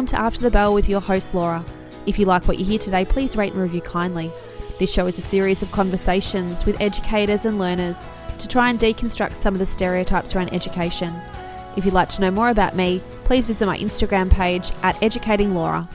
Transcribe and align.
Welcome 0.00 0.16
to 0.16 0.24
After 0.24 0.40
the 0.40 0.50
Bell 0.50 0.72
with 0.72 0.88
your 0.88 1.02
host, 1.02 1.34
Laura. 1.34 1.62
If 2.06 2.18
you 2.18 2.24
like 2.24 2.48
what 2.48 2.58
you 2.58 2.64
hear 2.64 2.78
today, 2.78 3.04
please 3.04 3.36
rate 3.36 3.52
and 3.52 3.60
review 3.60 3.82
kindly. 3.82 4.32
This 4.78 4.90
show 4.90 5.06
is 5.06 5.18
a 5.18 5.20
series 5.20 5.62
of 5.62 5.72
conversations 5.72 6.64
with 6.64 6.80
educators 6.80 7.44
and 7.44 7.58
learners 7.58 8.08
to 8.38 8.48
try 8.48 8.70
and 8.70 8.80
deconstruct 8.80 9.34
some 9.34 9.52
of 9.52 9.58
the 9.58 9.66
stereotypes 9.66 10.34
around 10.34 10.54
education. 10.54 11.14
If 11.76 11.84
you'd 11.84 11.92
like 11.92 12.08
to 12.10 12.22
know 12.22 12.30
more 12.30 12.48
about 12.48 12.76
me, 12.76 13.02
please 13.24 13.46
visit 13.46 13.66
my 13.66 13.76
Instagram 13.76 14.30
page 14.30 14.72
at 14.82 14.96
Educating 15.02 15.54
Laura. 15.54 15.86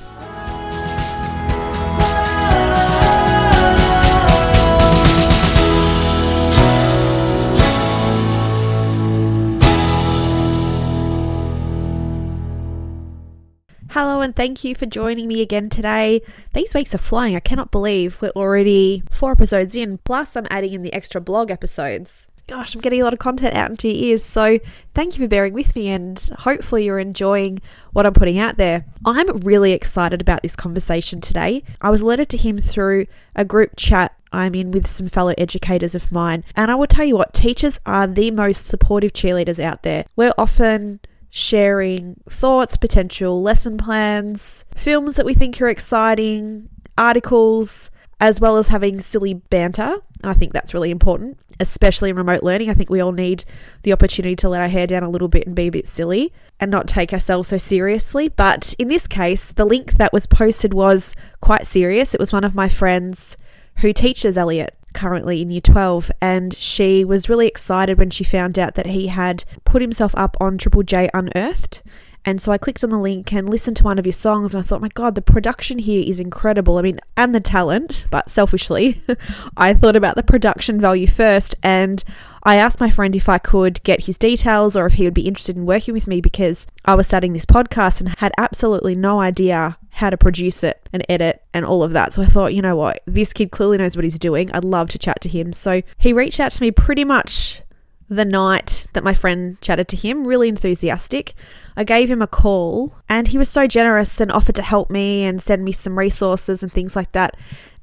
And 14.26 14.36
thank 14.36 14.64
you 14.64 14.74
for 14.74 14.88
joining 14.88 15.28
me 15.28 15.40
again 15.40 15.70
today. 15.70 16.20
These 16.54 16.74
weeks 16.74 16.96
are 16.96 16.98
flying. 16.98 17.36
I 17.36 17.40
cannot 17.40 17.70
believe 17.70 18.20
we're 18.20 18.30
already 18.30 19.04
four 19.12 19.32
episodes 19.32 19.76
in, 19.76 20.00
plus, 20.00 20.36
I'm 20.36 20.48
adding 20.50 20.74
in 20.74 20.82
the 20.82 20.92
extra 20.94 21.22
blog 21.22 21.52
episodes. 21.52 22.28
Gosh, 22.48 22.74
I'm 22.74 22.82
getting 22.82 23.02
a 23.02 23.04
lot 23.04 23.14
of 23.14 23.20
content 23.20 23.54
out 23.54 23.70
into 23.70 23.88
your 23.88 23.98
ears, 23.98 24.26
so 24.26 24.58
thank 24.96 25.16
you 25.16 25.24
for 25.24 25.28
bearing 25.28 25.54
with 25.54 25.76
me, 25.76 25.90
and 25.90 26.20
hopefully, 26.40 26.86
you're 26.86 26.98
enjoying 26.98 27.62
what 27.94 28.08
I'm 28.08 28.14
putting 28.14 28.40
out 28.40 28.58
there. 28.58 28.86
I'm 29.06 29.28
really 29.38 29.74
excited 29.74 30.22
about 30.22 30.42
this 30.42 30.56
conversation 30.56 31.22
today. 31.22 31.64
I 31.80 31.92
was 31.92 32.02
alerted 32.02 32.30
to 32.30 32.38
him 32.38 32.58
through 32.58 33.06
a 33.36 33.46
group 33.46 33.74
chat 33.78 34.16
I'm 34.32 34.56
in 34.56 34.72
with 34.72 34.88
some 34.88 35.08
fellow 35.08 35.36
educators 35.38 35.94
of 35.94 36.12
mine, 36.12 36.44
and 36.56 36.72
I 36.72 36.76
will 36.76 36.88
tell 36.88 37.06
you 37.06 37.16
what, 37.16 37.36
teachers 37.36 37.80
are 37.86 38.08
the 38.08 38.32
most 38.32 38.66
supportive 38.66 39.14
cheerleaders 39.14 39.64
out 39.64 39.84
there. 39.84 40.06
We're 40.16 40.34
often 40.36 41.00
sharing 41.38 42.16
thoughts, 42.30 42.78
potential 42.78 43.42
lesson 43.42 43.78
plans, 43.78 44.64
films 44.74 45.18
that 45.18 45.26
we 45.26 45.34
think 45.34 45.62
are 45.62 45.68
exciting, 45.68 46.70
articles, 46.98 47.92
as 48.22 48.40
well 48.40 48.56
as 48.56 48.70
having 48.70 49.02
silly 49.02 49.34
banter. 49.34 49.98
And 50.22 50.32
I 50.32 50.34
think 50.34 50.54
that's 50.54 50.74
really 50.74 50.92
important, 50.92 51.38
especially 51.60 52.10
in 52.10 52.16
remote 52.16 52.42
learning. 52.42 52.70
I 52.70 52.74
think 52.74 52.90
we 52.90 53.02
all 53.02 53.12
need 53.12 53.44
the 53.84 53.92
opportunity 53.92 54.38
to 54.38 54.48
let 54.48 54.62
our 54.62 54.70
hair 54.70 54.88
down 54.88 55.04
a 55.04 55.10
little 55.10 55.28
bit 55.28 55.46
and 55.46 55.54
be 55.54 55.68
a 55.68 55.72
bit 55.72 55.90
silly 55.90 56.32
and 56.58 56.72
not 56.72 56.88
take 56.88 57.12
ourselves 57.12 57.50
so 57.50 57.58
seriously. 57.58 58.30
But 58.30 58.74
in 58.80 58.88
this 58.88 59.06
case, 59.06 59.52
the 59.52 59.66
link 59.66 59.96
that 59.98 60.14
was 60.14 60.28
posted 60.28 60.74
was 60.74 61.18
quite 61.42 61.68
serious. 61.68 62.14
It 62.14 62.20
was 62.22 62.32
one 62.32 62.46
of 62.46 62.56
my 62.56 62.70
friends 62.70 63.36
who 63.80 63.92
teaches 63.92 64.38
Elliot 64.38 64.74
currently 64.96 65.42
in 65.42 65.52
year 65.52 65.62
12 65.62 66.12
and 66.22 66.54
she 66.56 67.06
was 67.06 67.30
really 67.30 67.48
excited 67.48 68.00
when 68.00 68.10
she 68.10 68.24
found 68.24 68.58
out 68.58 68.74
that 68.76 68.88
he 68.88 69.08
had 69.08 69.44
put 69.66 69.82
himself 69.82 70.16
up 70.18 70.36
on 70.40 70.58
Triple 70.58 70.84
J 70.84 71.10
Unearthed. 71.14 71.84
And 72.28 72.42
so 72.42 72.52
I 72.52 72.58
clicked 72.58 72.84
on 72.84 72.90
the 72.90 72.98
link 72.98 73.32
and 73.32 73.48
listened 73.48 73.78
to 73.78 73.84
one 73.84 74.00
of 74.00 74.06
his 74.06 74.16
songs, 74.16 74.56
and 74.56 74.64
I 74.64 74.66
thought, 74.66 74.82
my 74.82 74.90
God, 74.96 75.14
the 75.14 75.22
production 75.22 75.78
here 75.78 76.04
is 76.06 76.20
incredible. 76.20 76.78
I 76.78 76.82
mean, 76.82 77.00
and 77.16 77.36
the 77.36 77.40
talent, 77.40 78.08
but 78.10 78.32
selfishly, 78.32 79.04
I 79.58 79.76
thought 79.76 79.96
about 79.96 80.16
the 80.16 80.24
production 80.24 80.80
value 80.80 81.06
first. 81.06 81.54
And 81.62 82.04
I 82.42 82.56
asked 82.56 82.80
my 82.80 82.90
friend 82.90 83.16
if 83.16 83.30
I 83.30 83.38
could 83.38 83.82
get 83.84 84.06
his 84.06 84.18
details 84.18 84.76
or 84.76 84.88
if 84.88 84.94
he 84.94 85.04
would 85.04 85.14
be 85.14 85.28
interested 85.28 85.56
in 85.56 85.68
working 85.68 85.94
with 85.94 86.08
me 86.08 86.20
because 86.20 86.66
I 86.84 86.96
was 86.96 87.06
starting 87.06 87.34
this 87.34 87.46
podcast 87.46 88.00
and 88.00 88.10
had 88.18 88.32
absolutely 88.40 88.96
no 88.96 89.20
idea 89.20 89.78
how 89.96 90.10
to 90.10 90.18
produce 90.18 90.62
it 90.62 90.90
and 90.92 91.06
edit 91.08 91.42
and 91.54 91.66
all 91.66 91.82
of 91.82 91.94
that. 91.94 92.14
So 92.14 92.22
I 92.22 92.26
thought, 92.26 92.54
you 92.54 92.62
know 92.62 92.76
what, 92.76 93.02
this 93.06 93.32
kid 93.32 93.52
clearly 93.52 93.78
knows 93.78 93.96
what 93.96 94.04
he's 94.04 94.20
doing. 94.20 94.52
I'd 94.52 94.66
love 94.66 94.90
to 94.90 95.00
chat 95.00 95.22
to 95.22 95.30
him. 95.30 95.54
So 95.54 95.82
he 95.98 96.12
reached 96.12 96.42
out 96.42 96.52
to 96.52 96.62
me 96.62 96.70
pretty 96.70 97.06
much 97.06 97.62
the 98.10 98.26
night 98.26 98.88
that 98.92 99.06
my 99.06 99.14
friend 99.14 99.60
chatted 99.62 99.88
to 99.88 99.96
him, 99.96 100.28
really 100.28 100.50
enthusiastic. 100.50 101.34
I 101.78 101.86
gave 101.86 102.12
him 102.12 102.22
a 102.22 102.28
call 102.28 102.94
and 103.08 103.30
he 103.30 103.38
was 103.38 103.50
so 103.50 103.68
generous 103.68 104.20
and 104.20 104.34
offered 104.34 104.56
to 104.56 104.62
help 104.62 104.90
me 104.90 105.24
and 105.24 105.42
send 105.42 105.64
me 105.64 105.72
some 105.72 105.98
resources 105.98 106.62
and 106.62 106.74
things 106.74 106.98
like 106.98 107.14
that. 107.14 107.38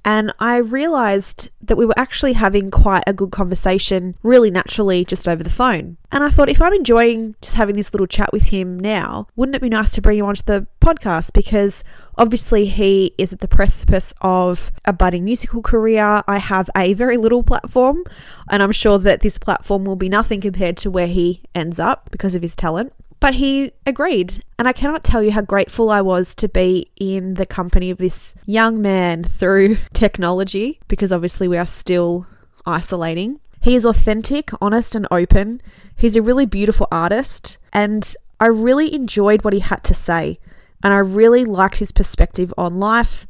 And 0.04 0.32
I 0.38 0.56
realized 0.56 1.50
that 1.60 1.76
we 1.76 1.86
were 1.86 1.98
actually 1.98 2.32
having 2.32 2.70
quite 2.70 3.04
a 3.06 3.12
good 3.12 3.30
conversation 3.30 4.16
really 4.22 4.50
naturally 4.50 5.04
just 5.04 5.28
over 5.28 5.42
the 5.44 5.50
phone. 5.50 5.96
And 6.10 6.24
I 6.24 6.28
thought, 6.28 6.48
if 6.48 6.60
I'm 6.60 6.72
enjoying 6.72 7.36
just 7.40 7.54
having 7.54 7.76
this 7.76 7.94
little 7.94 8.06
chat 8.06 8.32
with 8.32 8.48
him 8.48 8.78
now, 8.78 9.28
wouldn't 9.36 9.56
it 9.56 9.62
be 9.62 9.68
nice 9.68 9.92
to 9.92 10.02
bring 10.02 10.18
him 10.18 10.26
onto 10.26 10.42
the 10.42 10.66
podcast? 10.80 11.32
Because 11.32 11.84
obviously 12.18 12.66
he 12.66 13.14
is 13.16 13.32
at 13.32 13.40
the 13.40 13.48
precipice 13.48 14.12
of 14.20 14.72
a 14.84 14.92
budding 14.92 15.24
musical 15.24 15.62
career. 15.62 16.22
I 16.26 16.38
have 16.38 16.68
a 16.76 16.94
very 16.94 17.16
little 17.16 17.42
platform, 17.42 18.04
and 18.50 18.62
I'm 18.62 18.72
sure 18.72 18.98
that 18.98 19.20
this 19.20 19.38
platform 19.38 19.84
will 19.84 19.96
be 19.96 20.08
nothing 20.08 20.40
compared 20.40 20.76
to 20.78 20.90
where 20.90 21.06
he 21.06 21.42
ends 21.54 21.78
up 21.78 22.10
because 22.10 22.34
of 22.34 22.42
his 22.42 22.56
talent. 22.56 22.92
But 23.22 23.34
he 23.36 23.70
agreed, 23.86 24.42
and 24.58 24.66
I 24.66 24.72
cannot 24.72 25.04
tell 25.04 25.22
you 25.22 25.30
how 25.30 25.42
grateful 25.42 25.90
I 25.90 26.00
was 26.00 26.34
to 26.34 26.48
be 26.48 26.90
in 26.96 27.34
the 27.34 27.46
company 27.46 27.88
of 27.88 27.98
this 27.98 28.34
young 28.46 28.82
man 28.82 29.22
through 29.22 29.78
technology, 29.92 30.80
because 30.88 31.12
obviously 31.12 31.46
we 31.46 31.56
are 31.56 31.64
still 31.64 32.26
isolating. 32.66 33.38
He 33.60 33.76
is 33.76 33.86
authentic, 33.86 34.50
honest, 34.60 34.96
and 34.96 35.06
open. 35.12 35.62
He's 35.94 36.16
a 36.16 36.20
really 36.20 36.46
beautiful 36.46 36.88
artist, 36.90 37.58
and 37.72 38.12
I 38.40 38.46
really 38.46 38.92
enjoyed 38.92 39.44
what 39.44 39.54
he 39.54 39.60
had 39.60 39.84
to 39.84 39.94
say. 39.94 40.40
And 40.82 40.92
I 40.92 40.98
really 40.98 41.44
liked 41.44 41.76
his 41.76 41.92
perspective 41.92 42.52
on 42.58 42.80
life, 42.80 43.28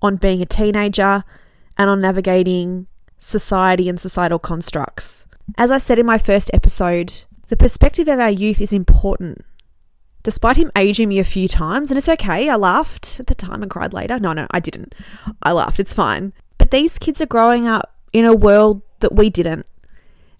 on 0.00 0.18
being 0.18 0.40
a 0.40 0.46
teenager, 0.46 1.24
and 1.76 1.90
on 1.90 2.00
navigating 2.00 2.86
society 3.18 3.88
and 3.88 4.00
societal 4.00 4.38
constructs. 4.38 5.26
As 5.58 5.72
I 5.72 5.78
said 5.78 5.98
in 5.98 6.06
my 6.06 6.18
first 6.18 6.48
episode, 6.54 7.24
the 7.52 7.56
perspective 7.58 8.08
of 8.08 8.18
our 8.18 8.30
youth 8.30 8.62
is 8.62 8.72
important. 8.72 9.44
Despite 10.22 10.56
him 10.56 10.72
aging 10.74 11.10
me 11.10 11.18
a 11.18 11.24
few 11.24 11.48
times, 11.48 11.90
and 11.90 11.98
it's 11.98 12.08
okay, 12.08 12.48
I 12.48 12.56
laughed 12.56 13.20
at 13.20 13.26
the 13.26 13.34
time 13.34 13.60
and 13.60 13.70
cried 13.70 13.92
later. 13.92 14.18
No, 14.18 14.32
no, 14.32 14.46
I 14.52 14.58
didn't. 14.58 14.94
I 15.42 15.52
laughed, 15.52 15.78
it's 15.78 15.92
fine. 15.92 16.32
But 16.56 16.70
these 16.70 16.98
kids 16.98 17.20
are 17.20 17.26
growing 17.26 17.66
up 17.66 17.94
in 18.14 18.24
a 18.24 18.34
world 18.34 18.80
that 19.00 19.14
we 19.14 19.28
didn't. 19.28 19.66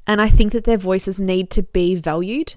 And 0.07 0.23
I 0.23 0.31
think 0.31 0.53
that 0.53 0.65
their 0.65 0.79
voices 0.79 1.21
need 1.21 1.51
to 1.51 1.63
be 1.63 1.95
valued. 1.95 2.55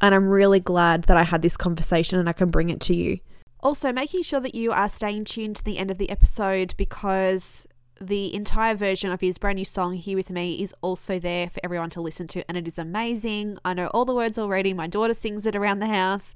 And 0.00 0.14
I'm 0.14 0.30
really 0.30 0.60
glad 0.60 1.02
that 1.02 1.18
I 1.18 1.24
had 1.24 1.42
this 1.42 1.58
conversation 1.58 2.18
and 2.18 2.30
I 2.30 2.32
can 2.32 2.48
bring 2.48 2.70
it 2.70 2.80
to 2.80 2.96
you. 2.96 3.18
Also, 3.60 3.92
making 3.92 4.22
sure 4.22 4.40
that 4.40 4.54
you 4.54 4.72
are 4.72 4.88
staying 4.88 5.26
tuned 5.26 5.56
to 5.56 5.64
the 5.64 5.76
end 5.76 5.90
of 5.90 5.98
the 5.98 6.08
episode 6.08 6.72
because 6.78 7.66
the 8.00 8.34
entire 8.34 8.74
version 8.74 9.10
of 9.10 9.20
his 9.20 9.38
brand 9.38 9.56
new 9.56 9.64
song 9.64 9.94
Here 9.94 10.16
With 10.16 10.30
Me 10.30 10.62
is 10.62 10.74
also 10.80 11.18
there 11.18 11.50
for 11.50 11.60
everyone 11.64 11.90
to 11.90 12.00
listen 12.00 12.26
to, 12.28 12.44
and 12.48 12.56
it 12.56 12.68
is 12.68 12.78
amazing. 12.78 13.58
I 13.64 13.74
know 13.74 13.88
all 13.88 14.04
the 14.04 14.14
words 14.14 14.38
already. 14.38 14.72
My 14.72 14.86
daughter 14.86 15.14
sings 15.14 15.46
it 15.46 15.56
around 15.56 15.80
the 15.80 15.88
house. 15.88 16.34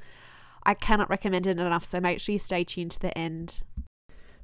I 0.65 0.75
cannot 0.75 1.11
recommend 1.11 1.47
it 1.47 1.59
enough, 1.59 1.85
so 1.85 2.01
make 2.01 2.21
sure 2.21 2.33
you 2.33 2.39
stay 2.39 2.65
tuned 2.65 2.93
to 2.93 3.01
the 3.01 3.17
end. 3.17 3.61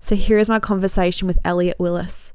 So, 0.00 0.14
here 0.14 0.38
is 0.38 0.48
my 0.48 0.60
conversation 0.60 1.26
with 1.26 1.38
Elliot 1.44 1.78
Willis. 1.78 2.32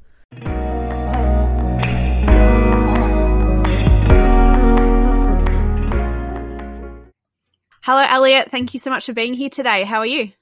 Hello, 7.82 8.04
Elliot. 8.08 8.50
Thank 8.50 8.74
you 8.74 8.80
so 8.80 8.90
much 8.90 9.06
for 9.06 9.12
being 9.12 9.34
here 9.34 9.50
today. 9.50 9.84
How 9.84 9.98
are 9.98 10.06
you? 10.06 10.32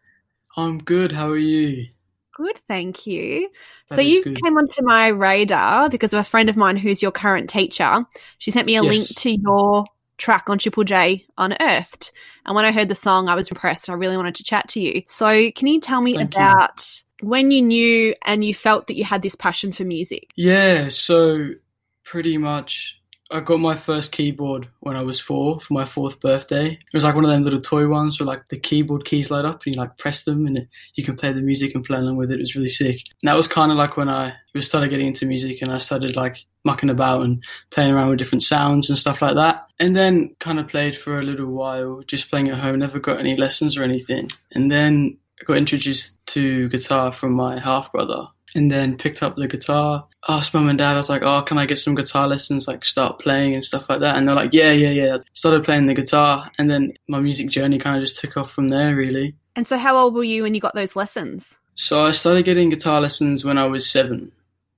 I'm 0.56 0.78
good. 0.78 1.12
How 1.12 1.28
are 1.28 1.36
you? 1.36 1.88
Good, 2.34 2.60
thank 2.66 3.06
you. 3.06 3.50
That 3.88 3.96
so 3.96 4.00
you 4.00 4.24
good. 4.24 4.40
came 4.42 4.56
onto 4.56 4.82
my 4.82 5.08
radar 5.08 5.88
because 5.90 6.14
of 6.14 6.20
a 6.20 6.24
friend 6.24 6.48
of 6.48 6.56
mine 6.56 6.76
who's 6.76 7.02
your 7.02 7.12
current 7.12 7.50
teacher. 7.50 8.04
She 8.38 8.50
sent 8.50 8.66
me 8.66 8.76
a 8.76 8.82
yes. 8.82 8.90
link 8.90 9.08
to 9.18 9.30
your 9.30 9.84
track 10.18 10.48
on 10.48 10.58
Triple 10.58 10.84
J 10.84 11.26
Unearthed. 11.36 12.12
And 12.46 12.56
when 12.56 12.64
I 12.64 12.72
heard 12.72 12.88
the 12.88 12.94
song, 12.94 13.28
I 13.28 13.34
was 13.34 13.48
impressed. 13.48 13.90
I 13.90 13.94
really 13.94 14.16
wanted 14.16 14.36
to 14.36 14.44
chat 14.44 14.68
to 14.68 14.80
you. 14.80 15.02
So 15.06 15.50
can 15.52 15.66
you 15.66 15.80
tell 15.80 16.00
me 16.00 16.14
thank 16.14 16.34
about 16.34 16.86
you. 17.20 17.28
when 17.28 17.50
you 17.50 17.60
knew 17.60 18.14
and 18.24 18.44
you 18.44 18.54
felt 18.54 18.86
that 18.86 18.96
you 18.96 19.04
had 19.04 19.22
this 19.22 19.36
passion 19.36 19.72
for 19.72 19.84
music? 19.84 20.30
Yeah, 20.34 20.88
so 20.88 21.50
pretty 22.04 22.38
much 22.38 23.00
I 23.32 23.40
got 23.40 23.60
my 23.60 23.74
first 23.74 24.12
keyboard 24.12 24.68
when 24.80 24.94
I 24.94 25.02
was 25.02 25.18
four 25.18 25.58
for 25.58 25.72
my 25.72 25.86
fourth 25.86 26.20
birthday. 26.20 26.72
It 26.72 26.92
was 26.92 27.02
like 27.02 27.14
one 27.14 27.24
of 27.24 27.30
them 27.30 27.42
little 27.42 27.62
toy 27.62 27.88
ones 27.88 28.20
where 28.20 28.26
like 28.26 28.46
the 28.50 28.58
keyboard 28.58 29.06
keys 29.06 29.30
light 29.30 29.46
up 29.46 29.62
and 29.64 29.74
you 29.74 29.80
like 29.80 29.96
press 29.96 30.24
them 30.24 30.46
and 30.46 30.68
you 30.96 31.02
can 31.02 31.16
play 31.16 31.32
the 31.32 31.40
music 31.40 31.74
and 31.74 31.82
play 31.82 31.96
along 31.96 32.16
with 32.16 32.30
it. 32.30 32.34
It 32.34 32.40
was 32.40 32.54
really 32.54 32.68
sick. 32.68 33.00
And 33.22 33.28
that 33.30 33.36
was 33.36 33.48
kind 33.48 33.72
of 33.72 33.78
like 33.78 33.96
when 33.96 34.10
I 34.10 34.34
started 34.60 34.90
getting 34.90 35.06
into 35.06 35.24
music 35.24 35.62
and 35.62 35.72
I 35.72 35.78
started 35.78 36.14
like 36.14 36.44
mucking 36.66 36.90
about 36.90 37.22
and 37.22 37.42
playing 37.70 37.92
around 37.92 38.10
with 38.10 38.18
different 38.18 38.42
sounds 38.42 38.90
and 38.90 38.98
stuff 38.98 39.22
like 39.22 39.36
that. 39.36 39.62
And 39.80 39.96
then 39.96 40.36
kind 40.38 40.60
of 40.60 40.68
played 40.68 40.94
for 40.94 41.18
a 41.18 41.24
little 41.24 41.46
while, 41.46 42.02
just 42.06 42.30
playing 42.30 42.50
at 42.50 42.58
home, 42.58 42.80
never 42.80 43.00
got 43.00 43.18
any 43.18 43.34
lessons 43.38 43.78
or 43.78 43.82
anything. 43.82 44.28
And 44.52 44.70
then 44.70 45.16
I 45.40 45.44
got 45.44 45.56
introduced 45.56 46.18
to 46.26 46.68
guitar 46.68 47.12
from 47.12 47.32
my 47.32 47.58
half 47.58 47.90
brother 47.92 48.26
and 48.54 48.70
then 48.70 48.96
picked 48.96 49.22
up 49.22 49.36
the 49.36 49.48
guitar. 49.48 50.06
Asked 50.28 50.54
mum 50.54 50.68
and 50.68 50.78
dad, 50.78 50.94
I 50.94 50.98
was 50.98 51.08
like, 51.08 51.22
oh, 51.22 51.42
can 51.42 51.58
I 51.58 51.66
get 51.66 51.78
some 51.78 51.94
guitar 51.94 52.28
lessons, 52.28 52.68
like 52.68 52.84
start 52.84 53.20
playing 53.20 53.54
and 53.54 53.64
stuff 53.64 53.86
like 53.88 54.00
that? 54.00 54.16
And 54.16 54.28
they're 54.28 54.34
like, 54.34 54.52
yeah, 54.52 54.70
yeah, 54.70 54.90
yeah. 54.90 55.18
Started 55.32 55.64
playing 55.64 55.86
the 55.86 55.94
guitar, 55.94 56.50
and 56.58 56.70
then 56.70 56.92
my 57.08 57.20
music 57.20 57.48
journey 57.48 57.78
kind 57.78 57.96
of 57.96 58.02
just 58.02 58.20
took 58.20 58.36
off 58.36 58.52
from 58.52 58.68
there, 58.68 58.94
really. 58.94 59.34
And 59.56 59.66
so, 59.66 59.78
how 59.78 59.96
old 59.96 60.14
were 60.14 60.24
you 60.24 60.42
when 60.42 60.54
you 60.54 60.60
got 60.60 60.74
those 60.74 60.96
lessons? 60.96 61.56
So, 61.74 62.06
I 62.06 62.12
started 62.12 62.44
getting 62.44 62.70
guitar 62.70 63.00
lessons 63.00 63.44
when 63.44 63.58
I 63.58 63.66
was 63.66 63.90
seven. 63.90 64.32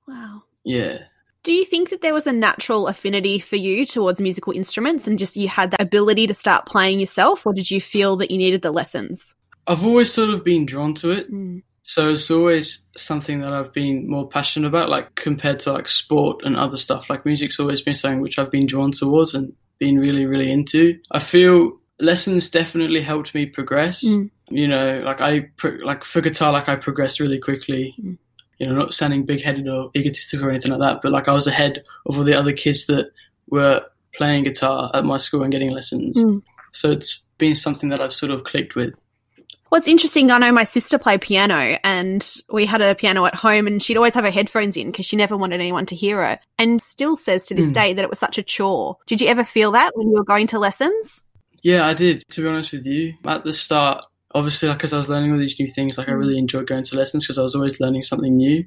Wow. 0.09 0.43
Yeah. 0.65 0.99
Do 1.43 1.53
you 1.53 1.67
think 1.67 1.91
that 1.91 2.00
there 2.00 2.15
was 2.15 2.26
a 2.26 2.32
natural 2.32 2.88
affinity 2.88 3.38
for 3.38 3.56
you 3.56 3.85
towards 3.85 4.19
musical 4.19 4.55
instruments 4.55 5.06
and 5.06 5.19
just 5.19 5.37
you 5.37 5.47
had 5.47 5.73
that 5.73 5.82
ability 5.82 6.26
to 6.26 6.32
start 6.32 6.65
playing 6.65 7.00
yourself, 7.00 7.47
or 7.47 7.53
did 7.53 7.71
you 7.71 7.82
feel 7.82 8.17
that 8.17 8.31
you 8.31 8.38
needed 8.38 8.62
the 8.62 8.71
lessons? 8.71 9.35
I've 9.67 9.85
always 9.85 10.12
sort 10.12 10.31
of 10.31 10.43
been 10.43 10.65
drawn 10.65 10.94
to 10.97 11.11
it. 11.11 11.31
Mm. 11.31 11.62
So 11.84 12.08
it's 12.08 12.31
always 12.31 12.82
something 12.96 13.40
that 13.40 13.52
I've 13.52 13.72
been 13.72 14.08
more 14.08 14.26
passionate 14.26 14.69
about, 14.69 14.88
like 14.88 15.14
compared 15.14 15.60
to 15.60 15.72
like 15.72 15.86
sport 15.86 16.40
and 16.42 16.56
other 16.56 16.76
stuff. 16.76 17.10
Like 17.10 17.26
music's 17.26 17.60
always 17.60 17.82
been 17.82 17.94
something 17.94 18.20
which 18.20 18.38
I've 18.38 18.50
been 18.50 18.66
drawn 18.66 18.90
towards 18.90 19.34
and 19.34 19.52
been 19.78 19.98
really, 19.98 20.25
really 20.25 20.50
into. 20.50 20.98
I 21.10 21.20
feel 21.20 21.78
lessons 22.00 22.48
definitely 22.48 23.02
helped 23.02 23.34
me 23.34 23.46
progress. 23.46 24.02
Mm. 24.02 24.31
You 24.48 24.66
know, 24.66 25.02
like 25.04 25.20
I 25.20 25.50
pro- 25.56 25.84
like 25.84 26.04
for 26.04 26.22
guitar, 26.22 26.52
like 26.52 26.70
I 26.70 26.76
progressed 26.76 27.20
really 27.20 27.38
quickly. 27.38 27.94
Mm. 28.00 28.16
You 28.58 28.66
know, 28.66 28.75
not 28.75 28.94
sounding 28.94 29.26
big-headed 29.26 29.69
or 29.69 29.90
egotistical 29.96 30.46
or 30.46 30.50
anything 30.50 30.70
like 30.70 30.80
that, 30.80 31.02
but 31.02 31.12
like 31.12 31.28
I 31.28 31.32
was 31.32 31.46
ahead 31.46 31.84
of 32.06 32.16
all 32.16 32.25
the 32.25 32.38
other 32.38 32.52
kids 32.52 32.87
that 32.87 33.10
were 33.48 33.82
playing 34.14 34.44
guitar 34.44 34.90
at 34.94 35.04
my 35.04 35.19
school 35.19 35.42
and 35.42 35.52
getting 35.52 35.70
lessons. 35.70 36.16
Mm. 36.16 36.40
So 36.72 36.90
it's 36.90 37.26
been 37.37 37.56
something 37.56 37.90
that 37.90 38.00
I've 38.00 38.14
sort 38.14 38.32
of 38.32 38.44
clicked 38.44 38.75
with. 38.75 38.94
What's 39.75 39.88
interesting, 39.88 40.31
I 40.31 40.38
know 40.38 40.53
my 40.53 40.62
sister 40.62 41.00
played 41.00 41.21
piano 41.21 41.76
and 41.82 42.25
we 42.49 42.65
had 42.65 42.81
a 42.81 42.94
piano 42.94 43.26
at 43.26 43.35
home 43.35 43.67
and 43.67 43.82
she'd 43.82 43.97
always 43.97 44.15
have 44.15 44.23
her 44.23 44.31
headphones 44.31 44.76
in 44.76 44.93
because 44.93 45.05
she 45.05 45.17
never 45.17 45.37
wanted 45.37 45.59
anyone 45.59 45.85
to 45.87 45.97
hear 45.97 46.25
her 46.25 46.38
and 46.61 46.81
still 46.81 47.17
says 47.17 47.49
to 47.49 47.55
this 47.55 47.67
Hmm. 47.67 47.73
day 47.73 47.93
that 47.93 48.05
it 48.05 48.09
was 48.09 48.21
such 48.21 48.38
a 48.38 48.44
chore. 48.44 48.99
Did 49.09 49.21
you 49.21 49.26
ever 49.26 49.43
feel 49.43 49.73
that 49.73 49.91
when 49.97 50.11
you 50.11 50.15
were 50.15 50.23
going 50.23 50.47
to 50.47 50.61
lessons? 50.61 51.25
Yeah, 51.65 51.88
I 51.88 51.93
did. 51.93 52.23
To 52.31 52.43
be 52.43 52.47
honest 52.47 52.71
with 52.71 52.87
you, 52.87 53.15
at 53.25 53.43
the 53.43 53.53
start, 53.53 54.05
obviously, 54.32 54.69
like 54.69 54.85
as 54.85 54.93
I 54.93 54.97
was 54.97 55.09
learning 55.09 55.32
all 55.32 55.38
these 55.38 55.59
new 55.59 55.67
things, 55.67 55.99
like 55.99 56.09
I 56.09 56.12
Mm. 56.12 56.19
really 56.21 56.38
enjoyed 56.38 56.69
going 56.69 56.85
to 56.85 56.97
lessons 56.97 57.25
because 57.25 57.38
I 57.38 57.43
was 57.43 57.56
always 57.56 57.81
learning 57.81 58.05
something 58.05 58.37
new. 58.37 58.65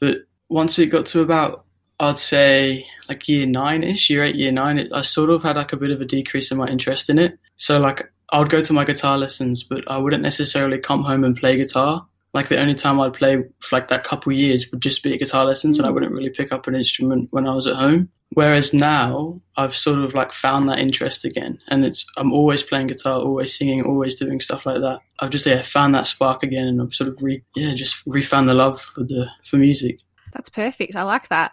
But 0.00 0.20
once 0.48 0.78
it 0.78 0.86
got 0.86 1.04
to 1.04 1.20
about, 1.20 1.66
I'd 2.00 2.18
say 2.18 2.86
like 3.10 3.28
year 3.28 3.44
nine 3.44 3.84
ish, 3.84 4.08
year 4.08 4.24
eight, 4.24 4.36
year 4.36 4.52
nine, 4.52 4.78
it, 4.78 4.90
I 4.90 5.02
sort 5.02 5.28
of 5.28 5.42
had 5.42 5.56
like 5.56 5.74
a 5.74 5.76
bit 5.76 5.90
of 5.90 6.00
a 6.00 6.06
decrease 6.06 6.50
in 6.50 6.56
my 6.56 6.66
interest 6.66 7.10
in 7.10 7.18
it. 7.18 7.38
So 7.56 7.78
like 7.78 8.10
I 8.30 8.38
would 8.38 8.50
go 8.50 8.62
to 8.62 8.72
my 8.72 8.84
guitar 8.84 9.18
lessons, 9.18 9.62
but 9.62 9.88
I 9.90 9.98
wouldn't 9.98 10.22
necessarily 10.22 10.78
come 10.78 11.02
home 11.02 11.24
and 11.24 11.36
play 11.36 11.56
guitar. 11.56 12.06
Like 12.34 12.48
the 12.48 12.58
only 12.58 12.74
time 12.74 13.00
I'd 13.00 13.14
play 13.14 13.42
for 13.60 13.76
like 13.76 13.88
that 13.88 14.04
couple 14.04 14.32
years 14.32 14.70
would 14.70 14.82
just 14.82 15.02
be 15.02 15.12
at 15.14 15.20
guitar 15.20 15.44
lessons, 15.44 15.78
and 15.78 15.86
I 15.86 15.90
Mm. 15.90 15.94
wouldn't 15.94 16.12
really 16.12 16.30
pick 16.30 16.52
up 16.52 16.66
an 16.66 16.74
instrument 16.74 17.28
when 17.30 17.46
I 17.46 17.54
was 17.54 17.66
at 17.66 17.76
home. 17.76 18.08
Whereas 18.34 18.74
now 18.74 19.40
I've 19.56 19.76
sort 19.76 20.00
of 20.00 20.12
like 20.12 20.32
found 20.32 20.68
that 20.68 20.80
interest 20.80 21.24
again, 21.24 21.58
and 21.68 21.84
it's 21.84 22.04
I'm 22.18 22.32
always 22.32 22.62
playing 22.62 22.88
guitar, 22.88 23.20
always 23.20 23.56
singing, 23.56 23.84
always 23.84 24.16
doing 24.16 24.40
stuff 24.40 24.66
like 24.66 24.80
that. 24.80 24.98
I've 25.20 25.30
just 25.30 25.46
yeah 25.46 25.62
found 25.62 25.94
that 25.94 26.06
spark 26.08 26.42
again, 26.42 26.66
and 26.66 26.82
I've 26.82 26.92
sort 26.94 27.08
of 27.08 27.16
re 27.22 27.42
yeah 27.54 27.74
just 27.74 28.02
refound 28.06 28.48
the 28.48 28.54
love 28.54 28.80
for 28.80 29.04
the 29.04 29.30
for 29.44 29.56
music. 29.56 30.00
That's 30.32 30.50
perfect. 30.50 30.96
I 30.96 31.04
like 31.04 31.28
that. 31.28 31.52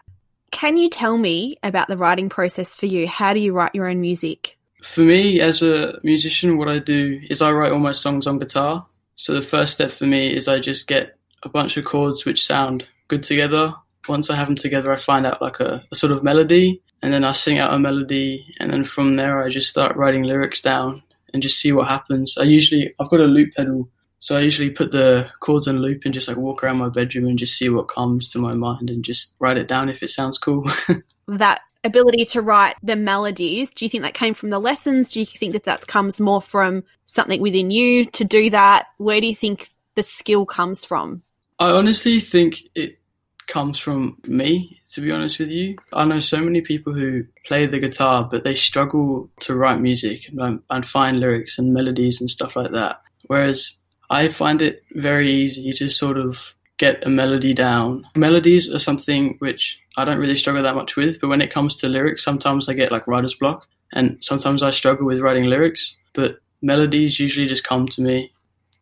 Can 0.51 0.75
you 0.75 0.89
tell 0.89 1.17
me 1.17 1.55
about 1.63 1.87
the 1.87 1.97
writing 1.97 2.27
process 2.27 2.75
for 2.75 2.87
you? 2.87 3.07
How 3.07 3.33
do 3.33 3.39
you 3.39 3.53
write 3.53 3.73
your 3.75 3.87
own 3.87 4.01
music? 4.01 4.57
For 4.83 5.01
me 5.01 5.39
as 5.39 5.61
a 5.61 5.99
musician, 6.03 6.57
what 6.57 6.67
I 6.67 6.79
do 6.79 7.21
is 7.29 7.41
I 7.41 7.51
write 7.51 7.71
all 7.71 7.79
my 7.79 7.93
songs 7.93 8.27
on 8.27 8.39
guitar. 8.39 8.85
So 9.15 9.33
the 9.33 9.41
first 9.41 9.73
step 9.73 9.91
for 9.91 10.05
me 10.05 10.35
is 10.35 10.47
I 10.47 10.59
just 10.59 10.87
get 10.87 11.17
a 11.43 11.49
bunch 11.49 11.77
of 11.77 11.85
chords 11.85 12.25
which 12.25 12.45
sound 12.45 12.85
good 13.07 13.23
together. 13.23 13.73
Once 14.07 14.29
I 14.29 14.35
have 14.35 14.47
them 14.47 14.55
together, 14.55 14.91
I 14.91 14.99
find 14.99 15.25
out 15.25 15.41
like 15.41 15.59
a, 15.59 15.83
a 15.91 15.95
sort 15.95 16.11
of 16.11 16.23
melody, 16.23 16.81
and 17.01 17.13
then 17.13 17.23
I 17.23 17.31
sing 17.31 17.59
out 17.59 17.73
a 17.73 17.79
melody, 17.79 18.53
and 18.59 18.71
then 18.71 18.83
from 18.83 19.15
there 19.15 19.41
I 19.41 19.49
just 19.49 19.69
start 19.69 19.95
writing 19.95 20.23
lyrics 20.23 20.61
down 20.61 21.01
and 21.33 21.41
just 21.41 21.59
see 21.59 21.71
what 21.71 21.87
happens. 21.87 22.37
I 22.37 22.43
usually 22.43 22.93
I've 22.99 23.09
got 23.09 23.21
a 23.21 23.25
loop 23.25 23.53
pedal, 23.55 23.87
so 24.19 24.35
I 24.35 24.41
usually 24.41 24.69
put 24.69 24.91
the 24.91 25.29
chords 25.39 25.67
on 25.67 25.79
loop 25.79 26.01
and 26.03 26.13
just 26.13 26.27
like 26.27 26.37
walk 26.37 26.63
around 26.63 26.77
my 26.77 26.89
bedroom 26.89 27.27
and 27.27 27.39
just 27.39 27.57
see 27.57 27.69
what 27.69 27.87
comes 27.87 28.29
to 28.29 28.39
my 28.39 28.53
mind 28.53 28.89
and 28.89 29.05
just 29.05 29.35
write 29.39 29.57
it 29.57 29.67
down 29.67 29.89
if 29.89 30.03
it 30.03 30.09
sounds 30.09 30.37
cool. 30.37 30.69
That 31.27 31.61
ability 31.83 32.25
to 32.25 32.41
write 32.41 32.75
the 32.81 32.95
melodies, 32.95 33.71
do 33.71 33.85
you 33.85 33.89
think 33.89 34.03
that 34.03 34.13
came 34.13 34.33
from 34.33 34.49
the 34.49 34.59
lessons? 34.59 35.09
Do 35.09 35.19
you 35.19 35.25
think 35.25 35.53
that 35.53 35.65
that 35.65 35.87
comes 35.87 36.19
more 36.19 36.41
from 36.41 36.83
something 37.05 37.41
within 37.41 37.71
you 37.71 38.05
to 38.05 38.23
do 38.23 38.49
that? 38.49 38.87
Where 38.97 39.19
do 39.19 39.27
you 39.27 39.35
think 39.35 39.69
the 39.95 40.03
skill 40.03 40.45
comes 40.45 40.85
from? 40.85 41.21
I 41.59 41.69
honestly 41.71 42.19
think 42.19 42.61
it 42.75 42.99
comes 43.47 43.77
from 43.77 44.17
me, 44.25 44.81
to 44.89 45.01
be 45.01 45.11
honest 45.11 45.39
with 45.39 45.49
you. 45.49 45.77
I 45.91 46.05
know 46.05 46.19
so 46.19 46.39
many 46.39 46.61
people 46.61 46.93
who 46.93 47.25
play 47.45 47.65
the 47.65 47.79
guitar, 47.79 48.27
but 48.29 48.43
they 48.43 48.55
struggle 48.55 49.29
to 49.41 49.55
write 49.55 49.81
music 49.81 50.27
and, 50.29 50.41
um, 50.41 50.63
and 50.69 50.87
find 50.87 51.19
lyrics 51.19 51.59
and 51.59 51.73
melodies 51.73 52.21
and 52.21 52.29
stuff 52.29 52.55
like 52.55 52.71
that. 52.71 53.01
Whereas 53.27 53.75
I 54.09 54.29
find 54.29 54.61
it 54.61 54.83
very 54.91 55.31
easy 55.31 55.71
to 55.73 55.89
sort 55.89 56.17
of 56.17 56.53
get 56.83 57.05
a 57.07 57.09
melody 57.09 57.53
down. 57.53 57.89
Melodies 58.15 58.69
are 58.73 58.79
something 58.89 59.35
which 59.39 59.61
I 59.97 60.05
don't 60.05 60.19
really 60.23 60.35
struggle 60.35 60.63
that 60.63 60.75
much 60.81 60.95
with, 60.95 61.19
but 61.19 61.29
when 61.29 61.41
it 61.41 61.53
comes 61.53 61.75
to 61.77 61.87
lyrics, 61.89 62.23
sometimes 62.23 62.67
I 62.69 62.73
get 62.73 62.91
like 62.91 63.07
writer's 63.07 63.35
block 63.41 63.59
and 63.93 64.17
sometimes 64.21 64.61
I 64.63 64.71
struggle 64.71 65.05
with 65.05 65.19
writing 65.21 65.45
lyrics, 65.45 65.95
but 66.13 66.39
melodies 66.61 67.19
usually 67.19 67.47
just 67.47 67.63
come 67.63 67.87
to 67.89 68.01
me 68.01 68.31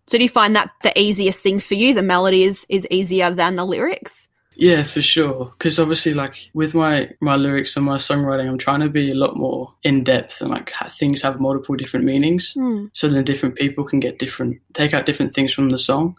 So 0.08 0.18
do 0.18 0.24
you 0.24 0.30
find 0.30 0.56
that 0.56 0.70
the 0.84 0.94
easiest 1.00 1.42
thing 1.44 1.60
for 1.60 1.76
you, 1.76 1.94
the 1.94 2.02
melody 2.16 2.44
is, 2.44 2.66
is 2.70 2.88
easier 2.90 3.30
than 3.42 3.56
the 3.56 3.66
lyrics? 3.66 4.28
Yeah, 4.56 4.84
for 4.84 5.02
sure. 5.02 5.54
Because 5.58 5.80
obviously, 5.80 6.14
like 6.14 6.36
with 6.54 6.74
my 6.74 7.10
my 7.22 7.36
lyrics 7.36 7.78
and 7.78 7.86
my 7.86 7.98
songwriting, 7.98 8.48
I'm 8.50 8.58
trying 8.58 8.82
to 8.82 8.90
be 8.90 9.10
a 9.12 9.16
lot 9.24 9.36
more 9.36 9.74
in 9.84 10.04
depth 10.04 10.42
and 10.42 10.50
like 10.52 10.70
ha- 10.78 10.90
things 11.00 11.22
have 11.22 11.40
multiple 11.40 11.76
different 11.78 12.06
meanings, 12.06 12.52
Hmm. 12.54 12.86
so 12.94 13.08
then 13.08 13.24
different 13.24 13.56
people 13.56 13.84
can 13.86 14.00
get 14.02 14.20
different 14.20 14.60
take 14.74 14.94
out 14.94 15.06
different 15.08 15.34
things 15.34 15.54
from 15.54 15.70
the 15.70 15.78
song. 15.78 16.16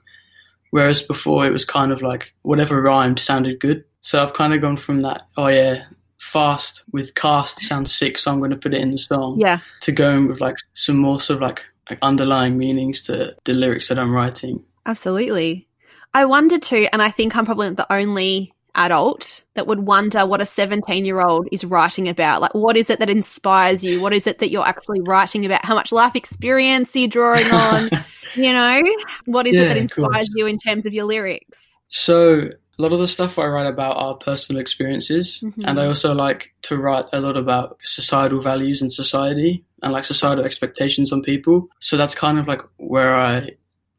Whereas 0.72 1.02
before, 1.02 1.46
it 1.46 1.52
was 1.52 1.66
kind 1.66 1.92
of 1.92 2.00
like 2.00 2.32
whatever 2.42 2.80
rhymed 2.80 3.18
sounded 3.18 3.60
good. 3.60 3.84
So 4.00 4.22
I've 4.22 4.32
kind 4.32 4.54
of 4.54 4.62
gone 4.62 4.78
from 4.78 5.02
that. 5.02 5.28
Oh 5.36 5.48
yeah, 5.48 5.84
fast 6.18 6.82
with 6.92 7.14
cast 7.14 7.60
sounds 7.60 7.94
sick, 7.94 8.16
so 8.16 8.32
I'm 8.32 8.38
going 8.38 8.52
to 8.52 8.56
put 8.56 8.72
it 8.72 8.80
in 8.80 8.90
the 8.90 8.98
song. 8.98 9.38
Yeah. 9.38 9.58
To 9.82 9.92
going 9.92 10.28
with 10.28 10.40
like 10.40 10.56
some 10.72 10.96
more 10.96 11.20
sort 11.20 11.36
of 11.36 11.42
like, 11.42 11.62
like 11.90 11.98
underlying 12.00 12.56
meanings 12.56 13.04
to 13.04 13.36
the 13.44 13.52
lyrics 13.52 13.88
that 13.88 13.98
I'm 13.98 14.14
writing. 14.14 14.64
Absolutely. 14.86 15.68
I 16.14 16.24
wonder 16.24 16.58
too, 16.58 16.88
and 16.90 17.02
I 17.02 17.10
think 17.10 17.36
I'm 17.36 17.44
probably 17.44 17.68
the 17.68 17.92
only 17.92 18.54
adult 18.74 19.44
that 19.54 19.66
would 19.66 19.80
wonder 19.80 20.24
what 20.24 20.40
a 20.40 20.46
17 20.46 21.04
year 21.04 21.20
old 21.20 21.48
is 21.52 21.64
writing 21.64 22.08
about. 22.08 22.40
Like, 22.40 22.54
what 22.54 22.78
is 22.78 22.88
it 22.88 22.98
that 23.00 23.10
inspires 23.10 23.84
you? 23.84 24.00
What 24.00 24.14
is 24.14 24.26
it 24.26 24.38
that 24.38 24.50
you're 24.50 24.66
actually 24.66 25.02
writing 25.02 25.44
about? 25.44 25.66
How 25.66 25.74
much 25.74 25.92
life 25.92 26.16
experience 26.16 26.96
are 26.96 27.00
you 27.00 27.08
drawing 27.08 27.50
on? 27.52 27.90
You 28.34 28.52
know, 28.52 28.82
what 29.26 29.46
is 29.46 29.56
it 29.56 29.68
that 29.68 29.76
inspires 29.76 30.28
you 30.34 30.46
in 30.46 30.58
terms 30.58 30.86
of 30.86 30.92
your 30.92 31.04
lyrics? 31.04 31.78
So 31.88 32.48
a 32.78 32.82
lot 32.82 32.92
of 32.92 32.98
the 32.98 33.08
stuff 33.08 33.38
I 33.38 33.46
write 33.46 33.66
about 33.66 33.96
are 33.96 34.14
personal 34.14 34.60
experiences, 34.60 35.40
Mhm. 35.42 35.64
and 35.66 35.78
I 35.80 35.86
also 35.86 36.14
like 36.14 36.52
to 36.62 36.78
write 36.78 37.04
a 37.12 37.20
lot 37.20 37.36
about 37.36 37.78
societal 37.82 38.40
values 38.40 38.80
in 38.82 38.90
society 38.90 39.64
and 39.82 39.92
like 39.92 40.04
societal 40.04 40.44
expectations 40.44 41.12
on 41.12 41.22
people. 41.22 41.68
So 41.80 41.96
that's 41.96 42.14
kind 42.14 42.38
of 42.38 42.48
like 42.48 42.62
where 42.78 43.14
I 43.14 43.50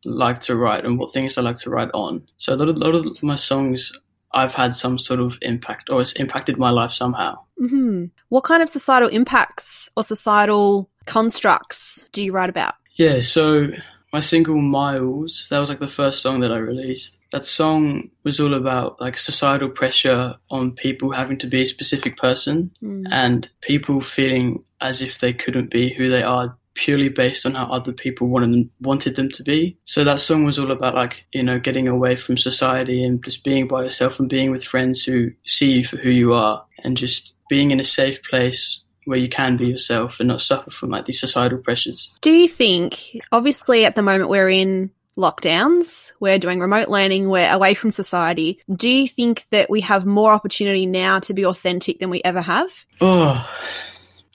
like 0.06 0.40
to 0.42 0.56
write 0.56 0.86
and 0.86 0.98
what 1.00 1.14
things 1.14 1.38
I 1.38 1.42
like 1.42 1.58
to 1.58 1.70
write 1.70 1.92
on. 1.94 2.28
So 2.38 2.54
a 2.54 2.58
lot 2.58 2.70
of, 2.70 2.78
lot 2.78 2.96
of 2.96 3.24
my 3.24 3.36
songs, 3.36 3.94
I've 4.34 4.54
had 4.54 4.76
some 4.76 4.98
sort 4.98 5.20
of 5.20 5.38
impact 5.42 5.90
or 5.90 6.02
it's 6.02 6.14
impacted 6.14 6.58
my 6.58 6.72
life 6.72 6.92
somehow. 6.92 7.40
hmm 7.58 8.06
What 8.30 8.44
kind 8.44 8.64
of 8.64 8.70
societal 8.70 9.10
impacts 9.10 9.90
or 9.96 10.04
societal 10.04 10.90
constructs 11.06 12.08
do 12.12 12.24
you 12.24 12.32
write 12.34 12.50
about? 12.50 12.74
Yeah, 12.96 13.20
so 13.22 13.68
my 14.14 14.20
single 14.20 14.62
Miles, 14.62 15.48
that 15.50 15.58
was 15.60 15.70
like 15.70 15.80
the 15.80 15.88
first 15.88 16.22
song 16.22 16.40
that 16.42 16.52
I 16.52 16.58
released. 16.58 17.18
That 17.32 17.48
song 17.48 18.12
was 18.24 18.40
all 18.40 18.54
about 18.54 19.02
like 19.02 19.18
societal 19.18 19.70
pressure 19.70 20.36
on 20.52 20.74
people 20.74 21.12
having 21.12 21.40
to 21.40 21.48
be 21.48 21.64
a 21.64 21.66
specific 21.66 22.16
person 22.18 22.70
Mm. 22.84 23.08
and 23.12 23.50
people 23.62 24.02
feeling 24.02 24.64
as 24.82 25.02
if 25.02 25.20
they 25.20 25.34
couldn't 25.34 25.72
be 25.72 25.92
who 25.94 26.10
they 26.10 26.22
are 26.22 26.56
purely 26.76 27.10
based 27.10 27.46
on 27.46 27.56
how 27.56 27.66
other 27.72 27.92
people 27.92 28.28
wanted 28.28 28.52
them, 28.52 28.70
wanted 28.82 29.16
them 29.16 29.30
to 29.30 29.44
be. 29.44 29.78
So 29.86 30.04
that 30.04 30.20
song 30.20 30.44
was 30.44 30.58
all 30.60 30.72
about 30.72 30.96
like, 30.96 31.26
you 31.32 31.44
know, 31.44 31.60
getting 31.60 31.88
away 31.88 32.16
from 32.16 32.38
society 32.38 33.04
and 33.04 33.24
just 33.24 33.44
being 33.44 33.68
by 33.68 33.84
yourself 33.84 34.20
and 34.20 34.30
being 34.30 34.52
with 34.52 34.64
friends 34.64 35.04
who 35.04 35.32
see 35.46 35.72
you 35.72 35.86
for 35.86 35.98
who 35.98 36.10
you 36.10 36.34
are 36.34 36.64
and 36.84 36.98
just 36.98 37.36
being 37.50 37.72
in 37.72 37.80
a 37.80 37.84
safe 37.84 38.22
place 38.24 38.80
where 39.06 39.18
you 39.18 39.30
can 39.30 39.58
be 39.58 39.68
yourself 39.68 40.18
and 40.20 40.28
not 40.28 40.42
suffer 40.42 40.72
from 40.72 40.90
like 40.90 41.06
these 41.06 41.20
societal 41.20 41.60
pressures. 41.60 42.10
Do 42.22 42.32
you 42.32 42.48
think, 42.48 43.20
obviously, 43.32 43.86
at 43.86 43.96
the 43.96 44.02
moment 44.02 44.30
we're 44.30 44.50
in 44.50 44.92
lockdowns, 45.18 46.12
we're 46.20 46.40
doing 46.40 46.60
remote 46.60 46.90
learning, 46.90 47.30
we're 47.30 47.52
away 47.52 47.74
from 47.74 47.92
society. 47.92 48.60
Do 48.74 48.90
you 48.90 49.08
think 49.08 49.46
that 49.52 49.70
we 49.70 49.82
have 49.82 50.06
more 50.06 50.34
opportunity 50.34 50.86
now 50.86 51.20
to 51.20 51.34
be 51.34 51.46
authentic 51.46 52.00
than 52.00 52.10
we 52.10 52.22
ever 52.24 52.42
have? 52.42 52.86
Oh, 53.00 53.48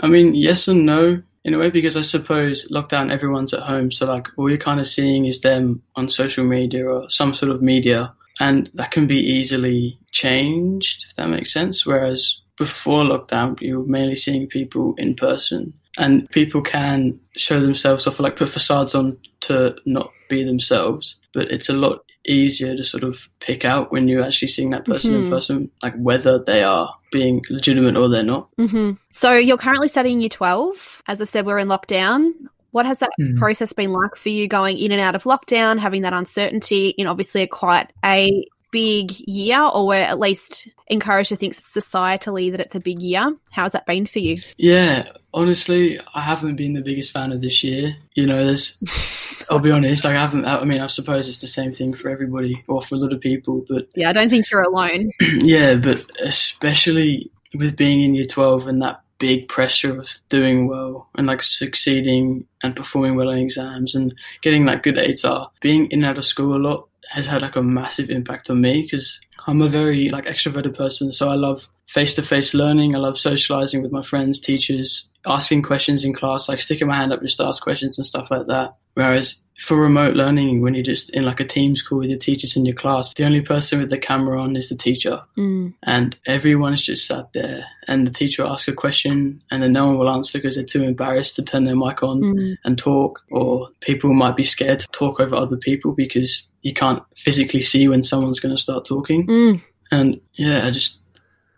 I 0.01 0.07
mean, 0.07 0.35
yes 0.35 0.69
and 0.69 0.87
no 0.87 1.23
in 1.45 1.55
a 1.55 1.59
way 1.59 1.71
because 1.71 1.97
I 1.97 2.03
suppose 2.03 2.69
lockdown, 2.69 3.11
everyone's 3.11 3.55
at 3.55 3.63
home, 3.63 3.91
so 3.91 4.07
like 4.07 4.29
all 4.37 4.49
you're 4.49 4.59
kind 4.59 4.81
of 4.81 4.87
seeing 4.87 5.27
is 5.27 5.41
them 5.41 5.83
on 5.97 6.09
social 6.09 6.45
media 6.45 6.87
or 6.87 7.09
some 7.09 7.35
sort 7.35 7.51
of 7.51 7.63
media, 7.63 8.13
and 8.39 8.71
that 8.75 8.91
can 8.91 9.07
be 9.07 9.19
easily 9.19 9.99
changed. 10.13 11.07
If 11.11 11.17
that 11.17 11.31
makes 11.31 11.53
sense. 11.53 11.87
Whereas 11.87 12.39
before 12.59 13.05
lockdown, 13.05 13.61
you 13.61 13.81
were 13.81 13.87
mainly 13.87 14.17
seeing 14.17 14.47
people 14.49 14.95
in 14.99 15.15
person, 15.15 15.73
and 15.97 16.29
people 16.31 16.61
can 16.61 17.19
show 17.37 17.61
themselves 17.61 18.07
off, 18.07 18.21
like 18.21 18.37
put 18.37 18.51
facades 18.51 18.95
on 18.95 19.17
to 19.41 19.75
not 19.87 20.11
be 20.29 20.45
themselves, 20.45 21.17
but 21.33 21.51
it's 21.51 21.69
a 21.69 21.73
lot 21.73 22.05
easier 22.27 22.77
to 22.77 22.85
sort 22.85 23.05
of 23.05 23.17
pick 23.41 23.65
out 23.65 23.91
when 23.91 24.07
you're 24.07 24.23
actually 24.23 24.49
seeing 24.49 24.71
that 24.71 24.85
person 24.85 25.13
Mhm. 25.13 25.25
in 25.25 25.31
person, 25.31 25.71
like 25.83 25.95
whether 25.97 26.39
they 26.45 26.63
are 26.63 26.93
being 27.11 27.43
legitimate 27.49 27.97
or 27.97 28.09
they're 28.09 28.23
not. 28.23 28.49
hmm 28.59 28.91
So 29.11 29.33
you're 29.33 29.57
currently 29.57 29.89
studying 29.89 30.21
year 30.21 30.29
12. 30.29 31.03
As 31.07 31.23
I've 31.23 31.29
said, 31.29 31.47
we're 31.47 31.59
in 31.59 31.69
lockdown. 31.69 32.33
What 32.71 32.85
has 32.85 32.99
that 32.99 33.11
Hmm. 33.19 33.39
process 33.39 33.73
been 33.73 33.93
like 33.93 34.15
for 34.15 34.29
you 34.29 34.47
going 34.47 34.77
in 34.77 34.93
and 34.93 35.01
out 35.01 35.15
of 35.15 35.23
lockdown, 35.25 35.79
having 35.79 36.03
that 36.03 36.13
uncertainty 36.13 36.89
in 36.91 37.07
obviously 37.07 37.43
a 37.43 37.47
quite 37.47 37.91
a 38.05 38.45
big 38.71 39.13
year, 39.21 39.63
or 39.63 39.87
we're 39.87 39.97
at 40.03 40.19
least 40.19 40.69
encouraged 40.89 41.31
to 41.31 41.37
think 41.37 41.55
societally 41.55 42.51
that 42.51 42.61
it's 42.61 42.75
a 42.75 42.81
big 42.81 43.03
year? 43.03 43.35
How's 43.51 43.73
that 43.73 43.87
been 43.87 44.07
for 44.07 44.19
you? 44.19 44.41
Yeah, 44.57 45.09
honestly, 45.33 46.01
I 46.15 46.21
haven't 46.21 46.57
been 46.57 46.75
the 46.75 46.83
biggest 46.83 47.13
fan 47.13 47.33
of 47.33 47.41
this 47.41 47.63
year. 47.63 47.97
You 48.15 48.27
know, 48.27 48.45
there's, 48.45 48.79
I'll 49.51 49.59
be 49.59 49.71
honest, 49.71 50.05
like 50.05 50.17
I 50.17 50.21
haven't, 50.21 50.45
I 50.45 50.65
mean, 50.65 50.81
I 50.81 50.87
suppose 50.87 51.29
it's 51.29 51.41
the 51.41 51.47
same 51.47 51.73
thing 51.73 51.95
for 51.95 52.09
everybody 52.09 52.63
or 52.69 52.83
for 52.83 52.97
a 52.97 52.99
lot 52.99 53.13
of 53.13 53.21
people, 53.21 53.65
but 53.69 53.89
Yeah, 53.95 54.11
I 54.11 54.13
don't 54.13 54.31
think 54.31 54.51
you're 54.51 54.63
alone. 54.63 55.11
yeah, 55.21 55.75
but 55.75 56.05
especially 56.21 57.31
with 57.55 57.77
being 57.77 58.03
in 58.03 58.15
year 58.15 58.27
12 58.27 58.69
and 58.69 58.83
that 58.83 59.01
big 59.19 59.49
pressure 59.49 59.99
of 59.99 60.11
doing 60.29 60.69
well 60.69 61.09
and 61.17 61.27
like 61.27 61.43
succeeding 61.43 62.47
and 62.63 62.77
performing 62.77 63.17
well 63.17 63.29
on 63.29 63.39
exams 63.39 63.95
and 63.95 64.15
getting 64.43 64.65
that 64.67 64.83
good 64.83 64.97
ATAR, 64.97 65.51
being 65.61 65.87
in 65.87 66.01
and 66.01 66.05
out 66.05 66.19
of 66.19 66.25
school 66.25 66.57
a 66.57 66.63
lot 66.63 66.88
has 67.09 67.27
had 67.27 67.43
like 67.43 67.57
a 67.57 67.63
massive 67.63 68.11
impact 68.11 68.51
on 68.51 68.61
me 68.61 68.83
because 68.83 69.21
I'm 69.47 69.63
a 69.63 69.69
very 69.69 70.11
like 70.11 70.27
extroverted 70.27 70.77
person. 70.77 71.13
So 71.13 71.29
I 71.29 71.35
love 71.35 71.69
face 71.87 72.15
to 72.17 72.23
face 72.23 72.55
learning. 72.55 72.95
I 72.95 72.99
love 72.99 73.19
socializing 73.19 73.83
with 73.83 73.93
my 73.93 74.03
friends, 74.03 74.39
teachers, 74.39 75.09
asking 75.27 75.63
questions 75.63 76.05
in 76.05 76.13
class, 76.13 76.49
like 76.49 76.61
sticking 76.61 76.87
my 76.87 76.97
hand 76.97 77.13
up 77.13 77.23
just 77.23 77.39
to 77.39 77.47
ask 77.47 77.63
questions 77.63 77.99
and 77.99 78.07
stuff 78.07 78.29
like 78.31 78.47
that. 78.47 78.77
Whereas 78.99 79.41
for 79.61 79.77
remote 79.77 80.17
learning, 80.17 80.61
when 80.61 80.75
you're 80.75 80.83
just 80.83 81.11
in 81.11 81.25
like 81.25 81.39
a 81.39 81.45
Teams 81.45 81.83
call 81.83 81.99
with 81.99 82.11
your 82.11 82.19
teachers 82.19 82.57
in 82.57 82.67
your 82.67 82.75
class, 82.75 83.15
the 83.15 83.25
only 83.25 83.41
person 83.41 83.79
with 83.79 83.91
the 83.91 83.99
camera 83.99 84.41
on 84.43 84.57
is 84.57 84.69
the 84.69 84.75
teacher 84.77 85.21
Mm. 85.37 85.73
and 85.85 86.17
everyone's 86.27 86.83
just 86.83 87.07
sat 87.07 87.33
there 87.33 87.65
and 87.87 88.05
the 88.07 88.11
teacher 88.11 88.43
will 88.43 88.53
ask 88.53 88.67
a 88.67 88.73
question 88.73 89.41
and 89.53 89.63
then 89.63 89.73
no 89.73 89.87
one 89.87 89.99
will 89.99 90.11
answer 90.11 90.39
because 90.39 90.57
they're 90.57 90.65
too 90.65 90.83
embarrassed 90.83 91.37
to 91.37 91.43
turn 91.45 91.63
their 91.65 91.77
mic 91.77 92.03
on 92.03 92.21
Mm. 92.23 92.57
and 92.65 92.77
talk 92.77 93.23
or 93.31 93.69
people 93.81 94.13
might 94.15 94.35
be 94.37 94.43
scared 94.45 94.81
to 94.81 94.89
talk 94.89 95.21
over 95.21 95.37
other 95.37 95.57
people 95.57 95.93
because 95.93 96.49
you 96.63 96.73
can't 96.75 97.03
physically 97.17 97.61
see 97.63 97.87
when 97.87 98.03
someone's 98.03 98.41
going 98.41 98.55
to 98.57 98.61
start 98.63 98.85
talking 98.85 99.27
Mm. 99.29 99.63
and 99.93 100.21
yeah 100.35 100.67
i 100.67 100.71
just 100.71 100.99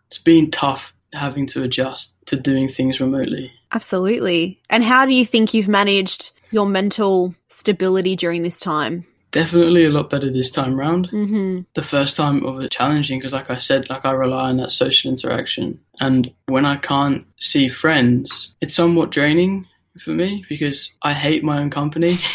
it's 0.09 0.19
been 0.19 0.51
tough 0.51 0.93
having 1.15 1.47
to 1.47 1.63
adjust 1.63 2.15
to 2.27 2.37
doing 2.37 2.69
things 2.69 3.01
remotely 3.01 3.51
Absolutely. 3.73 4.61
And 4.69 4.85
how 4.85 5.07
do 5.07 5.15
you 5.15 5.25
think 5.25 5.55
you've 5.55 5.69
managed 5.69 6.33
your 6.51 6.67
mental 6.67 7.35
stability 7.49 8.17
during 8.17 8.43
this 8.43 8.59
time? 8.61 9.07
definitely 9.31 9.85
a 9.85 9.91
lot 9.91 10.11
better 10.11 10.31
this 10.31 10.51
time 10.51 10.79
round 10.79 11.07
hmm 11.09 11.61
the 11.75 11.83
first 11.83 12.17
time 12.17 12.45
of 12.45 12.61
it 12.61 12.71
challenging 12.71 13.19
because 13.19 13.33
like 13.33 13.51
i 13.51 13.59
said 13.59 13.89
like 13.91 14.05
i 14.05 14.11
rely 14.11 14.49
on 14.49 14.57
that 14.57 14.73
social 14.73 15.11
interaction 15.11 15.79
and 16.01 16.33
when 16.47 16.65
i 16.65 16.77
can't 16.77 17.25
see 17.39 17.69
friends 17.69 18.55
it's 18.61 18.75
somewhat 18.75 19.11
draining 19.11 19.67
for 19.99 20.11
me 20.11 20.45
because 20.49 20.93
i 21.03 21.13
hate 21.13 21.45
my 21.45 21.59
own 21.59 21.71
company 21.71 22.19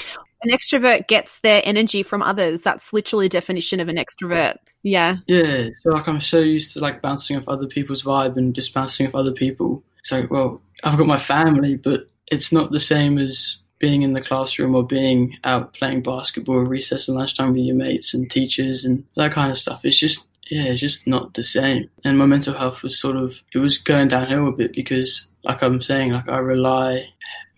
An 0.44 0.52
extrovert 0.52 1.08
gets 1.08 1.40
their 1.40 1.64
energy 1.66 2.04
from 2.04 2.22
others. 2.22 2.62
That's 2.62 2.94
literally 2.94 3.26
a 3.26 3.30
definition 3.30 3.80
of 3.80 3.88
an 3.88 3.96
extrovert. 3.96 4.58
Yeah. 4.84 5.18
yeah 5.26 5.70
so 5.82 5.90
like 5.90 6.08
i'm 6.08 6.22
so 6.22 6.40
used 6.40 6.74
to 6.74 6.80
like 6.80 7.02
bouncing 7.02 7.36
off 7.36 7.48
other 7.48 7.66
people's 7.66 8.04
vibe 8.04 8.38
and 8.38 8.54
just 8.54 8.72
bouncing 8.72 9.08
off 9.08 9.16
other 9.16 9.32
people 9.32 9.82
so 10.04 10.28
well 10.30 10.62
i've 10.84 10.98
got 10.98 11.08
my 11.08 11.18
family 11.18 11.76
but 11.76 12.10
it's 12.32 12.52
not 12.52 12.72
the 12.72 12.80
same 12.80 13.18
as 13.18 13.58
being 13.80 14.02
in 14.04 14.14
the 14.14 14.22
classroom 14.22 14.74
or 14.74 14.84
being 14.84 15.38
out 15.44 15.74
playing 15.74 16.02
basketball 16.02 16.60
recess 16.60 17.08
and 17.08 17.18
lunchtime 17.18 17.54
with 17.54 17.64
your 17.64 17.76
mates 17.76 18.14
and 18.14 18.32
teachers 18.32 18.86
and 18.86 19.04
that 19.16 19.32
kind 19.34 19.52
of 19.52 19.58
stuff. 19.58 19.82
It's 19.84 19.98
just 20.00 20.28
yeah 20.50 20.64
it's 20.64 20.80
just 20.82 21.06
not 21.06 21.34
the 21.34 21.44
same. 21.44 21.90
And 22.06 22.18
my 22.18 22.26
mental 22.26 22.54
health 22.54 22.84
was 22.84 22.98
sort 23.00 23.18
of 23.18 23.36
it 23.54 23.58
was 23.60 23.78
going 23.78 24.08
downhill 24.08 24.48
a 24.48 24.52
bit 24.54 24.72
because 24.74 25.26
like 25.44 25.62
i'm 25.62 25.82
saying 25.82 26.14
like 26.14 26.28
i 26.30 26.38
rely 26.38 27.06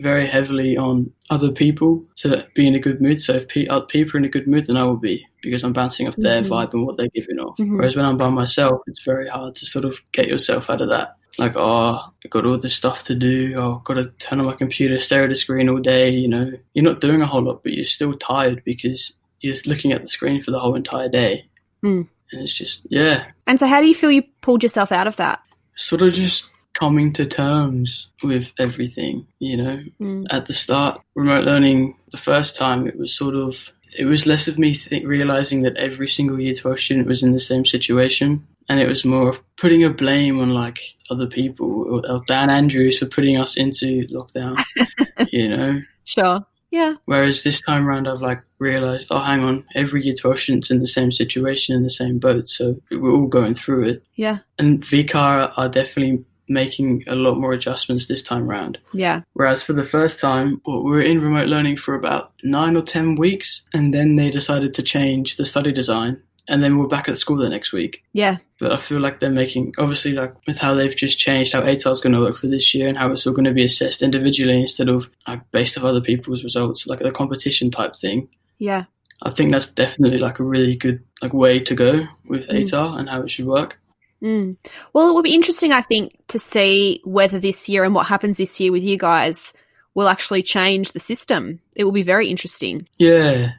very 0.01 0.25
heavily 0.27 0.75
on 0.75 1.09
other 1.29 1.51
people 1.51 2.03
to 2.17 2.45
be 2.55 2.67
in 2.67 2.75
a 2.75 2.79
good 2.79 2.99
mood. 2.99 3.21
So 3.21 3.33
if 3.33 3.47
pe- 3.47 3.67
other 3.67 3.85
people 3.85 4.15
are 4.15 4.19
in 4.19 4.25
a 4.25 4.29
good 4.29 4.47
mood 4.47 4.65
then 4.67 4.75
i 4.77 4.83
will 4.83 4.97
be 4.97 5.25
because 5.43 5.63
i'm 5.63 5.71
bouncing 5.73 6.07
off 6.07 6.15
their 6.17 6.41
Mhm. 6.41 6.47
vibe 6.49 6.73
and 6.73 6.85
what 6.85 6.97
they're 6.97 7.09
giving 7.13 7.39
off. 7.39 7.57
Mhm. 7.59 7.77
whereas 7.77 7.95
when 7.95 8.05
i'm 8.05 8.17
by 8.17 8.29
myself 8.29 8.81
it's 8.87 9.03
very 9.03 9.29
hard 9.29 9.53
to 9.55 9.65
sort 9.67 9.85
of 9.85 9.99
get 10.13 10.27
yourself 10.27 10.69
out 10.71 10.81
of 10.81 10.89
that 10.89 11.15
like 11.37 11.53
oh 11.55 11.99
i've 12.25 12.31
got 12.31 12.45
all 12.45 12.57
this 12.57 12.73
stuff 12.75 13.03
to 13.03 13.15
do 13.15 13.53
oh 13.55 13.77
i've 13.77 13.83
got 13.83 13.93
to 13.95 14.05
turn 14.19 14.39
on 14.39 14.45
my 14.45 14.53
computer 14.53 14.99
stare 14.99 15.23
at 15.23 15.29
the 15.29 15.35
screen 15.35 15.69
all 15.69 15.77
day 15.79 16.09
you 16.09 16.27
know 16.27 16.51
you're 16.73 16.83
not 16.85 17.01
doing 17.01 17.21
a 17.21 17.25
whole 17.27 17.41
lot 17.43 17.61
but 17.63 17.73
you're 17.73 17.83
still 17.83 18.13
tired 18.13 18.61
because 18.65 19.13
you're 19.41 19.53
just 19.53 19.67
looking 19.67 19.91
at 19.91 20.01
the 20.01 20.07
screen 20.09 20.41
for 20.41 20.51
the 20.51 20.59
whole 20.59 20.75
entire 20.75 21.09
day 21.09 21.45
Hmm. 21.83 22.01
and 22.31 22.41
it's 22.41 22.53
just 22.53 22.87
yeah 22.89 23.25
And 23.45 23.59
so, 23.59 23.67
how 23.67 23.81
do 23.81 23.87
you 23.87 23.93
feel 23.95 24.09
you 24.11 24.23
pulled 24.41 24.63
yourself 24.63 24.91
out 24.91 25.05
of 25.07 25.15
that? 25.17 25.39
sort 25.75 26.01
of 26.01 26.11
just 26.13 26.49
coming 26.73 27.13
to 27.13 27.25
terms 27.25 28.07
with 28.23 28.51
everything 28.59 29.25
you 29.39 29.57
know 29.57 29.83
Mm. 30.01 30.25
at 30.31 30.47
the 30.47 30.53
start 30.53 30.99
remote 31.15 31.45
learning 31.45 31.95
the 32.11 32.17
first 32.17 32.55
time 32.55 32.87
it 32.87 32.97
was 32.97 33.15
sort 33.15 33.35
of 33.35 33.71
it 33.97 34.05
was 34.05 34.25
less 34.25 34.47
of 34.47 34.57
me 34.59 34.73
th- 34.73 35.03
realizing 35.05 35.61
that 35.63 35.77
every 35.77 36.07
single 36.07 36.39
year 36.39 36.53
12 36.53 36.79
student 36.79 37.07
was 37.07 37.21
in 37.23 37.31
the 37.31 37.39
same 37.39 37.63
situation 37.65 38.45
and 38.69 38.79
it 38.79 38.87
was 38.87 39.05
more 39.05 39.29
of 39.29 39.39
putting 39.57 39.83
a 39.83 39.89
blame 39.89 40.39
on 40.39 40.49
like 40.49 40.79
other 41.09 41.27
people 41.27 41.83
or, 41.89 42.11
or 42.11 42.21
dan 42.27 42.49
andrews 42.49 42.97
for 42.97 43.05
putting 43.05 43.39
us 43.39 43.55
into 43.57 44.05
lockdown 44.07 44.61
you 45.31 45.47
know 45.49 45.81
Sure. 46.05 46.45
Yeah. 46.71 46.95
whereas 47.05 47.43
this 47.43 47.61
time 47.61 47.87
around 47.87 48.07
i've 48.07 48.21
like 48.21 48.41
realized 48.59 49.07
oh 49.11 49.19
hang 49.19 49.43
on 49.43 49.63
every 49.75 50.03
year 50.03 50.13
12 50.13 50.39
student's 50.39 50.71
in 50.71 50.79
the 50.79 50.87
same 50.87 51.11
situation 51.11 51.75
in 51.75 51.83
the 51.83 51.89
same 51.89 52.19
boat 52.19 52.47
so 52.49 52.75
we're 52.91 53.11
all 53.11 53.27
going 53.27 53.55
through 53.55 53.87
it 53.89 54.03
Yeah. 54.15 54.39
and 54.59 54.81
VCAA 54.83 55.51
are 55.57 55.69
definitely 55.69 56.23
making 56.49 57.03
a 57.07 57.15
lot 57.15 57.35
more 57.37 57.51
adjustments 57.51 58.07
this 58.07 58.23
time 58.23 58.47
round 58.47 58.77
Yeah. 58.93 59.21
Whereas 59.33 59.61
for 59.61 59.73
the 59.73 59.83
first 59.83 60.19
time, 60.21 60.61
well, 60.65 60.81
we 60.83 60.91
were 60.91 61.01
in 61.01 61.19
remote 61.21 61.47
learning 61.49 61.75
for 61.77 61.93
about 61.93 62.31
nine 62.41 62.77
or 62.77 62.81
ten 62.83 63.15
weeks, 63.15 63.63
and 63.73 63.93
then 63.93 64.15
they 64.15 64.31
decided 64.31 64.73
to 64.75 64.81
change 64.81 65.35
the 65.35 65.45
study 65.45 65.73
design, 65.73 66.21
and 66.47 66.63
then 66.63 66.77
we're 66.77 66.87
back 66.87 67.09
at 67.09 67.17
school 67.17 67.37
the 67.37 67.49
next 67.49 67.73
week. 67.73 68.03
Yeah. 68.13 68.37
But 68.59 68.71
I 68.71 68.77
feel 68.77 68.99
like 68.99 69.19
they're 69.19 69.29
making, 69.29 69.73
obviously, 69.77 70.13
like 70.13 70.33
with 70.47 70.57
how 70.57 70.73
they've 70.73 70.95
just 70.95 71.19
changed 71.19 71.53
how 71.53 71.61
ATAR 71.61 71.91
is 71.91 72.01
going 72.01 72.13
to 72.13 72.21
work 72.21 72.37
for 72.37 72.47
this 72.47 72.73
year 72.73 72.87
and 72.87 72.97
how 72.97 73.11
it's 73.11 73.27
all 73.27 73.33
going 73.33 73.45
to 73.45 73.53
be 73.53 73.65
assessed 73.65 74.01
individually 74.01 74.61
instead 74.61 74.89
of 74.89 75.09
like 75.27 75.41
based 75.51 75.77
off 75.77 75.83
other 75.83 76.01
people's 76.01 76.43
results, 76.43 76.87
like 76.87 76.99
the 76.99 77.11
competition 77.11 77.69
type 77.69 77.95
thing. 77.95 78.29
Yeah. 78.59 78.85
I 79.23 79.29
think 79.31 79.51
that's 79.51 79.67
definitely 79.67 80.19
like 80.19 80.39
a 80.39 80.43
really 80.43 80.75
good 80.75 81.03
like 81.21 81.33
way 81.33 81.59
to 81.59 81.75
go 81.75 82.07
with 82.25 82.47
Mm. 82.47 82.63
ATAR 82.63 82.99
and 82.99 83.09
how 83.09 83.21
it 83.21 83.31
should 83.31 83.45
work. 83.47 83.79
Mm. 84.21 84.55
Well, 84.93 85.09
it 85.09 85.13
will 85.13 85.23
be 85.23 85.35
interesting, 85.35 85.71
I 85.71 85.81
think, 85.81 86.17
to 86.29 86.39
see 86.39 87.01
whether 87.03 87.39
this 87.39 87.67
year 87.69 87.83
and 87.83 87.93
what 87.93 88.07
happens 88.07 88.37
this 88.37 88.59
year 88.59 88.71
with 88.71 88.83
you 88.83 88.97
guys 88.97 89.53
will 89.93 90.07
actually 90.07 90.43
change 90.43 90.91
the 90.91 90.99
system. 90.99 91.59
It 91.75 91.83
will 91.83 91.91
be 91.91 92.03
very 92.03 92.27
interesting. 92.27 92.87
Yeah. 92.97 93.51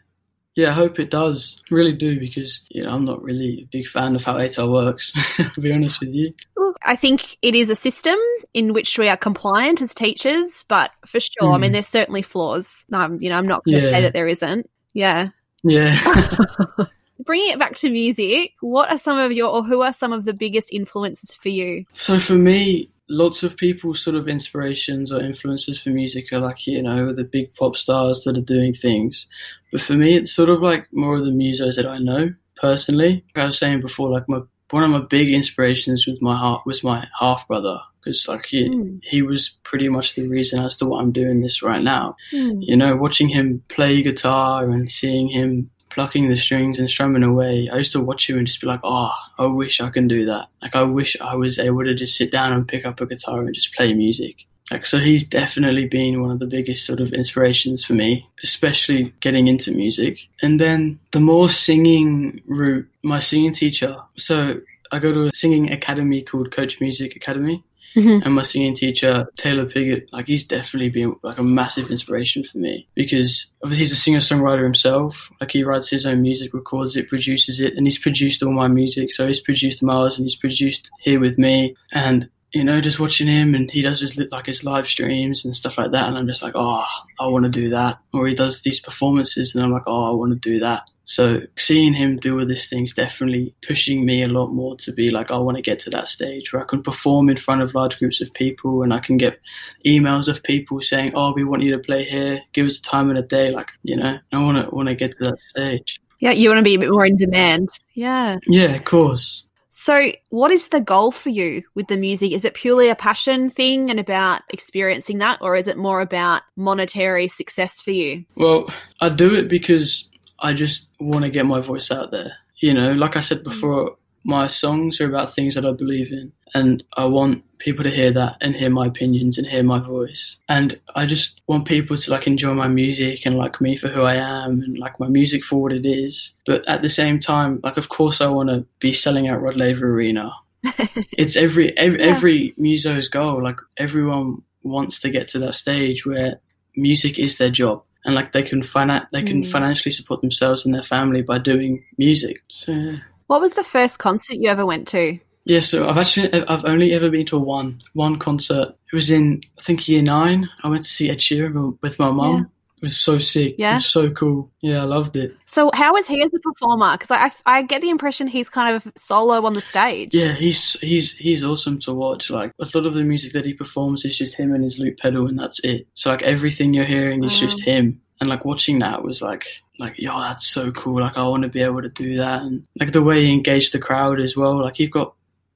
Yeah, 0.59 0.71
I 0.71 0.73
hope 0.73 0.99
it 0.99 1.11
does. 1.11 1.62
Really 1.71 1.93
do 1.93 2.19
because 2.19 2.61
you 2.71 2.83
know 2.83 2.93
I'm 2.93 3.05
not 3.05 3.23
really 3.23 3.61
a 3.62 3.69
big 3.71 3.87
fan 3.87 4.17
of 4.17 4.25
how 4.25 4.35
ATAR 4.35 4.69
works. 4.69 5.12
to 5.55 5.61
be 5.61 5.73
honest 5.73 6.00
with 6.00 6.09
you. 6.11 6.33
Look, 6.57 6.77
I 6.85 6.97
think 6.97 7.37
it 7.43 7.55
is 7.55 7.71
a 7.71 7.77
system 7.77 8.17
in 8.55 8.73
which 8.73 8.99
we 8.99 9.09
are 9.09 9.17
compliant 9.17 9.81
as 9.81 9.95
teachers, 9.95 10.65
but 10.69 10.91
for 11.07 11.21
sure, 11.21 11.53
I 11.53 11.57
Mm. 11.57 11.61
mean, 11.61 11.73
there's 11.73 11.87
certainly 11.87 12.23
flaws. 12.23 12.85
Um, 12.93 13.19
you 13.23 13.29
know, 13.29 13.38
I'm 13.38 13.47
not 13.47 13.65
going 13.65 13.79
to 13.79 13.87
Yeah. 13.87 13.93
say 13.93 14.03
that 14.03 14.15
there 14.15 14.27
isn't. 14.27 14.69
Yeah. 14.95 15.29
Yeah. 15.62 15.97
Bringing 17.25 17.50
it 17.53 17.59
back 17.61 17.77
to 17.77 17.91
music, 17.91 18.55
what 18.61 18.91
are 18.91 18.99
some 18.99 19.19
of 19.19 19.31
your, 19.31 19.50
or 19.50 19.62
who 19.62 19.83
are 19.83 19.93
some 19.93 20.12
of 20.12 20.25
the 20.25 20.33
biggest 20.35 20.73
influences 20.73 21.35
for 21.35 21.50
you? 21.50 21.85
so 21.93 22.19
for 22.19 22.35
me, 22.35 22.91
lots 23.09 23.43
of 23.43 23.57
people's 23.57 24.03
sort 24.03 24.17
of 24.17 24.29
inspirations 24.29 25.11
or 25.12 25.21
influences 25.21 25.79
for 25.81 25.91
music 25.91 26.33
are 26.33 26.41
like 26.41 26.67
you 26.67 26.83
know 26.83 27.12
the 27.12 27.25
big 27.25 27.55
pop 27.55 27.77
stars 27.77 28.25
that 28.25 28.37
are 28.38 28.43
doing 28.43 28.75
things. 28.75 29.27
But 29.73 29.81
for 29.81 29.95
me, 29.95 30.17
it's 30.17 30.33
sort 30.33 30.49
of 30.49 30.61
like 30.62 30.87
more 30.93 31.17
of 31.17 31.25
the 31.25 31.31
musos 31.31 31.77
that 31.77 31.87
I 31.87 31.99
know 31.99 32.31
personally. 32.57 33.25
Like 33.35 33.43
I 33.43 33.47
was 33.47 33.59
saying 33.59 33.81
before, 33.81 34.11
like 34.11 34.29
my 34.29 34.41
one 34.71 34.85
of 34.85 34.91
my 34.91 35.00
big 35.00 35.31
inspirations 35.33 36.07
with 36.07 36.21
my 36.21 36.37
heart 36.37 36.62
was 36.67 36.85
my 36.85 37.07
half 37.19 37.47
brother 37.49 37.79
because 38.00 38.27
like 38.29 38.47
he 38.47 38.69
Mm. 38.69 39.00
he 39.03 39.23
was 39.23 39.49
pretty 39.65 39.88
much 39.88 40.15
the 40.15 40.29
reason 40.29 40.62
as 40.62 40.77
to 40.77 40.87
why 40.87 41.00
I'm 41.00 41.12
doing 41.12 41.41
this 41.41 41.62
right 41.62 41.83
now. 41.83 42.17
Mm. 42.33 42.59
you 42.61 42.77
know, 42.77 42.95
watching 42.97 43.29
him 43.29 43.62
play 43.69 44.03
guitar 44.03 44.69
and 44.71 44.91
seeing 44.91 45.29
him 45.29 45.71
plucking 45.99 46.28
the 46.28 46.37
strings 46.37 46.78
and 46.78 46.88
strumming 46.88 47.25
away, 47.25 47.69
I 47.73 47.78
used 47.78 47.90
to 47.90 48.00
watch 48.00 48.31
him 48.31 48.38
and 48.38 48.47
just 48.47 48.61
be 48.61 48.69
like, 48.69 48.78
oh, 48.85 49.11
I 49.37 49.47
wish 49.47 49.81
I 49.81 49.90
can 49.90 50.07
do 50.07 50.25
that. 50.26 50.47
Like, 50.62 50.76
I 50.76 50.83
wish 50.83 51.17
I 51.21 51.35
was 51.35 51.59
able 51.59 51.83
to 51.83 51.93
just 51.93 52.17
sit 52.17 52.31
down 52.31 52.52
and 52.52 52.69
pick 52.69 52.87
up 52.87 53.00
a 53.00 53.07
guitar 53.07 53.40
and 53.40 53.52
just 53.52 53.75
play 53.75 53.93
music. 53.93 54.47
Like, 54.71 54.87
so 54.87 55.00
he's 55.00 55.25
definitely 55.25 55.87
been 55.87 56.23
one 56.23 56.31
of 56.31 56.38
the 56.38 56.47
biggest 56.47 56.87
sort 56.87 57.00
of 57.00 57.12
inspirations 57.12 57.85
for 57.85 57.95
me, 57.95 58.25
especially 58.45 59.12
getting 59.19 59.49
into 59.49 59.73
music. 59.73 60.21
And 60.40 60.61
then 60.61 61.00
the 61.11 61.19
more 61.19 61.50
singing 61.50 62.43
route, 62.47 62.88
my 63.02 63.19
singing 63.19 63.52
teacher. 63.52 63.97
So 64.17 64.61
I 64.93 65.00
go 65.00 65.12
to 65.12 65.26
a 65.26 65.35
singing 65.35 65.73
academy 65.73 66.23
called 66.23 66.52
Coach 66.52 66.81
Music 66.81 67.17
Academy 67.17 67.64
Mhm. 67.97 68.23
and 68.25 68.35
my 68.35 68.42
singing 68.42 68.75
teacher 68.75 69.26
Taylor 69.37 69.66
Piggott, 69.66 70.09
like 70.12 70.26
he's 70.26 70.45
definitely 70.47 70.90
been 70.90 71.16
like 71.23 71.38
a 71.38 71.42
massive 71.42 71.90
inspiration 71.90 72.45
for 72.45 72.59
me 72.59 72.87
because 72.95 73.47
he's 73.71 73.92
a 73.92 73.97
singer 73.97 74.18
songwriter 74.21 74.62
himself. 74.62 75.30
Like 75.40 75.50
he 75.50 75.64
writes 75.64 75.88
his 75.88 76.07
own 76.07 76.23
music, 76.23 76.52
records 76.54 76.97
it, 76.97 77.09
produces 77.09 77.61
it, 77.61 77.75
and 77.76 77.87
he's 77.87 77.99
produced 77.99 78.42
all 78.42 78.52
my 78.52 78.68
music. 78.68 79.12
So 79.12 79.26
he's 79.26 79.40
produced 79.40 79.83
Mars 79.83 80.18
and 80.18 80.25
he's 80.26 80.37
produced 80.37 80.90
Here 81.00 81.18
with 81.21 81.38
Me, 81.38 81.75
and 81.92 82.28
you 82.52 82.64
know, 82.64 82.80
just 82.80 82.99
watching 82.99 83.26
him 83.26 83.54
and 83.54 83.71
he 83.71 83.83
does 83.83 84.00
his 84.00 84.16
like 84.33 84.47
his 84.47 84.64
live 84.64 84.87
streams 84.87 85.45
and 85.45 85.54
stuff 85.57 85.76
like 85.76 85.90
that, 85.90 86.09
and 86.09 86.16
I'm 86.16 86.26
just 86.26 86.42
like, 86.42 86.54
oh, 86.54 86.85
I 87.21 87.26
want 87.26 87.45
to 87.45 87.50
do 87.50 87.71
that. 87.71 87.99
Or 88.12 88.26
he 88.26 88.35
does 88.35 88.62
these 88.62 88.80
performances, 88.80 89.54
and 89.54 89.62
I'm 89.64 89.73
like, 89.73 89.85
oh, 89.87 90.11
I 90.11 90.14
want 90.14 90.33
to 90.40 90.49
do 90.50 90.61
that. 90.61 90.88
So 91.09 91.41
seeing 91.57 91.95
him 91.95 92.19
do 92.19 92.38
all 92.38 92.45
these 92.45 92.69
things 92.69 92.93
definitely 92.93 93.55
pushing 93.67 94.05
me 94.05 94.23
a 94.23 94.29
lot 94.29 94.49
more 94.49 94.77
to 94.77 94.93
be 94.93 95.11
like, 95.11 95.31
I 95.31 95.38
want 95.38 95.57
to 95.57 95.62
get 95.62 95.81
to 95.81 95.91
that 95.91 96.07
stage 96.07 96.53
where 96.53 96.61
I 96.61 96.67
can 96.67 96.83
perform 96.83 97.31
in 97.31 97.38
front 97.38 97.62
of 97.62 97.75
large 97.75 97.99
groups 97.99 98.21
of 98.21 98.31
people 98.35 98.83
and 98.83 98.93
I 98.93 98.99
can 98.99 99.17
get 99.17 99.41
emails 99.87 100.29
of 100.29 100.43
people 100.43 100.83
saying, 100.83 101.12
"Oh, 101.15 101.33
we 101.33 101.45
want 101.45 101.62
you 101.62 101.73
to 101.73 101.79
play 101.79 102.05
here. 102.05 102.43
Give 102.53 102.67
us 102.67 102.79
a 102.79 102.83
time 102.83 103.09
and 103.09 103.19
a 103.19 103.23
day." 103.23 103.50
Like, 103.50 103.71
you 103.83 103.97
know, 103.97 104.19
I 104.33 104.38
want 104.38 104.62
to 104.62 104.75
want 104.75 104.88
to 104.88 104.95
get 104.95 105.17
to 105.17 105.31
that 105.31 105.41
stage. 105.41 105.99
Yeah, 106.21 106.33
you 106.33 106.50
want 106.50 106.59
to 106.59 106.62
be 106.62 106.75
a 106.75 106.79
bit 106.79 106.91
more 106.91 107.07
in 107.07 107.17
demand. 107.17 107.71
Yeah. 107.95 108.37
Yeah, 108.47 108.75
of 108.75 108.85
course. 108.85 109.45
So, 109.71 110.12
what 110.29 110.50
is 110.50 110.69
the 110.69 110.81
goal 110.81 111.11
for 111.11 111.31
you 111.31 111.62
with 111.75 111.87
the 111.87 111.97
music? 111.97 112.33
Is 112.33 112.45
it 112.45 112.53
purely 112.53 112.91
a 112.91 112.95
passion 112.95 113.49
thing 113.49 113.91
and 113.91 113.99
about 113.99 114.43
experiencing 114.50 115.19
that, 115.19 115.38
or 115.41 115.57
is 115.57 115.69
it 115.69 115.79
more 115.79 116.03
about 116.03 116.43
monetary 116.55 117.29
success 117.29 117.81
for 117.81 117.93
you? 117.93 118.27
Well, 118.35 118.69
I 119.00 119.09
do 119.09 119.35
it 119.35 119.49
because 119.49 120.09
I 120.38 120.52
just 120.52 120.88
want 121.00 121.25
to 121.25 121.30
get 121.30 121.47
my 121.47 121.61
voice 121.61 121.90
out 121.90 122.11
there. 122.11 122.37
You 122.59 122.75
know, 122.75 122.92
like 122.92 123.16
I 123.16 123.21
said 123.21 123.40
mm. 123.40 123.45
before, 123.45 123.97
my 124.25 124.47
songs 124.47 125.00
are 125.00 125.09
about 125.09 125.35
things 125.35 125.54
that 125.54 125.64
I 125.64 125.73
believe 125.73 126.12
in, 126.12 126.33
and 126.54 126.83
I 126.97 127.04
want 127.04 127.45
people 127.59 127.85
to 127.85 127.90
hear 127.90 128.12
that 128.12 128.37
and 128.40 128.54
hear 128.54 128.71
my 128.71 128.87
opinions 128.87 129.38
and 129.38 129.47
hear 129.47 129.62
my 129.62 129.78
voice. 129.78 130.37
And 130.49 130.78
I 130.95 131.07
just 131.07 131.40
want 131.47 131.66
people 131.66 131.97
to 131.97 132.11
like 132.11 132.26
enjoy 132.26 132.54
my 132.54 132.68
music 132.68 133.26
and 133.26 133.37
like 133.37 133.61
me 133.61 133.76
for 133.76 133.88
who 133.88 134.02
I 134.02 134.14
am 134.14 134.62
and 134.62 134.78
like 134.78 134.99
my 135.00 135.09
music 135.09 135.45
for 135.45 135.61
what 135.61 135.73
it 135.73 135.87
is. 135.87 136.33
But 136.47 136.66
at 136.68 136.83
the 136.83 136.88
same 136.88 137.18
time, 137.18 137.61
like 137.62 137.76
of 137.76 137.88
course 137.88 138.21
I 138.21 138.26
want 138.26 138.49
to 138.49 138.66
be 138.78 138.92
selling 138.92 139.28
out 139.28 139.42
Rod 139.42 139.57
Laver 139.57 139.90
Arena. 139.90 140.33
it's 140.64 141.37
every 141.37 141.76
every, 141.76 142.00
Yeah. 142.00 142.07
every 142.07 142.54
muso's 142.57 143.09
goal. 143.09 143.42
Like 143.42 143.59
everyone 143.76 144.42
wants 144.62 145.00
to 145.00 145.11
get 145.11 145.28
to 145.28 145.38
that 145.40 145.54
stage 145.54 146.04
where 146.04 146.40
music 146.76 147.18
is 147.18 147.38
their 147.38 147.50
job 147.50 147.83
and 148.05 148.14
like 148.14 148.33
they 148.33 148.43
can 148.43 148.62
finan- 148.62 149.07
they 149.12 149.23
can 149.23 149.45
Mm. 149.45 149.50
financially 149.50 149.93
support 149.93 150.21
themselves 150.21 150.64
and 150.64 150.75
their 150.75 150.83
family 150.83 151.23
by 151.23 151.38
doing 151.38 151.85
music. 151.99 152.43
So. 152.49 152.95
What 153.26 153.40
was 153.40 153.52
the 153.52 153.64
first 153.64 153.99
concert 153.99 154.37
you 154.37 154.49
ever 154.49 154.64
went 154.64 154.88
to? 154.88 155.19
Yeah, 155.45 155.61
so 155.61 155.88
I've 155.88 155.97
actually 155.99 156.33
I've 156.33 156.64
only 156.67 156.93
ever 156.93 157.09
been 157.11 157.25
to 157.26 157.37
a 157.37 157.40
one 157.40 157.81
one 157.95 158.19
concert. 158.19 158.69
It 158.93 158.97
was 158.97 159.11
in 159.11 159.40
I 159.59 159.62
think 159.62 159.88
year 159.88 160.02
nine. 160.02 160.49
I 160.62 160.69
went 160.69 160.85
to 160.85 160.90
see 160.90 161.11
Ed 161.11 161.19
Sheeran 161.19 161.78
with 161.83 161.99
my 161.99 162.11
mum. 162.11 162.50
It 162.78 162.82
was 162.82 162.97
so 162.97 163.18
sick. 163.18 163.56
Yeah? 163.58 163.73
It 163.73 163.75
was 163.76 163.87
so 163.87 164.11
cool. 164.11 164.50
Yeah, 164.61 164.82
I 164.82 164.85
loved 164.85 165.16
it. 165.16 165.37
So, 165.47 165.70
how 165.75 165.97
is 165.97 166.06
he 166.06 166.23
as 166.23 166.30
a 166.32 166.38
performer? 166.38 166.92
Because 166.92 167.11
I, 167.11 167.26
I, 167.26 167.32
I 167.58 167.62
get 167.62 167.82
the 167.82 167.90
impression 167.90 168.28
he's 168.28 168.49
kind 168.49 168.75
of 168.75 168.90
solo 168.97 169.44
on 169.44 169.54
the 169.54 169.61
stage. 169.61 170.14
Yeah, 170.14 170.32
he's 170.32 170.78
he's 170.80 171.12
he's 171.12 171.42
awesome 171.42 171.80
to 171.80 171.92
watch. 171.92 172.30
Like 172.30 172.52
a 172.61 172.68
lot 172.75 172.87
of 172.87 172.94
the 172.94 173.02
music 173.02 173.32
that 173.32 173.44
he 173.44 173.52
performs 173.52 174.04
is 174.04 174.16
just 174.16 174.35
him 174.35 174.54
and 174.54 174.62
his 174.62 174.78
loop 174.78 174.99
pedal, 174.99 175.26
and 175.26 175.38
that's 175.38 175.58
it. 175.64 175.88
So 175.94 176.11
like 176.11 176.23
everything 176.23 176.73
you're 176.73 176.85
hearing 176.85 177.25
is 177.25 177.32
Wow. 177.32 177.40
just 177.40 177.58
mm. 177.61 177.64
him. 177.64 178.00
And 178.20 178.28
like 178.28 178.44
watching 178.44 178.80
that 178.80 179.02
was 179.02 179.23
like 179.23 179.47
like 179.78 179.94
yo, 179.97 180.18
that's 180.20 180.47
so 180.47 180.70
cool. 180.73 181.00
Like 181.00 181.16
I 181.16 181.23
want 181.23 181.44
to 181.44 181.49
be 181.49 181.62
able 181.62 181.82
to 181.82 181.88
do 181.88 182.16
that, 182.16 182.42
and 182.42 182.64
like 182.78 182.92
the 182.92 183.02
way 183.02 183.25
he 183.25 183.32
engaged 183.32 183.73
the 183.73 183.78
crowd 183.78 184.20
as 184.20 184.37
well. 184.37 184.61
Like 184.61 184.78
you've 184.78 184.90
got 184.90 185.14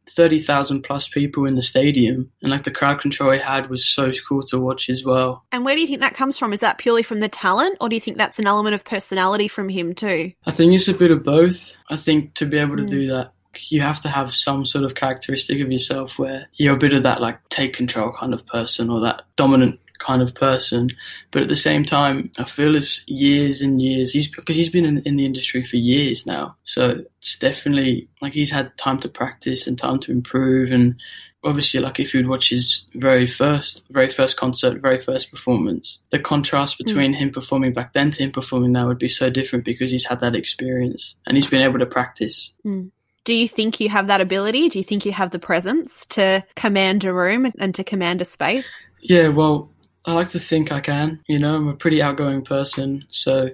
thirty 0.08 0.38
thousand 0.38 0.82
plus 0.82 1.08
people 1.08 1.44
in 1.46 1.54
the 1.56 1.62
stadium, 1.62 2.30
and 2.42 2.50
like 2.50 2.64
the 2.64 2.70
crowd 2.70 3.00
control 3.00 3.32
he 3.32 3.38
had 3.38 3.70
was 3.70 3.84
so 3.84 4.12
cool 4.28 4.42
to 4.44 4.58
watch 4.58 4.88
as 4.90 5.04
well. 5.04 5.44
And 5.52 5.64
where 5.64 5.74
do 5.74 5.80
you 5.80 5.86
think 5.86 6.00
that 6.00 6.14
comes 6.14 6.38
from? 6.38 6.52
Is 6.52 6.60
that 6.60 6.78
purely 6.78 7.02
from 7.02 7.20
the 7.20 7.28
talent, 7.28 7.78
or 7.80 7.88
do 7.88 7.96
you 7.96 8.00
think 8.00 8.18
that's 8.18 8.38
an 8.38 8.46
element 8.46 8.74
of 8.74 8.84
personality 8.84 9.48
from 9.48 9.68
him 9.68 9.94
too? 9.94 10.32
I 10.46 10.50
think 10.50 10.74
it's 10.74 10.88
a 10.88 10.94
bit 10.94 11.10
of 11.10 11.22
both. 11.22 11.74
I 11.88 11.96
think 11.96 12.34
to 12.34 12.46
be 12.46 12.58
able 12.58 12.76
to 12.76 12.82
Mm. 12.84 12.90
do 12.90 13.06
that, 13.08 13.32
you 13.68 13.82
have 13.82 14.00
to 14.00 14.08
have 14.08 14.34
some 14.34 14.64
sort 14.64 14.84
of 14.84 14.94
characteristic 14.94 15.60
of 15.60 15.70
yourself 15.70 16.18
where 16.18 16.48
you're 16.54 16.74
a 16.74 16.78
bit 16.78 16.94
of 16.94 17.02
that 17.02 17.20
like 17.20 17.38
take 17.50 17.74
control 17.74 18.10
kind 18.12 18.32
of 18.32 18.46
person 18.46 18.88
or 18.88 19.00
that 19.00 19.22
dominant 19.36 19.78
kind 20.02 20.20
of 20.20 20.34
person. 20.34 20.90
But 21.30 21.42
at 21.42 21.48
the 21.48 21.56
same 21.56 21.84
time, 21.84 22.30
I 22.38 22.44
feel 22.44 22.76
it's 22.76 23.02
years 23.06 23.62
and 23.62 23.80
years. 23.80 24.12
He's 24.12 24.28
because 24.28 24.56
he's 24.56 24.68
been 24.68 24.84
in, 24.84 24.98
in 25.06 25.16
the 25.16 25.24
industry 25.24 25.64
for 25.64 25.76
years 25.76 26.26
now, 26.26 26.56
so 26.64 27.02
it's 27.18 27.38
definitely 27.38 28.08
like 28.20 28.32
he's 28.32 28.50
had 28.50 28.76
time 28.76 28.98
to 29.00 29.08
practice 29.08 29.66
and 29.66 29.78
time 29.78 29.98
to 30.00 30.12
improve 30.12 30.72
and. 30.72 30.96
Obviously, 31.44 31.80
like 31.80 31.98
if 31.98 32.14
you'd 32.14 32.28
watch 32.28 32.50
his 32.50 32.84
very 32.94 33.26
first, 33.26 33.82
very 33.90 34.12
first 34.12 34.36
concert, 34.36 34.80
very 34.80 35.00
first 35.00 35.28
performance, 35.32 35.98
the 36.10 36.18
contrast 36.20 36.76
mm. 36.76 36.86
between 36.86 37.12
him 37.12 37.32
performing 37.32 37.72
back 37.72 37.94
then 37.94 38.12
to 38.12 38.22
him 38.22 38.30
performing 38.30 38.70
now 38.70 38.86
would 38.86 39.00
be 39.00 39.08
so 39.08 39.28
different 39.28 39.64
because 39.64 39.90
he's 39.90 40.06
had 40.06 40.20
that 40.20 40.36
experience 40.36 41.16
and 41.26 41.36
he's 41.36 41.48
been 41.48 41.62
able 41.62 41.80
to 41.80 41.84
practice. 41.86 42.54
Mm. 42.64 42.92
Do 43.24 43.34
you 43.34 43.48
think 43.48 43.80
you 43.80 43.88
have 43.88 44.06
that 44.06 44.20
ability? 44.20 44.68
Do 44.68 44.78
you 44.78 44.84
think 44.84 45.04
you 45.04 45.10
have 45.10 45.32
the 45.32 45.40
presence 45.40 46.06
to 46.10 46.44
command 46.54 47.04
a 47.04 47.12
room 47.12 47.52
and 47.58 47.74
to 47.74 47.82
command 47.82 48.22
a 48.22 48.24
space? 48.24 48.84
Yeah, 49.00 49.26
well, 49.26 49.71
I 50.04 50.12
like 50.12 50.30
to 50.30 50.40
think 50.40 50.72
I 50.72 50.80
can. 50.80 51.20
You 51.28 51.38
know, 51.38 51.54
I'm 51.54 51.68
a 51.68 51.74
pretty 51.74 52.02
outgoing 52.02 52.42
person, 52.44 53.04
so 53.08 53.50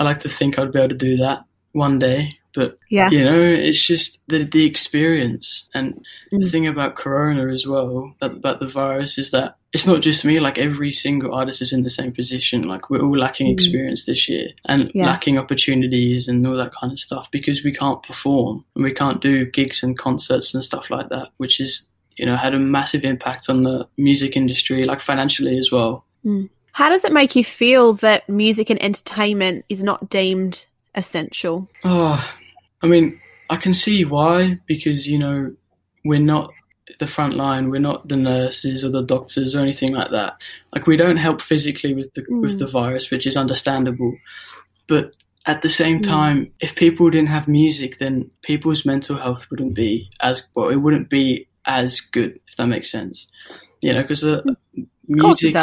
I 0.00 0.04
like 0.04 0.18
to 0.18 0.28
think 0.28 0.58
I'd 0.58 0.72
be 0.72 0.78
able 0.78 0.88
to 0.90 0.94
do 0.94 1.16
that 1.18 1.44
one 1.72 1.98
day. 1.98 2.32
But 2.54 2.78
Yeah. 2.88 3.10
you 3.10 3.22
know, 3.22 3.40
it's 3.40 3.86
just 3.86 4.20
the 4.28 4.42
the 4.44 4.64
experience 4.64 5.66
and 5.74 5.94
the 6.30 6.38
Mm. 6.38 6.50
thing 6.50 6.66
about 6.66 6.96
Corona 6.96 7.52
as 7.52 7.66
well, 7.66 8.14
that, 8.20 8.32
about 8.32 8.58
the 8.58 8.66
virus, 8.66 9.18
is 9.18 9.30
that 9.30 9.56
it's 9.74 9.86
not 9.86 10.00
just 10.00 10.24
me. 10.24 10.40
Like 10.40 10.58
every 10.58 10.90
single 10.92 11.34
artist 11.34 11.60
is 11.60 11.72
in 11.74 11.82
the 11.82 11.90
same 11.90 12.10
position. 12.12 12.62
Like 12.62 12.88
we're 12.88 13.02
all 13.02 13.16
lacking 13.16 13.48
Mm. 13.48 13.52
experience 13.52 14.06
this 14.06 14.28
year 14.28 14.48
and 14.64 14.90
Yeah. 14.94 15.06
lacking 15.06 15.38
opportunities 15.38 16.26
and 16.26 16.44
all 16.46 16.56
that 16.56 16.72
kind 16.72 16.92
of 16.92 16.98
stuff 16.98 17.30
because 17.30 17.62
we 17.62 17.70
can't 17.72 18.02
perform 18.02 18.64
and 18.74 18.82
we 18.82 18.92
can't 18.92 19.20
do 19.20 19.44
gigs 19.44 19.82
and 19.82 19.96
concerts 19.96 20.54
and 20.54 20.64
stuff 20.64 20.90
like 20.90 21.10
that, 21.10 21.28
which 21.36 21.60
is 21.60 21.86
you 22.18 22.26
know 22.26 22.36
had 22.36 22.54
a 22.54 22.58
massive 22.58 23.04
impact 23.04 23.48
on 23.48 23.62
the 23.62 23.86
music 23.96 24.36
industry, 24.36 24.82
like 24.84 25.00
financially 25.00 25.58
as 25.58 25.70
well. 25.72 26.04
How 26.72 26.88
does 26.90 27.04
it 27.04 27.12
make 27.12 27.34
you 27.34 27.44
feel 27.44 27.94
that 27.94 28.28
music 28.28 28.70
and 28.70 28.82
entertainment 28.82 29.64
is 29.68 29.82
not 29.82 30.10
deemed 30.10 30.66
essential? 30.94 31.68
Oh, 31.84 32.22
I 32.82 32.86
mean, 32.86 33.20
I 33.50 33.56
can 33.56 33.74
see 33.74 34.04
why 34.04 34.58
because 34.66 35.08
you 35.08 35.18
know 35.18 35.54
we're 36.04 36.20
not 36.20 36.52
the 36.98 37.06
front 37.06 37.34
line, 37.34 37.68
we're 37.68 37.80
not 37.80 38.08
the 38.08 38.16
nurses 38.16 38.84
or 38.84 38.90
the 38.90 39.02
doctors 39.02 39.54
or 39.54 39.60
anything 39.60 39.92
like 39.94 40.10
that. 40.10 40.36
Like 40.74 40.86
we 40.86 40.96
don't 40.96 41.16
help 41.16 41.42
physically 41.42 41.94
with 41.94 42.12
the 42.14 42.24
with 42.28 42.56
Mm. 42.56 42.58
the 42.58 42.66
virus, 42.66 43.10
which 43.10 43.26
is 43.26 43.36
understandable. 43.36 44.16
But 44.86 45.14
at 45.46 45.62
the 45.62 45.68
same 45.68 46.00
Mm. 46.00 46.08
time, 46.08 46.52
if 46.60 46.76
people 46.76 47.10
didn't 47.10 47.28
have 47.30 47.48
music, 47.48 47.98
then 47.98 48.30
people's 48.42 48.84
mental 48.84 49.16
health 49.16 49.50
wouldn't 49.50 49.74
be 49.74 50.08
as 50.20 50.44
well. 50.54 50.68
It 50.68 50.76
wouldn't 50.76 51.08
be 51.10 51.47
as 51.68 52.00
good, 52.00 52.40
if 52.48 52.56
that 52.56 52.66
makes 52.66 52.90
sense. 52.90 53.28
You 53.80 53.92
know, 53.92 54.02
because 54.02 54.22
the 54.22 54.56
music 55.06 55.54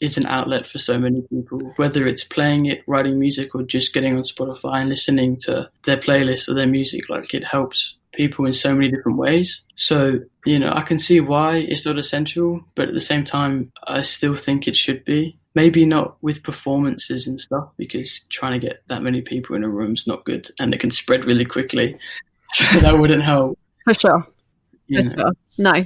is 0.00 0.18
an 0.18 0.26
outlet 0.26 0.66
for 0.66 0.78
so 0.78 0.98
many 0.98 1.22
people, 1.22 1.72
whether 1.76 2.06
it's 2.06 2.24
playing 2.24 2.66
it, 2.66 2.82
writing 2.86 3.18
music, 3.18 3.54
or 3.54 3.62
just 3.62 3.94
getting 3.94 4.14
on 4.14 4.22
Spotify 4.22 4.80
and 4.80 4.90
listening 4.90 5.38
to 5.38 5.70
their 5.86 5.96
playlist 5.96 6.48
or 6.48 6.54
their 6.54 6.66
music. 6.66 7.08
Like 7.08 7.32
it 7.32 7.44
helps 7.44 7.94
people 8.12 8.46
in 8.46 8.52
so 8.52 8.74
many 8.74 8.90
different 8.90 9.18
ways. 9.18 9.62
So, 9.74 10.20
you 10.44 10.58
know, 10.58 10.72
I 10.72 10.82
can 10.82 10.98
see 10.98 11.20
why 11.20 11.56
it's 11.56 11.86
not 11.86 11.98
essential, 11.98 12.62
but 12.74 12.88
at 12.88 12.94
the 12.94 13.00
same 13.00 13.24
time, 13.24 13.72
I 13.86 14.02
still 14.02 14.36
think 14.36 14.66
it 14.66 14.76
should 14.76 15.04
be. 15.04 15.38
Maybe 15.54 15.86
not 15.86 16.18
with 16.20 16.42
performances 16.42 17.26
and 17.26 17.40
stuff, 17.40 17.70
because 17.78 18.20
trying 18.28 18.60
to 18.60 18.66
get 18.66 18.82
that 18.88 19.02
many 19.02 19.22
people 19.22 19.56
in 19.56 19.64
a 19.64 19.68
room 19.68 19.94
is 19.94 20.06
not 20.06 20.26
good 20.26 20.50
and 20.58 20.74
it 20.74 20.80
can 20.80 20.90
spread 20.90 21.24
really 21.24 21.46
quickly. 21.46 21.98
So 22.52 22.80
that 22.80 22.98
wouldn't 22.98 23.24
help. 23.24 23.58
For 23.84 23.92
sure. 23.92 24.26
Know. 24.88 25.10
sure. 25.10 25.32
No. 25.58 25.84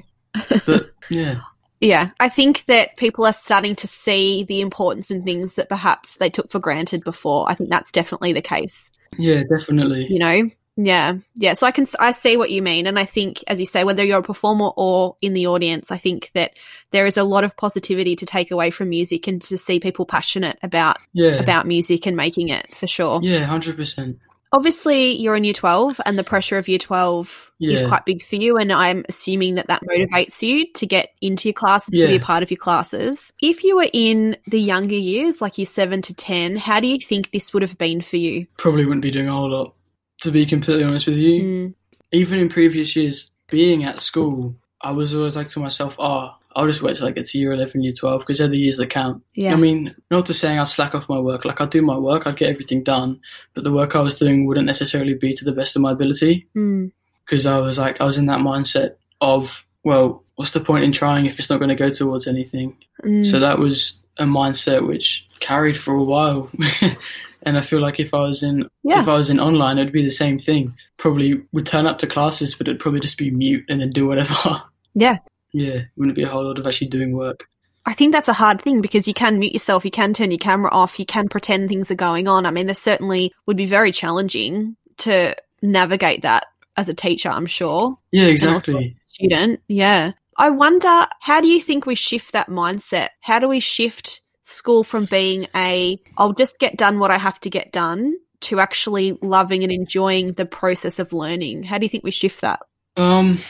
But 0.67 0.91
yeah. 1.11 1.41
Yeah, 1.81 2.11
I 2.21 2.29
think 2.29 2.67
that 2.67 2.99
people 2.99 3.25
are 3.25 3.33
starting 3.33 3.75
to 3.77 3.87
see 3.89 4.45
the 4.45 4.61
importance 4.61 5.11
in 5.11 5.25
things 5.25 5.55
that 5.55 5.71
perhaps 5.71 6.17
they 6.17 6.29
took 6.29 6.51
for 6.51 6.59
granted 6.59 7.03
before. 7.05 7.49
I 7.49 7.55
think 7.55 7.71
that's 7.71 7.91
definitely 7.91 8.35
the 8.35 8.43
case. 8.43 8.91
Yeah, 9.17 9.45
definitely. 9.45 10.07
You 10.07 10.19
know, 10.19 10.51
yeah, 10.77 11.15
yeah. 11.37 11.55
So 11.55 11.67
I 11.67 11.71
can 11.71 11.87
I 11.99 12.13
see 12.13 12.37
what 12.37 12.51
you 12.51 12.61
mean, 12.61 12.87
and 12.87 12.99
I 12.99 13.07
think, 13.07 13.43
as 13.47 13.59
you 13.61 13.65
say, 13.67 13.83
whether 13.85 14.05
you're 14.05 14.19
a 14.19 14.23
performer 14.23 14.69
or 14.77 15.17
in 15.23 15.33
the 15.33 15.47
audience, 15.47 15.91
I 15.91 15.97
think 15.97 16.31
that 16.35 16.53
there 16.91 17.07
is 17.07 17.17
a 17.17 17.25
lot 17.25 17.45
of 17.45 17.57
positivity 17.57 18.15
to 18.17 18.27
take 18.27 18.51
away 18.51 18.71
from 18.71 18.91
music 18.91 19.27
and 19.27 19.41
to 19.43 19.57
see 19.57 19.81
people 19.81 20.05
passionate 20.05 20.59
about 20.63 20.99
Yeah. 21.15 21.37
about 21.37 21.67
music 21.67 22.07
and 22.07 22.15
making 22.15 22.51
it 22.51 22.77
for 22.77 22.87
sure. 22.87 23.21
yeah, 23.23 23.47
100%. 23.49 24.17
Obviously, 24.53 25.13
you're 25.17 25.37
in 25.37 25.45
year 25.45 25.53
12 25.55 26.01
and 26.05 26.19
the 26.19 26.25
pressure 26.25 26.59
of 26.59 26.67
year 26.67 26.79
12 26.79 27.53
is 27.61 27.83
quite 27.89 28.05
big 28.05 28.23
for 28.23 28.35
you. 28.37 28.57
And 28.57 28.73
I'm 28.73 29.05
assuming 29.09 29.55
that 29.57 29.69
that 29.69 29.83
motivates 29.83 30.43
you 30.43 30.73
to 30.73 30.87
get 30.87 31.11
into 31.21 31.49
your 31.49 31.53
classes, 31.55 31.91
to 32.03 32.09
be 32.09 32.17
a 32.17 32.21
part 32.21 32.43
of 32.43 32.51
your 32.51 32.59
classes. 32.59 33.33
If 33.41 33.63
you 33.63 33.77
were 33.77 33.89
in 33.93 34.37
the 34.49 34.61
younger 34.61 34.97
years, 34.97 35.41
like 35.41 35.57
year 35.59 35.67
7 35.67 36.03
to 36.03 36.15
10, 36.15 36.57
how 36.57 36.81
do 36.81 36.89
you 36.89 36.99
think 36.99 37.31
this 37.31 37.53
would 37.53 37.63
have 37.63 37.79
been 37.79 38.01
for 38.01 38.17
you? 38.17 38.47
Probably 38.57 38.85
wouldn't 38.85 39.03
be 39.03 39.11
doing 39.13 39.29
a 39.29 39.33
whole 39.33 39.51
lot, 39.51 39.75
to 40.23 40.31
be 40.33 40.45
completely 40.47 40.85
honest 40.85 41.07
with 41.07 41.19
you. 41.19 41.43
Mm, 41.43 41.75
Even 42.13 42.39
in 42.41 42.49
previous 42.49 42.97
years, 42.97 43.31
being 43.49 43.85
at 43.85 44.01
school, 44.01 44.57
I 44.81 44.91
was 44.91 45.15
always 45.15 45.37
like 45.37 45.51
to 45.51 45.61
myself, 45.61 45.95
oh, 45.99 46.31
I'll 46.57 46.67
just 46.67 46.83
wait 46.83 46.97
till 46.97 47.07
I 47.07 47.13
get 47.13 47.27
to 47.27 47.39
year 47.39 47.53
11, 47.53 47.83
year 47.83 47.93
12, 47.93 48.21
because 48.23 48.39
they're 48.39 48.49
the 48.49 48.59
years 48.59 48.77
that 48.79 48.89
count. 48.91 49.23
yeah. 49.35 49.53
I 49.53 49.57
mean, 49.57 49.95
not 50.11 50.27
to 50.27 50.35
saying 50.35 50.59
I'll 50.59 50.67
slack 50.67 50.95
off 50.95 51.09
my 51.09 51.19
work. 51.19 51.45
Like, 51.45 51.61
I'd 51.61 51.71
do 51.71 51.81
my 51.83 51.97
work, 51.97 52.27
I'd 52.27 52.37
get 52.37 52.51
everything 52.51 52.83
done, 52.83 53.21
but 53.55 53.63
the 53.65 53.73
work 53.73 53.95
I 53.95 54.01
was 54.01 54.19
doing 54.19 54.47
wouldn't 54.47 54.67
necessarily 54.67 55.15
be 55.15 55.33
to 55.35 55.45
the 55.45 55.53
best 55.53 55.77
of 55.77 55.83
my 55.83 55.93
ability. 55.93 56.49
Mm, 56.57 56.91
because 57.25 57.47
I 57.47 57.59
was 57.59 57.79
like, 57.79 58.01
I 58.01 58.05
was 58.05 58.19
in 58.19 58.27
that 58.27 58.41
mindset 58.41 58.97
of, 59.21 59.65
well, 59.85 60.25
what's 60.35 60.51
the 60.51 60.61
point 60.61 60.85
in 60.85 60.91
trying 60.93 61.27
if 61.27 61.39
it's 61.39 61.49
not 61.51 61.59
going 61.59 61.69
to 61.69 61.75
go 61.77 61.91
towards 61.91 62.27
anything? 62.27 62.77
Mm. 63.05 63.25
So 63.25 63.39
that 63.39 63.59
was 63.61 63.99
a 64.19 64.25
mindset 64.25 64.87
which 64.87 65.29
carried 65.39 65.77
for 65.79 65.95
a 65.95 66.03
while. 66.03 66.51
and 67.43 67.57
I 67.57 67.61
feel 67.61 67.81
like 67.81 68.01
if 68.01 68.13
I 68.13 68.21
was 68.21 68.43
in 68.43 68.69
Yeah. 68.83 69.01
if 69.03 69.09
I 69.09 69.15
was 69.15 69.31
in 69.31 69.39
online, 69.39 69.79
it'd 69.79 69.93
be 69.93 70.03
the 70.03 70.11
same 70.11 70.39
thing. 70.39 70.75
Probably 70.97 71.41
would 71.53 71.67
turn 71.67 71.87
up 71.87 72.01
to 72.01 72.07
classes, 72.07 72.55
but 72.57 72.67
it'd 72.67 72.81
probably 72.81 73.01
just 73.01 73.17
be 73.19 73.31
mute 73.31 73.65
and 73.69 73.81
then 73.81 73.91
do 73.91 74.07
whatever. 74.09 74.35
yeah. 74.95 75.19
Yeah, 75.53 75.81
wouldn't 75.97 76.17
be 76.17 76.23
a 76.23 76.29
whole 76.29 76.45
lot 76.45 76.59
of 76.59 76.67
actually 76.67 76.89
doing 76.89 77.17
work. 77.17 77.47
I 77.87 77.95
think 77.95 78.13
that's 78.13 78.29
a 78.29 78.35
hard 78.35 78.61
thing 78.61 78.83
because 78.83 79.09
you 79.09 79.15
can 79.15 79.39
mute 79.39 79.55
yourself, 79.55 79.85
you 79.85 79.91
can 79.91 80.13
turn 80.13 80.31
your 80.31 80.39
camera 80.39 80.71
off, 80.71 80.99
you 80.99 81.07
can 81.07 81.29
pretend 81.29 81.69
things 81.69 81.91
are 81.91 81.97
going 81.97 82.29
on. 82.29 82.47
I 82.47 82.51
mean, 82.51 82.67
this 82.67 82.81
certainly 82.81 83.33
would 83.47 83.57
be 83.57 83.67
very 83.67 83.91
challenging 83.91 84.77
to 84.99 85.35
navigate 85.63 86.23
that 86.23 86.47
as 86.77 86.89
a 86.89 86.95
teacher, 86.95 87.31
I'm 87.31 87.47
sure. 87.47 87.99
Yeah, 88.13 88.27
exactly. 88.27 88.97
a 88.97 89.11
student. 89.11 89.61
Yeah. 89.67 90.13
I 90.37 90.51
wonder, 90.51 91.07
how 91.21 91.41
do 91.41 91.49
you 91.49 91.61
think 91.61 91.87
we 91.87 91.95
shift 91.95 92.33
that 92.33 92.49
mindset? 92.49 93.09
How 93.21 93.39
do 93.39 93.49
we 93.49 93.61
shift 93.61 94.21
school 94.43 94.85
from 94.85 95.07
being 95.07 95.49
a, 95.55 96.01
I'll 96.17 96.33
just 96.33 96.59
get 96.59 96.77
done 96.77 96.99
what 96.99 97.11
I 97.11 97.19
have 97.19 97.41
to 97.41 97.51
get 97.51 97.73
done 97.73 98.15
to 98.43 98.61
actually 98.61 99.19
loving 99.23 99.63
and 99.65 99.73
enjoying 99.73 100.33
the 100.35 100.47
process 100.47 100.99
of 100.99 101.13
learning? 101.13 101.63
How 101.63 101.79
do 101.79 101.85
you 101.85 101.91
think 101.91 102.05
we 102.05 102.11
shift 102.11 102.41
that? 102.43 102.61
Um, 102.97 103.41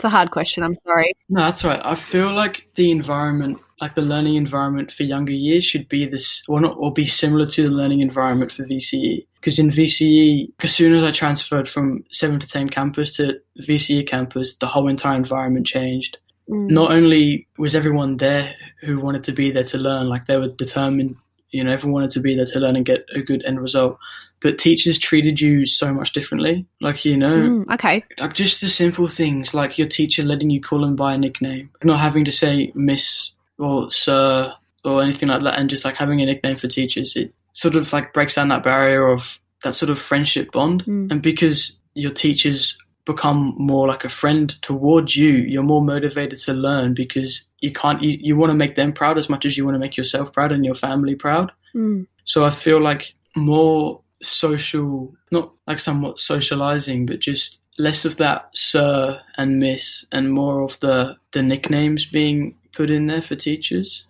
It's 0.00 0.04
a 0.06 0.08
hard 0.08 0.30
question. 0.30 0.62
I'm 0.62 0.74
sorry. 0.76 1.12
no, 1.28 1.42
that's 1.42 1.62
right. 1.62 1.78
I 1.84 1.94
feel 1.94 2.32
like 2.32 2.66
the 2.74 2.90
environment, 2.90 3.58
like 3.82 3.96
the 3.96 4.00
learning 4.00 4.36
environment 4.36 4.90
for 4.90 5.02
younger 5.02 5.34
years, 5.34 5.62
should 5.62 5.90
be 5.90 6.06
this, 6.06 6.42
or 6.48 6.58
not, 6.58 6.74
or 6.78 6.90
be 6.90 7.04
similar 7.04 7.44
to 7.44 7.64
the 7.64 7.70
learning 7.70 8.00
environment 8.00 8.50
for 8.50 8.64
VCE. 8.64 9.26
Because 9.34 9.58
in 9.58 9.70
VCE, 9.70 10.52
as 10.60 10.74
soon 10.74 10.94
as 10.94 11.04
I 11.04 11.10
transferred 11.10 11.68
from 11.68 12.02
seven 12.12 12.40
to 12.40 12.48
ten 12.48 12.70
campus 12.70 13.14
to 13.16 13.38
VCE 13.68 14.06
campus, 14.06 14.56
the 14.56 14.66
whole 14.66 14.88
entire 14.88 15.16
environment 15.16 15.66
changed. 15.66 16.16
Mm. 16.48 16.70
Not 16.70 16.92
only 16.92 17.46
was 17.58 17.76
everyone 17.76 18.16
there 18.16 18.54
who 18.80 19.00
wanted 19.00 19.22
to 19.24 19.32
be 19.32 19.50
there 19.50 19.64
to 19.64 19.76
learn, 19.76 20.08
like 20.08 20.24
they 20.24 20.38
were 20.38 20.48
determined, 20.48 21.14
you 21.50 21.62
know, 21.62 21.72
everyone 21.72 21.92
wanted 21.92 22.10
to 22.12 22.20
be 22.20 22.34
there 22.34 22.46
to 22.46 22.58
learn 22.58 22.76
and 22.76 22.86
get 22.86 23.04
a 23.14 23.20
good 23.20 23.44
end 23.44 23.60
result, 23.60 23.98
but 24.42 24.58
teachers 24.58 24.98
treated 24.98 25.40
you 25.40 25.66
so 25.66 25.92
much 25.92 26.12
differently. 26.12 26.66
Like, 26.80 27.04
you 27.04 27.16
know, 27.16 27.36
Mm, 27.36 27.74
okay. 27.74 28.04
like 28.18 28.34
just 28.34 28.60
the 28.60 28.68
simple 28.68 29.08
things 29.08 29.52
like 29.54 29.76
your 29.78 29.88
teacher 29.88 30.22
letting 30.22 30.50
you 30.50 30.60
call 30.60 30.80
them 30.80 30.96
by 30.96 31.14
a 31.14 31.18
nickname 31.18 31.70
not 31.84 32.00
having 32.00 32.24
to 32.24 32.32
say 32.32 32.72
miss 32.74 33.32
or 33.58 33.90
sir 33.90 34.52
or 34.84 35.02
anything 35.02 35.28
like 35.28 35.42
that 35.42 35.58
and 35.58 35.68
just 35.68 35.84
like 35.84 35.94
having 35.96 36.20
a 36.22 36.26
nickname 36.26 36.56
for 36.56 36.68
teachers 36.68 37.16
it 37.16 37.34
sort 37.52 37.76
of 37.76 37.92
like 37.92 38.14
breaks 38.14 38.36
down 38.36 38.48
that 38.48 38.62
barrier 38.64 39.08
of 39.08 39.38
that 39.62 39.74
sort 39.74 39.90
of 39.90 40.00
friendship 40.00 40.50
bond 40.52 40.84
Mm. 40.86 41.10
and 41.10 41.20
because 41.22 41.76
your 41.94 42.10
teachers 42.12 42.78
become 43.04 43.54
more 43.58 43.88
like 43.88 44.04
a 44.04 44.08
friend 44.08 44.54
towards 44.62 45.16
you 45.16 45.28
you're 45.32 45.62
more 45.62 45.82
motivated 45.82 46.38
to 46.38 46.52
learn 46.54 46.94
because 46.94 47.44
you 47.60 47.70
can't 47.72 48.02
you, 48.02 48.16
you 48.20 48.36
want 48.36 48.50
to 48.50 48.54
make 48.54 48.76
them 48.76 48.92
proud 48.92 49.18
as 49.18 49.28
much 49.28 49.44
as 49.44 49.56
you 49.58 49.64
want 49.64 49.74
to 49.74 49.78
make 49.78 49.96
yourself 49.96 50.32
proud 50.32 50.52
and 50.52 50.64
your 50.64 50.74
family 50.74 51.14
proud 51.14 51.52
Mm. 51.74 52.06
so 52.24 52.44
I 52.44 52.50
feel 52.50 52.80
like 52.80 53.14
more 53.36 54.00
social, 54.22 55.14
not 55.30 55.52
like 55.66 55.80
somewhat 55.80 56.18
socializing, 56.20 57.06
but 57.06 57.20
just 57.20 57.58
less 57.78 58.04
of 58.04 58.16
that 58.16 58.50
sir 58.52 59.20
and 59.36 59.58
miss 59.58 60.04
and 60.12 60.32
more 60.32 60.62
of 60.62 60.78
the, 60.80 61.16
the 61.32 61.42
nicknames 61.42 62.04
being 62.04 62.54
put 62.72 62.90
in 62.90 63.06
there 63.06 63.22
for 63.22 63.36
teachers. 63.36 64.04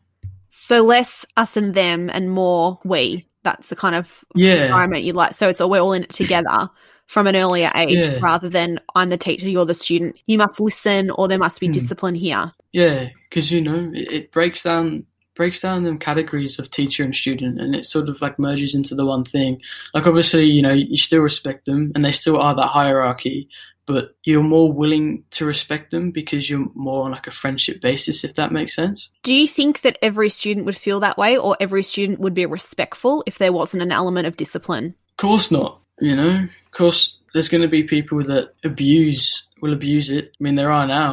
So 0.49 0.83
less 0.83 1.25
us 1.37 1.57
and 1.57 1.75
them 1.75 2.11
and 2.11 2.31
more 2.31 2.79
we. 2.85 3.27
That's 3.43 3.69
the 3.69 3.77
kind 3.77 3.95
of 3.95 4.25
Yeah. 4.35 4.65
environment 4.65 5.05
you 5.05 5.13
like. 5.13 5.35
So 5.35 5.49
it's 5.49 5.61
all, 5.61 5.71
we're 5.71 5.81
all 5.81 5.93
in 5.93 6.03
it 6.03 6.11
together 6.11 6.69
from 7.07 7.27
an 7.27 7.37
earlier 7.37 7.71
age 7.75 8.05
Yeah. 8.07 8.19
rather 8.21 8.49
than 8.49 8.79
I'm 8.95 9.09
the 9.09 9.17
teacher, 9.19 9.49
you're 9.49 9.65
the 9.65 9.75
student. 9.75 10.17
You 10.27 10.39
must 10.39 10.61
listen 10.61 11.11
or 11.11 11.27
there 11.29 11.39
must 11.39 11.59
be 11.61 11.67
Hmm. 11.67 11.73
discipline 11.73 12.15
here. 12.15 12.53
Yeah, 12.73 13.09
because 13.29 13.51
you 13.51 13.61
know 13.63 13.91
it, 13.95 14.13
it 14.13 14.33
breaks 14.33 14.63
down 14.63 15.07
breaks 15.35 15.61
down 15.61 15.85
them 15.85 15.99
categories 15.99 16.59
of 16.59 16.71
teacher 16.71 17.05
and 17.05 17.15
student, 17.15 17.61
and 17.61 17.75
it 17.75 17.87
sort 17.87 18.09
of 18.09 18.21
like 18.21 18.39
merges 18.39 18.75
into 18.75 18.95
the 18.95 19.07
one 19.07 19.25
thing. 19.25 19.61
Like 19.95 20.07
obviously, 20.07 20.47
you 20.47 20.63
know, 20.63 20.73
you 20.73 20.97
still 20.97 21.21
respect 21.21 21.67
them, 21.67 21.93
and 21.95 22.05
they 22.05 22.13
still 22.13 22.39
are 22.39 22.55
that 22.55 22.67
hierarchy, 22.67 23.49
but 23.87 24.15
you're 24.25 24.43
more 24.43 24.73
willing 24.73 25.25
to 25.31 25.45
respect 25.45 25.91
them 25.91 26.11
because 26.11 26.49
you're 26.49 26.69
more 26.75 27.05
on 27.05 27.11
like 27.11 27.27
a 27.27 27.33
friendship 27.33 27.81
basis, 27.81 28.23
if 28.23 28.35
that 28.35 28.53
makes 28.53 28.75
sense. 28.75 29.11
Do 29.23 29.33
you 29.33 29.49
think 29.49 29.81
that 29.81 29.99
every 30.03 30.29
student 30.29 30.67
would 30.67 30.77
feel 30.77 31.01
that 31.01 31.19
way 31.19 31.37
or 31.37 31.57
every 31.59 31.83
student 31.83 32.21
would 32.21 32.35
be 32.35 32.47
respectful 32.47 33.25
if 33.27 33.39
there 33.39 33.53
wasn't 33.53 33.83
an 33.83 33.93
element 33.93 34.27
of 34.27 34.37
discipline? 34.37 34.95
Of 35.11 35.17
course 35.17 35.51
not. 35.51 35.81
You 36.01 36.17
know, 36.17 36.45
of 36.45 36.71
course, 36.71 37.19
there's 37.35 37.49
going 37.49 37.63
to 37.63 37.69
be 37.69 37.83
people 37.83 38.25
that 38.25 38.55
abuse 38.65 39.47
will 39.61 39.73
abuse 39.73 40.09
it. 40.09 40.37
I 40.41 40.43
mean, 40.43 40.55
there 40.55 40.73
are 40.73 40.87
now. 40.87 41.13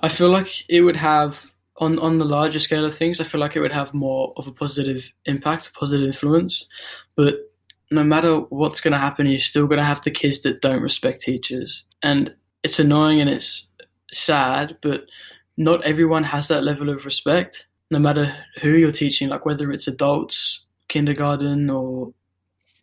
I 0.00 0.08
feel 0.08 0.30
like 0.30 0.64
it 0.68 0.82
would 0.82 0.96
have 0.96 1.52
on 1.78 1.98
on 1.98 2.18
the 2.18 2.24
larger 2.24 2.58
scale 2.58 2.84
of 2.84 2.96
things. 2.96 3.20
I 3.20 3.24
feel 3.24 3.40
like 3.40 3.56
it 3.56 3.60
would 3.60 3.72
have 3.72 3.94
more 3.94 4.32
of 4.36 4.46
a 4.46 4.52
positive 4.52 5.10
impact, 5.24 5.68
a 5.68 5.72
positive 5.72 6.06
influence. 6.06 6.66
But 7.16 7.52
no 7.90 8.04
matter 8.04 8.38
what's 8.38 8.80
going 8.80 8.92
to 8.92 8.98
happen, 8.98 9.26
you're 9.26 9.38
still 9.38 9.66
going 9.66 9.78
to 9.78 9.84
have 9.84 10.02
the 10.02 10.10
kids 10.10 10.40
that 10.40 10.60
don't 10.60 10.82
respect 10.82 11.22
teachers, 11.22 11.84
and 12.02 12.34
it's 12.62 12.78
annoying 12.78 13.20
and 13.20 13.30
it's 13.30 13.66
sad. 14.12 14.76
But 14.82 15.06
not 15.56 15.84
everyone 15.84 16.24
has 16.24 16.48
that 16.48 16.64
level 16.64 16.88
of 16.90 17.04
respect, 17.04 17.66
no 17.90 17.98
matter 17.98 18.34
who 18.60 18.70
you're 18.70 18.92
teaching. 18.92 19.28
Like 19.28 19.46
whether 19.46 19.70
it's 19.72 19.88
adults, 19.88 20.64
kindergarten, 20.88 21.70
or 21.70 22.12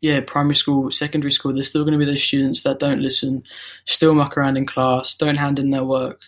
yeah, 0.02 0.22
primary 0.26 0.56
school, 0.56 0.92
secondary 0.92 1.32
school, 1.32 1.54
there's 1.54 1.68
still 1.68 1.84
going 1.84 1.94
to 1.94 1.98
be 1.98 2.06
those 2.06 2.22
students 2.22 2.64
that 2.64 2.80
don't 2.80 3.02
listen, 3.02 3.44
still 3.86 4.14
muck 4.14 4.38
around 4.38 4.58
in 4.58 4.66
class, 4.66 5.16
don't 5.16 5.38
hand 5.38 5.58
in 5.58 5.72
their 5.72 5.84
work. 5.84 6.22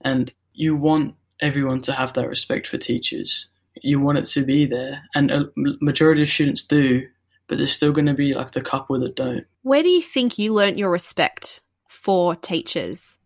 And 0.00 0.32
you 0.52 0.74
want 0.74 1.14
everyone 1.40 1.80
to 1.82 1.92
have 1.92 2.12
that 2.14 2.28
respect 2.28 2.68
for 2.68 2.78
teachers. 2.78 3.46
You 3.82 4.00
want 4.00 4.18
it 4.18 4.26
to 4.26 4.44
be 4.44 4.66
there. 4.66 5.02
And 5.14 5.30
a 5.30 5.50
majority 5.56 6.22
of 6.22 6.28
students 6.28 6.62
do, 6.64 7.06
but 7.48 7.58
there's 7.58 7.72
still 7.72 7.92
going 7.92 8.06
to 8.06 8.14
be 8.14 8.32
like 8.32 8.52
the 8.52 8.60
couple 8.60 8.98
that 9.00 9.16
don't. 9.16 9.44
Where 9.62 9.82
do 9.82 9.88
you 9.88 10.02
think 10.02 10.38
you 10.38 10.52
learnt 10.52 10.78
your 10.78 10.90
respect 10.90 11.60
for 11.88 12.34
teachers? 12.36 13.18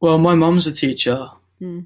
Well, 0.00 0.18
my 0.18 0.34
mum's 0.34 0.66
a 0.66 0.72
teacher. 0.72 1.28
Hmm. 1.58 1.80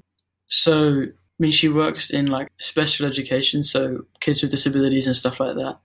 So, 0.47 1.01
I 1.03 1.39
mean, 1.39 1.51
she 1.51 1.69
works 1.69 2.09
in 2.09 2.27
like 2.27 2.49
special 2.59 3.05
education, 3.05 3.63
so 3.63 4.05
kids 4.21 4.41
with 4.41 4.51
disabilities 4.51 5.07
and 5.07 5.15
stuff 5.15 5.39
like 5.39 5.55
that. 5.55 5.79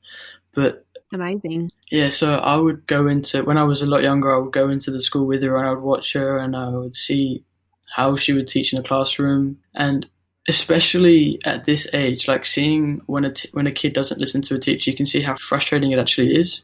But 0.52 0.84
Amazing. 1.12 1.70
Yeah, 1.90 2.08
so 2.10 2.38
I 2.38 2.54
would 2.56 2.86
go 2.86 3.08
into 3.08 3.42
when 3.42 3.58
I 3.58 3.64
was 3.64 3.82
a 3.82 3.86
lot 3.86 4.04
younger. 4.04 4.32
I 4.32 4.38
would 4.38 4.52
go 4.52 4.68
into 4.68 4.92
the 4.92 5.00
school 5.00 5.26
with 5.26 5.42
her, 5.42 5.56
and 5.56 5.66
I 5.66 5.70
would 5.70 5.82
watch 5.82 6.12
her, 6.12 6.38
and 6.38 6.54
I 6.54 6.68
would 6.68 6.94
see 6.94 7.44
how 7.94 8.16
she 8.16 8.32
would 8.32 8.48
teach 8.48 8.72
in 8.72 8.78
a 8.78 8.82
classroom, 8.82 9.58
and 9.74 10.06
especially 10.48 11.38
at 11.44 11.64
this 11.64 11.86
age, 11.92 12.26
like 12.28 12.44
seeing 12.44 13.00
when 13.06 13.24
a 13.24 13.32
t- 13.32 13.48
when 13.52 13.66
a 13.66 13.72
kid 13.72 13.92
doesn't 13.92 14.20
listen 14.20 14.42
to 14.42 14.54
a 14.54 14.58
teacher, 14.58 14.90
you 14.90 14.96
can 14.96 15.06
see 15.06 15.20
how 15.20 15.36
frustrating 15.36 15.90
it 15.92 15.98
actually 15.98 16.34
is, 16.34 16.62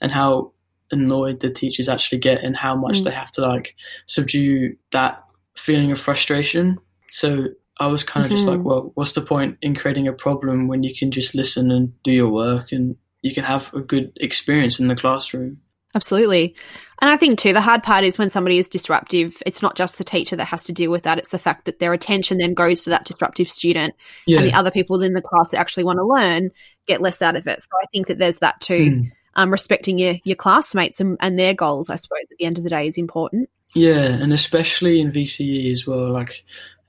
and 0.00 0.12
how 0.12 0.52
annoyed 0.90 1.40
the 1.40 1.50
teachers 1.50 1.88
actually 1.88 2.18
get, 2.18 2.42
and 2.42 2.56
how 2.56 2.74
much 2.74 3.00
Mm. 3.00 3.04
they 3.04 3.10
have 3.10 3.32
to 3.32 3.40
like 3.42 3.74
subdue 4.06 4.76
that 4.92 5.22
feeling 5.56 5.92
of 5.92 6.00
frustration. 6.00 6.78
So 7.10 7.48
I 7.80 7.86
was 7.86 8.04
kind 8.04 8.24
of 8.26 8.32
just 8.32 8.46
like, 8.46 8.58
Mhm. 8.60 8.64
well, 8.64 8.92
what's 8.94 9.12
the 9.12 9.20
point 9.20 9.58
in 9.62 9.74
creating 9.74 10.08
a 10.08 10.12
problem 10.12 10.66
when 10.68 10.82
you 10.82 10.94
can 10.94 11.10
just 11.10 11.34
listen 11.34 11.70
and 11.70 11.92
do 12.02 12.10
your 12.12 12.28
work 12.30 12.72
and 12.72 12.96
you 13.22 13.34
can 13.34 13.44
have 13.44 13.72
a 13.74 13.80
good 13.80 14.12
experience 14.20 14.78
in 14.80 14.88
the 14.88 14.96
classroom. 14.96 15.58
Absolutely. 15.94 16.54
And 17.00 17.10
I 17.10 17.16
think 17.16 17.38
too, 17.38 17.52
the 17.52 17.60
hard 17.60 17.82
part 17.82 18.04
is 18.04 18.18
when 18.18 18.28
somebody 18.30 18.58
is 18.58 18.68
disruptive, 18.68 19.42
it's 19.46 19.62
not 19.62 19.76
just 19.76 19.98
the 19.98 20.04
teacher 20.04 20.36
that 20.36 20.44
has 20.46 20.64
to 20.64 20.72
deal 20.72 20.90
with 20.90 21.04
that. 21.04 21.18
It's 21.18 21.30
the 21.30 21.38
fact 21.38 21.64
that 21.64 21.78
their 21.78 21.92
attention 21.92 22.38
then 22.38 22.54
goes 22.54 22.82
to 22.82 22.90
that 22.90 23.04
disruptive 23.06 23.48
student 23.48 23.94
Yeah. 24.26 24.38
and 24.40 24.46
the 24.48 24.52
other 24.54 24.70
people 24.70 25.00
in 25.02 25.14
the 25.14 25.22
class 25.22 25.50
that 25.50 25.58
actually 25.58 25.84
want 25.84 25.98
to 25.98 26.04
learn 26.04 26.50
get 26.86 27.00
less 27.00 27.22
out 27.22 27.36
of 27.36 27.46
it. 27.46 27.60
So 27.62 27.68
I 27.82 27.86
think 27.92 28.08
that 28.08 28.18
there's 28.18 28.38
that 28.38 28.60
too. 28.60 28.90
Mm. 28.90 29.12
Um, 29.34 29.50
respecting 29.52 29.98
your, 29.98 30.16
your 30.24 30.34
classmates 30.34 30.98
and, 31.00 31.16
and 31.20 31.38
their 31.38 31.54
goals, 31.54 31.90
I 31.90 31.96
suppose, 31.96 32.24
at 32.30 32.36
the 32.38 32.44
end 32.44 32.58
of 32.58 32.64
the 32.64 32.70
day 32.70 32.88
is 32.88 32.98
important. 32.98 33.48
Yeah, 33.74 34.00
and 34.00 34.32
especially 34.32 35.00
in 35.00 35.12
VCE 35.12 35.70
as 35.70 35.86
well, 35.86 36.10
like 36.10 36.44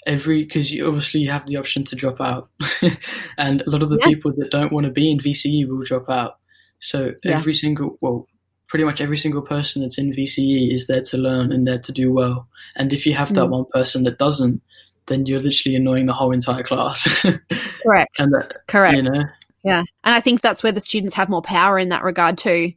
every 0.07 0.45
because 0.45 0.73
you 0.73 0.87
obviously 0.87 1.19
you 1.19 1.29
have 1.29 1.45
the 1.45 1.57
option 1.57 1.83
to 1.83 1.95
drop 1.95 2.19
out, 2.19 2.49
and 3.37 3.61
a 3.61 3.69
lot 3.69 3.83
of 3.83 3.89
the 3.89 3.97
Yeah. 3.99 4.07
people 4.07 4.31
that 4.37 4.49
don't 4.49 4.71
want 4.71 4.85
to 4.85 4.91
be 4.91 5.11
in 5.11 5.19
VCE 5.19 5.67
will 5.67 5.83
drop 5.83 6.09
out. 6.09 6.39
So 6.79 7.11
Yeah. 7.23 7.37
every 7.37 7.53
single 7.53 7.97
well, 8.01 8.25
pretty 8.69 8.85
much 8.85 9.01
every 9.01 9.17
single 9.17 9.41
person 9.41 9.81
that's 9.81 9.97
in 9.97 10.13
VCE 10.13 10.73
is 10.73 10.87
there 10.87 11.01
to 11.01 11.17
learn 11.17 11.51
and 11.51 11.67
there 11.67 11.79
to 11.79 11.91
do 11.91 12.13
well. 12.13 12.47
And 12.75 12.93
if 12.93 13.05
you 13.05 13.13
have 13.15 13.33
that 13.33 13.47
Mm. 13.47 13.49
one 13.49 13.65
person 13.73 14.03
that 14.03 14.17
doesn't, 14.19 14.61
then 15.07 15.25
you're 15.25 15.39
literally 15.39 15.75
annoying 15.75 16.05
the 16.05 16.13
whole 16.13 16.31
entire 16.31 16.63
class. 16.63 17.07
Correct. 17.83 18.19
and 18.19 18.31
that, 18.33 18.57
Correct. 18.67 18.95
you 18.95 19.01
know, 19.03 19.23
Yeah. 19.63 19.79
And 20.03 20.15
I 20.15 20.21
think 20.21 20.41
that's 20.41 20.61
where 20.63 20.71
the 20.71 20.79
students 20.81 21.15
have 21.15 21.29
more 21.29 21.41
power 21.41 21.77
in 21.79 21.89
that 21.89 22.03
regard 22.03 22.37
too, 22.37 22.73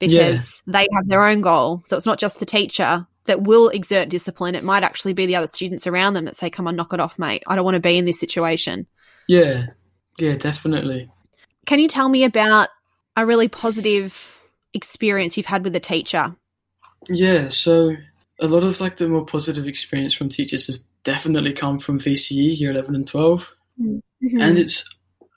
because 0.00 0.60
they 0.66 0.86
have 0.94 1.06
their 1.08 1.24
own 1.24 1.40
goal. 1.40 1.82
So 1.86 1.96
it's 1.96 2.06
not 2.06 2.18
just 2.18 2.38
the 2.40 2.46
teacher 2.46 3.06
that 3.26 3.42
will 3.42 3.68
exert 3.68 4.08
discipline. 4.08 4.54
It 4.54 4.64
might 4.64 4.82
actually 4.82 5.12
be 5.12 5.26
the 5.26 5.36
other 5.36 5.46
students 5.46 5.86
around 5.86 6.14
them 6.14 6.24
that 6.24 6.36
say, 6.36 6.50
come 6.50 6.66
on, 6.66 6.76
knock 6.76 6.92
it 6.92 7.00
off, 7.00 7.18
mate. 7.18 7.42
I 7.46 7.54
don't 7.56 7.64
want 7.64 7.74
to 7.76 7.80
be 7.80 7.96
in 7.96 8.04
this 8.04 8.18
situation. 8.20 8.86
yeah, 9.28 9.66
yeah, 10.18 10.34
definitely. 10.34 11.08
Can 11.66 11.78
you 11.78 11.86
tell 11.88 12.08
me 12.08 12.24
about 12.24 12.70
a 13.16 13.24
really 13.24 13.46
positive 13.48 14.37
experience 14.74 15.36
you've 15.36 15.46
had 15.46 15.64
with 15.64 15.74
a 15.76 15.80
teacher? 15.80 16.34
Yeah, 17.08 17.48
so 17.48 17.94
a 18.40 18.46
lot 18.48 18.64
of 18.64 18.80
like 18.80 18.96
the 18.98 19.08
more 19.08 19.24
positive 19.24 19.66
experience 19.66 20.14
from 20.14 20.28
teachers 20.28 20.66
have 20.66 20.78
definitely 21.04 21.52
come 21.52 21.78
from 21.78 21.98
VCE 22.00 22.58
year 22.58 22.70
11 22.70 22.94
and 22.94 23.06
12 23.06 23.46
Mhm. 23.80 24.02
and 24.22 24.58
it's 24.58 24.88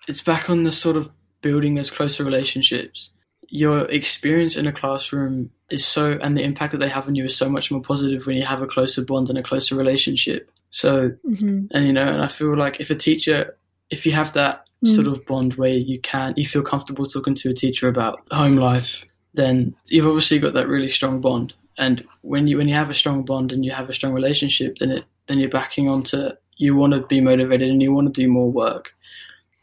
it's 0.08 0.22
back 0.22 0.50
on 0.50 0.63
the 0.63 0.72
sort 0.72 0.98
of 0.98 1.10
building 1.41 1.76
those 1.76 1.91
closer 1.91 2.24
relationships 2.24 3.10
your 3.48 3.82
experience 3.91 4.56
in 4.56 4.65
a 4.65 4.72
classroom 4.72 5.52
is 5.70 5.86
so 5.86 6.17
and 6.24 6.36
the 6.38 6.41
impact 6.41 6.72
that 6.72 6.80
they 6.80 6.89
have 6.89 7.08
on 7.08 7.13
you 7.15 7.26
is 7.26 7.36
so 7.36 7.48
much 7.50 7.70
more 7.70 7.82
positive 7.82 8.26
when 8.26 8.36
you 8.36 8.44
have 8.46 8.62
a 8.62 8.67
closer 8.67 9.04
bond 9.06 9.30
and 9.30 9.38
a 9.38 9.44
closer 9.44 9.76
relationship 9.76 10.50
so 10.72 11.12
Mhm. 11.30 11.67
and 11.72 11.86
you 11.86 11.94
know 11.94 12.08
and 12.12 12.22
i 12.24 12.28
feel 12.28 12.58
like 12.58 12.80
if 12.80 12.89
a 12.89 12.96
teacher 12.96 13.56
if 13.91 14.06
you 14.06 14.12
have 14.12 14.34
that 14.34 14.65
Mm. 14.84 14.96
sort 14.96 15.06
of 15.08 15.24
bond 15.28 15.54
where 15.54 15.76
you 15.76 16.00
can 16.02 16.34
you 16.36 16.48
feel 16.48 16.63
comfortable 16.63 17.06
talking 17.06 17.36
to 17.36 17.50
a 17.52 17.54
teacher 17.54 17.88
about 17.88 18.20
home 18.32 18.56
life 18.56 19.06
then 19.34 19.76
you've 19.86 20.08
obviously 20.08 20.39
got 20.39 20.54
that 20.54 20.67
really 20.67 20.89
strong 20.89 21.22
bond 21.22 21.54
and 21.78 22.06
when 22.22 22.48
you 22.48 22.58
when 22.58 22.67
you 22.67 22.76
have 22.76 22.89
a 22.89 22.94
strong 22.94 23.24
bond 23.24 23.52
and 23.52 23.63
you 23.65 23.72
have 23.72 23.89
a 23.89 23.94
strong 23.94 24.13
relationship 24.13 24.78
then 24.80 24.91
it 24.91 25.06
then 25.28 25.39
you're 25.39 25.50
backing 25.50 25.88
onto 25.88 26.30
you 26.58 26.76
want 26.76 26.94
to 26.94 27.02
be 27.08 27.22
motivated 27.22 27.70
and 27.70 27.82
you 27.82 27.94
want 27.94 28.13
to 28.13 28.22
do 28.22 28.30
more 28.30 28.52
work 28.52 28.94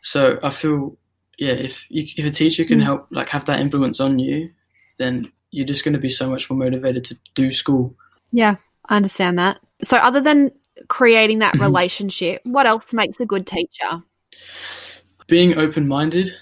so 0.00 0.38
i 0.42 0.50
feel 0.50 0.96
yeah 1.38 1.52
if 1.52 1.84
you, 1.90 2.06
if 2.16 2.24
a 2.24 2.30
teacher 2.30 2.64
can 2.64 2.80
help 2.80 3.06
like 3.10 3.28
have 3.28 3.44
that 3.44 3.60
influence 3.60 4.00
on 4.00 4.18
you 4.18 4.50
then 4.98 5.30
you're 5.50 5.66
just 5.66 5.84
going 5.84 5.94
to 5.94 6.00
be 6.00 6.10
so 6.10 6.28
much 6.28 6.48
more 6.50 6.58
motivated 6.58 7.04
to 7.04 7.18
do 7.34 7.52
school 7.52 7.94
Yeah, 8.32 8.56
I 8.86 8.96
understand 8.96 9.38
that. 9.38 9.60
So, 9.82 9.96
other 9.96 10.20
than 10.20 10.50
creating 10.88 11.38
that 11.38 11.54
Mhm. 11.54 11.60
relationship, 11.60 12.42
what 12.44 12.66
else 12.66 12.92
makes 12.92 13.20
a 13.20 13.26
good 13.26 13.46
teacher? 13.46 14.02
being 15.26 15.58
open-minded 15.58 16.34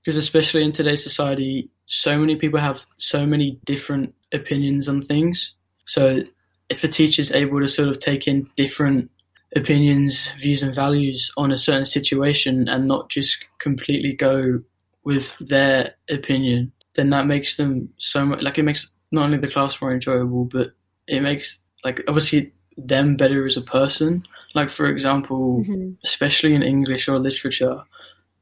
because 0.00 0.16
especially 0.16 0.62
in 0.62 0.72
today's 0.72 1.02
society 1.02 1.68
so 1.90 2.16
many 2.16 2.36
people 2.36 2.58
have 2.60 2.86
so 2.96 3.26
many 3.26 3.58
different 3.64 4.14
opinions 4.32 4.88
on 4.88 5.02
things 5.02 5.54
so 5.86 6.20
if 6.68 6.84
a 6.84 6.88
teacher 6.88 7.20
is 7.20 7.32
able 7.32 7.58
to 7.60 7.66
sort 7.68 7.88
of 7.88 7.98
take 7.98 8.26
in 8.28 8.48
different 8.56 9.10
opinions 9.56 10.30
views 10.40 10.62
and 10.62 10.74
values 10.74 11.32
on 11.36 11.50
a 11.50 11.58
certain 11.58 11.84
situation 11.86 12.68
and 12.68 12.86
not 12.86 13.10
just 13.10 13.44
completely 13.58 14.12
go 14.12 14.60
with 15.04 15.34
their 15.40 15.94
opinion 16.08 16.70
then 16.94 17.08
that 17.08 17.26
makes 17.26 17.56
them 17.56 17.88
so 17.98 18.24
much 18.24 18.40
like 18.42 18.56
it 18.58 18.62
makes 18.62 18.92
not 19.10 19.24
only 19.24 19.38
the 19.38 19.48
class 19.48 19.80
more 19.82 19.92
enjoyable 19.92 20.44
but 20.44 20.70
it 21.08 21.20
makes 21.20 21.58
like 21.84 22.00
obviously 22.06 22.52
them 22.76 23.16
better 23.16 23.44
as 23.44 23.56
a 23.56 23.62
person 23.62 24.24
like 24.54 24.70
for 24.70 24.86
example 24.86 25.64
Mhm. 25.68 25.96
especially 26.04 26.54
in 26.54 26.62
English 26.62 27.08
or 27.08 27.18
literature, 27.18 27.82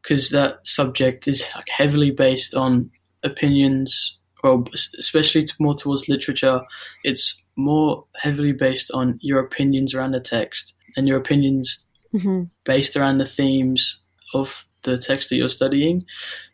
because 0.02 0.28
that 0.30 0.66
subject 0.66 1.26
is 1.28 1.42
like 1.54 1.68
heavily 1.68 2.10
based 2.10 2.54
on 2.54 2.90
opinions, 3.24 4.18
or 4.44 4.64
especially 4.98 5.46
more 5.58 5.74
towards 5.74 6.08
literature. 6.08 6.60
It's 7.04 7.40
more 7.56 8.04
heavily 8.16 8.52
based 8.52 8.90
on 8.92 9.18
your 9.20 9.40
opinions 9.40 9.94
around 9.94 10.12
the 10.12 10.20
text 10.20 10.74
and 10.96 11.08
your 11.08 11.18
opinions 11.18 11.80
Mhm. 12.14 12.48
based 12.64 12.96
around 12.96 13.18
the 13.18 13.26
themes 13.26 13.98
of 14.34 14.64
the 14.82 14.96
text 14.96 15.28
that 15.28 15.36
you're 15.36 15.48
studying. 15.48 16.04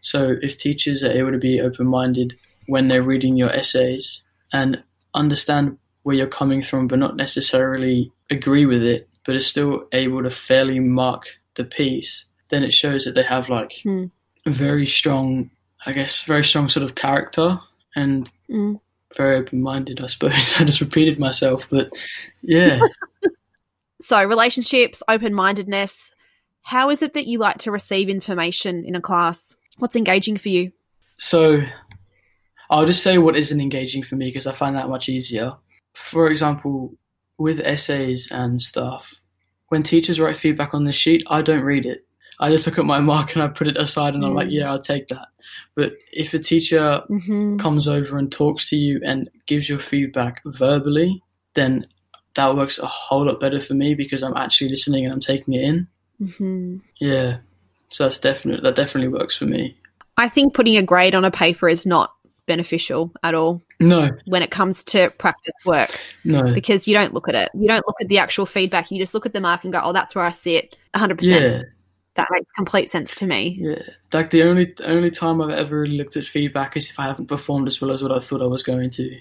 So 0.01 0.37
if 0.43 0.59
teachers 0.59 1.05
are 1.05 1.13
able 1.13 1.33
to 1.33 1.39
be 1.39 1.61
open 1.61 1.87
minded 1.87 2.37
when 2.67 2.89
they're 2.89 3.03
reading 3.03 3.37
your 3.37 3.51
essays 3.51 4.23
and 4.53 4.83
understand 5.15 5.77
where 6.03 6.17
you're 6.17 6.27
coming 6.27 6.63
from, 6.63 6.89
but 6.89 6.99
not 6.99 7.17
necessarily 7.17 8.11
agree 8.31 8.67
with 8.67 8.83
it, 8.83 9.09
but 9.25 9.37
are 9.37 9.41
still 9.41 9.87
able 9.93 10.23
to 10.23 10.31
fairly 10.31 10.81
mark 10.81 11.27
the 11.55 11.65
piece, 11.65 12.25
then 12.49 12.65
it 12.65 12.73
shows 12.73 13.05
that 13.05 13.15
they 13.15 13.23
have 13.23 13.49
like 13.49 13.73
a 14.47 14.51
very 14.51 14.87
strong, 14.87 15.51
I 15.87 15.93
guess, 15.93 16.23
very 16.23 16.45
strong 16.45 16.69
sort 16.69 16.85
of 16.85 16.95
character 16.95 17.59
and 17.97 18.31
Mm. 18.51 18.81
very 19.17 19.37
open 19.37 19.63
minded, 19.63 20.03
I 20.03 20.07
suppose. 20.07 20.55
I 20.59 20.65
just 20.65 20.81
repeated 20.81 21.19
myself, 21.19 21.69
but 21.71 21.91
yeah. 22.43 22.81
So, 24.01 24.23
relationships, 24.23 25.03
open 25.09 25.33
mindedness. 25.33 26.11
How 26.63 26.91
is 26.91 27.01
it 27.01 27.15
that 27.15 27.27
you 27.27 27.39
like 27.39 27.59
to 27.59 27.71
receive 27.71 28.09
information 28.11 28.85
in 28.85 28.95
a 28.97 29.01
class? 29.01 29.57
What's 29.79 29.97
engaging 29.97 30.37
for 30.37 30.49
you? 30.51 30.73
So 31.17 31.63
I'll 32.71 32.87
just 32.87 33.03
say 33.03 33.17
what 33.19 33.37
isn't 33.37 33.61
engaging 33.61 34.03
for 34.03 34.17
me 34.17 34.27
because 34.27 34.47
I 34.47 34.53
find 34.53 34.77
that 34.77 34.89
much 34.91 35.09
easier. 35.09 35.55
For 35.95 36.29
example, 36.31 36.95
with 37.39 37.61
essays 37.61 38.29
and 38.31 38.61
stuff, 38.61 39.15
when 39.69 39.83
teachers 39.83 40.21
write 40.21 40.37
feedback 40.37 40.75
on 40.75 40.85
the 40.85 40.93
sheet, 40.93 41.23
I 41.29 41.41
don't 41.41 41.63
read 41.65 41.87
it. 41.87 42.05
I 42.41 42.51
just 42.51 42.67
look 42.67 42.79
at 42.79 42.85
my 42.85 43.01
mark 43.13 43.35
and 43.35 43.43
I 43.43 43.49
put 43.49 43.69
it 43.69 43.79
aside 43.79 44.15
and 44.15 44.25
I'm 44.25 44.35
like, 44.35 44.49
Mm. 44.49 44.53
yeah, 44.61 44.71
I'll 44.71 44.83
take 44.83 45.09
that. 45.09 45.29
But 45.77 45.93
if 46.13 46.35
a 46.35 46.39
teacher 46.39 47.03
Mm-hmm. 47.11 47.57
comes 47.59 47.89
over 47.89 48.17
and 48.17 48.31
talks 48.31 48.69
to 48.71 48.77
you 48.77 49.01
and 49.05 49.29
gives 49.47 49.69
your 49.69 49.79
feedback 49.81 50.41
verbally, 50.45 51.23
then 51.55 51.87
that 52.35 52.57
works 52.57 52.79
a 52.79 52.87
whole 52.87 53.27
lot 53.27 53.41
better 53.41 53.61
for 53.61 53.75
me 53.75 53.95
because 53.95 54.23
I'm 54.23 54.37
actually 54.37 54.71
listening 54.71 55.05
and 55.05 55.13
I'm 55.13 55.21
taking 55.21 55.55
it 55.55 55.63
in. 55.63 55.89
Mm-hmm. 56.21 56.77
Yeah. 57.01 57.39
So 57.89 58.05
that's 58.05 58.19
definitely 58.19 58.63
that 58.63 58.75
definitely 58.77 59.09
works 59.09 59.37
for 59.37 59.47
me. 59.47 59.77
I 60.17 60.29
think 60.29 60.55
putting 60.55 60.77
a 60.77 60.83
grade 60.83 61.15
on 61.15 61.25
a 61.25 61.31
paper 61.31 61.69
is 61.69 61.87
not 61.87 62.13
beneficial 62.47 63.13
at 63.23 63.35
all 63.35 63.63
No, 63.81 64.11
when 64.27 64.43
it 64.43 64.51
comes 64.51 64.85
to 64.85 65.11
practice 65.19 65.55
work 65.65 65.99
no. 66.25 66.53
because 66.53 66.87
you 66.87 66.95
don't 66.95 67.15
look 67.15 67.29
at 67.29 67.35
it. 67.35 67.51
You 67.55 67.69
don't 67.69 67.87
look 67.87 67.97
at 68.01 68.09
the 68.09 68.19
actual 68.19 68.47
feedback. 68.47 68.91
You 68.91 68.99
just 68.99 69.15
look 69.15 69.27
at 69.27 69.33
the 69.33 69.41
mark 69.41 69.65
and 69.65 69.73
go, 69.73 69.81
oh, 69.83 69.93
that's 69.93 70.15
where 70.15 70.25
I 70.25 70.31
sit 70.31 70.77
100%. 70.95 71.23
Yeah. 71.23 71.63
That 72.15 72.29
makes 72.31 72.51
complete 72.53 72.91
sense 72.91 73.15
to 73.17 73.27
me. 73.27 73.59
Yeah, 73.61 73.83
like 74.13 74.31
the 74.31 74.45
only 74.45 74.75
only 74.85 75.11
time 75.11 75.41
I've 75.41 75.51
ever 75.51 75.81
really 75.81 75.97
looked 75.97 76.17
at 76.17 76.25
feedback 76.25 76.77
is 76.77 76.89
if 76.89 77.01
I 77.01 77.05
haven't 77.05 77.27
performed 77.27 77.67
as 77.67 77.81
well 77.81 77.91
as 77.91 78.03
what 78.03 78.13
I 78.13 78.21
thought 78.21 78.43
I 78.43 78.47
was 78.47 78.63
going 78.63 78.91
to. 78.91 79.19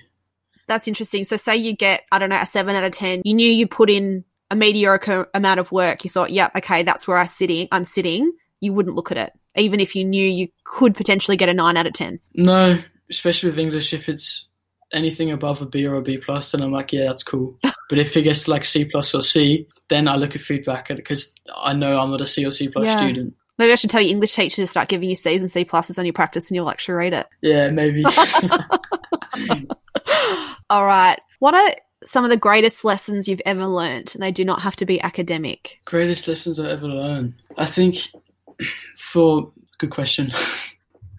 That's 0.67 0.87
interesting. 0.87 1.23
So, 1.23 1.37
say 1.37 1.57
you 1.57 1.75
get, 1.75 2.03
I 2.11 2.19
don't 2.19 2.29
know, 2.29 2.39
a 2.39 2.45
seven 2.45 2.75
out 2.75 2.83
of 2.83 2.91
10. 2.91 3.23
You 3.25 3.33
knew 3.33 3.49
you 3.49 3.67
put 3.67 3.89
in 3.89 4.23
a 4.49 4.55
mediocre 4.55 5.27
amount 5.33 5.59
of 5.59 5.71
work. 5.71 6.03
You 6.03 6.09
thought, 6.09 6.31
yep, 6.31 6.55
okay, 6.55 6.83
that's 6.83 7.07
where 7.07 7.17
I 7.17 7.25
sitting. 7.25 7.67
I'm 7.71 7.83
sitting. 7.83 8.31
You 8.61 8.71
wouldn't 8.73 8.95
look 8.95 9.11
at 9.11 9.17
it, 9.17 9.33
even 9.57 9.79
if 9.79 9.95
you 9.95 10.05
knew 10.05 10.25
you 10.25 10.47
could 10.63 10.95
potentially 10.95 11.35
get 11.35 11.49
a 11.49 11.53
nine 11.53 11.75
out 11.75 11.87
of 11.87 11.93
10. 11.93 12.19
No, 12.35 12.79
especially 13.09 13.49
with 13.49 13.59
English, 13.59 13.93
if 13.93 14.07
it's 14.07 14.47
anything 14.93 15.31
above 15.31 15.61
a 15.61 15.65
B 15.65 15.85
or 15.85 15.95
a 15.95 16.01
B 16.01 16.17
plus, 16.17 16.51
then 16.51 16.61
I'm 16.61 16.71
like, 16.71 16.93
yeah, 16.93 17.05
that's 17.05 17.23
cool. 17.23 17.57
but 17.89 17.99
if 17.99 18.15
it 18.15 18.21
gets 18.23 18.45
to 18.45 18.51
like 18.51 18.65
C 18.65 18.85
plus 18.85 19.13
or 19.13 19.21
C, 19.21 19.67
then 19.89 20.07
I 20.07 20.15
look 20.15 20.35
at 20.35 20.41
feedback 20.41 20.87
because 20.89 21.33
I 21.55 21.73
know 21.73 21.99
I'm 21.99 22.11
not 22.11 22.21
a 22.21 22.27
C 22.27 22.45
or 22.45 22.51
C 22.51 22.67
plus 22.69 22.85
Yeah. 22.85 22.97
student. 22.97 23.33
Maybe 23.59 23.71
I 23.71 23.75
should 23.75 23.89
tell 23.91 24.01
your 24.01 24.09
English 24.11 24.33
teacher 24.33 24.57
to 24.63 24.67
start 24.67 24.89
giving 24.89 25.09
you 25.09 25.15
C's 25.15 25.41
and 25.41 25.51
C 25.51 25.63
pluses 25.65 25.99
on 25.99 26.05
your 26.05 26.13
practice 26.13 26.49
and 26.49 26.55
you'll 26.55 26.69
actually 26.69 26.95
read 26.95 27.13
it. 27.13 27.27
Yeah, 27.41 27.69
maybe. 27.69 28.03
All 30.69 30.85
right. 30.85 31.19
What 31.39 31.53
are 31.53 31.71
some 32.03 32.23
of 32.23 32.29
the 32.31 32.37
greatest 32.37 32.83
lessons 32.83 33.27
you've 33.27 33.41
ever 33.45 33.65
learned? 33.65 34.11
And 34.13 34.23
they 34.23 34.31
do 34.31 34.43
not 34.43 34.61
have 34.61 34.75
to 34.77 34.85
be 34.85 34.99
academic. 35.01 35.79
Greatest 35.85 36.27
lessons 36.27 36.59
I 36.59 36.69
ever 36.71 36.87
learned. 36.87 37.35
I 37.57 37.65
think 37.65 37.97
for 38.97 39.51
good 39.77 39.91
question. 39.91 40.31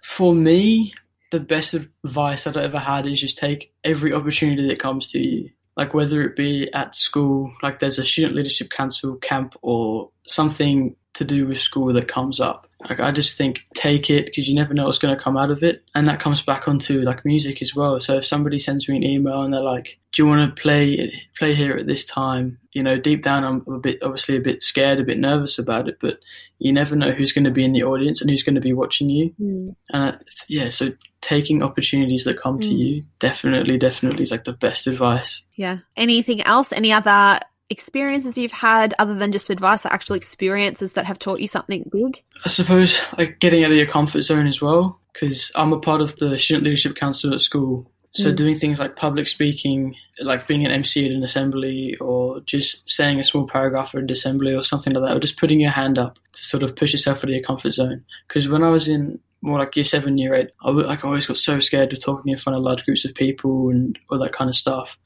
for 0.03 0.35
me, 0.35 0.93
the 1.35 1.41
best 1.41 1.75
advice 1.75 2.45
that 2.45 2.57
I 2.57 2.63
ever 2.63 2.79
had 2.79 3.07
is 3.07 3.21
just 3.21 3.39
take 3.39 3.73
every 3.83 4.13
opportunity 4.13 4.69
that 4.69 4.79
comes 4.79 5.11
to 5.11 5.19
you. 5.19 5.51
Like 5.77 5.93
whether 5.93 6.23
it 6.23 6.37
be 6.37 6.73
at 6.73 6.95
school, 6.95 7.53
like 7.61 7.81
there's 7.81 7.99
a 7.99 8.05
student 8.05 8.37
leadership 8.37 8.71
council 8.71 9.17
camp 9.17 9.57
or 9.61 10.11
something 10.29 10.95
to 11.15 11.25
do 11.25 11.47
with 11.47 11.59
school 11.59 11.93
that 11.93 12.09
comes 12.09 12.41
up. 12.41 12.69
Like 12.89 13.01
I 13.01 13.13
just 13.13 13.39
think 13.39 13.61
take 13.75 14.11
it 14.11 14.27
because 14.27 14.47
you 14.47 14.55
never 14.55 14.75
know 14.75 14.85
what's 14.85 14.99
going 14.99 15.17
to 15.17 15.23
come 15.23 15.39
out 15.39 15.51
of 15.51 15.63
it, 15.63 15.83
and 15.95 16.07
that 16.09 16.21
comes 16.21 16.43
back 16.43 16.69
onto 16.69 17.01
like 17.01 17.25
music 17.25 17.63
as 17.63 17.75
well. 17.75 17.99
So 17.99 18.19
if 18.19 18.27
somebody 18.27 18.59
sends 18.59 18.89
me 18.89 18.97
an 18.97 19.05
email 19.05 19.41
and 19.43 19.55
they're 19.55 19.63
like, 19.63 19.99
"Do 20.13 20.23
you 20.23 20.27
want 20.29 20.55
to 20.55 20.61
play 20.61 21.11
play 21.39 21.55
here 21.55 21.79
at 21.79 21.87
this 21.87 22.05
time?" 22.05 22.59
You 22.73 22.83
know, 22.83 22.99
deep 22.99 23.23
down 23.23 23.45
I'm 23.45 23.65
a 23.73 23.79
bit 23.79 24.03
obviously 24.03 24.37
a 24.37 24.41
bit 24.41 24.63
scared, 24.63 25.01
a 25.01 25.05
bit 25.05 25.19
nervous 25.19 25.59
about 25.59 25.89
it, 25.89 25.97
but 26.01 26.19
you 26.59 26.73
never 26.73 26.95
know 26.95 27.13
who's 27.13 27.33
going 27.33 27.45
to 27.45 27.51
be 27.51 27.65
in 27.65 27.73
the 27.73 27.85
audience 27.85 28.21
and 28.21 28.29
who's 28.29 28.43
going 28.43 28.57
to 28.57 28.61
be 28.61 28.75
watching 28.75 29.09
you. 29.09 29.33
And 29.39 29.77
uh, 30.15 30.19
yeah, 30.49 30.69
so 30.69 30.93
taking 31.23 31.63
opportunities 31.63 32.25
that 32.25 32.39
come 32.39 32.61
to 32.61 32.69
Mm. 32.69 32.79
you 32.79 33.05
definitely, 33.19 33.79
definitely 33.79 34.25
is 34.25 34.31
like 34.31 34.45
the 34.45 34.53
best 34.53 34.87
advice. 34.87 35.43
Yeah. 35.57 35.79
Anything 35.97 36.43
else? 36.43 36.71
Any 36.71 36.93
other 36.93 37.41
experiences 37.71 38.37
you've 38.39 38.53
had 38.53 38.95
other 38.99 39.15
than 39.15 39.33
just 39.33 39.51
advice, 39.51 39.87
actual 39.87 40.17
experiences 40.17 40.93
that 40.93 41.07
have 41.07 41.19
taught 41.19 41.41
you 41.41 41.49
something 41.49 41.89
big? 41.93 42.23
I 42.45 42.49
suppose 42.49 43.01
like 43.19 43.39
getting 43.39 43.65
out 43.65 43.71
of 43.71 43.77
your 43.77 43.87
comfort 43.87 44.23
zone 44.23 44.47
as 44.47 44.61
well, 44.61 45.01
because 45.13 45.51
I'm 45.55 45.73
a 45.73 45.81
part 45.81 46.01
of 46.01 46.17
the 46.17 46.39
student 46.39 46.65
leadership 46.65 46.97
council 46.97 47.33
at 47.33 47.41
school. 47.41 47.91
So 48.17 48.31
Mm. 48.33 48.37
doing 48.37 48.55
things 48.55 48.79
like 48.79 48.95
public 48.95 49.27
speaking, 49.27 49.97
like 50.21 50.47
being 50.47 50.65
an 50.65 50.71
MC 50.71 51.05
at 51.05 51.11
an 51.11 51.25
assembly, 51.25 51.97
or 52.01 52.41
just 52.43 52.89
saying 52.89 53.19
a 53.19 53.25
small 53.25 53.45
paragraph 53.45 53.93
at 53.93 54.03
an 54.03 54.11
assembly 54.11 54.55
or 54.55 54.63
something 54.63 54.93
like 54.93 55.03
that, 55.03 55.17
or 55.17 55.19
just 55.21 55.37
putting 55.37 55.59
your 55.59 55.73
hand 55.73 55.99
up 55.99 56.19
to 56.33 56.45
sort 56.45 56.63
of 56.63 56.77
push 56.77 56.93
yourself 56.93 57.19
out 57.19 57.25
of 57.25 57.31
your 57.31 57.43
comfort 57.43 57.73
zone. 57.73 58.05
Because 58.29 58.49
when 58.49 58.63
I 58.63 58.71
was 58.71 58.87
in 58.87 59.19
more 59.43 59.59
like 59.59 59.75
year 59.75 59.85
seven, 59.85 60.17
year 60.17 60.33
eight, 60.33 60.51
I 60.63 60.71
like 60.71 61.05
I 61.05 61.09
always 61.09 61.27
got 61.27 61.39
so 61.39 61.59
scared 61.59 61.93
of 61.93 62.01
talking 62.01 62.31
in 62.31 62.39
front 62.39 62.57
of 62.57 62.63
large 62.63 62.85
groups 62.85 63.05
of 63.05 63.15
people 63.17 63.69
and 63.71 63.99
all 64.09 64.19
that 64.21 64.33
kind 64.33 64.49
of 64.49 64.55
stuff. 64.55 64.97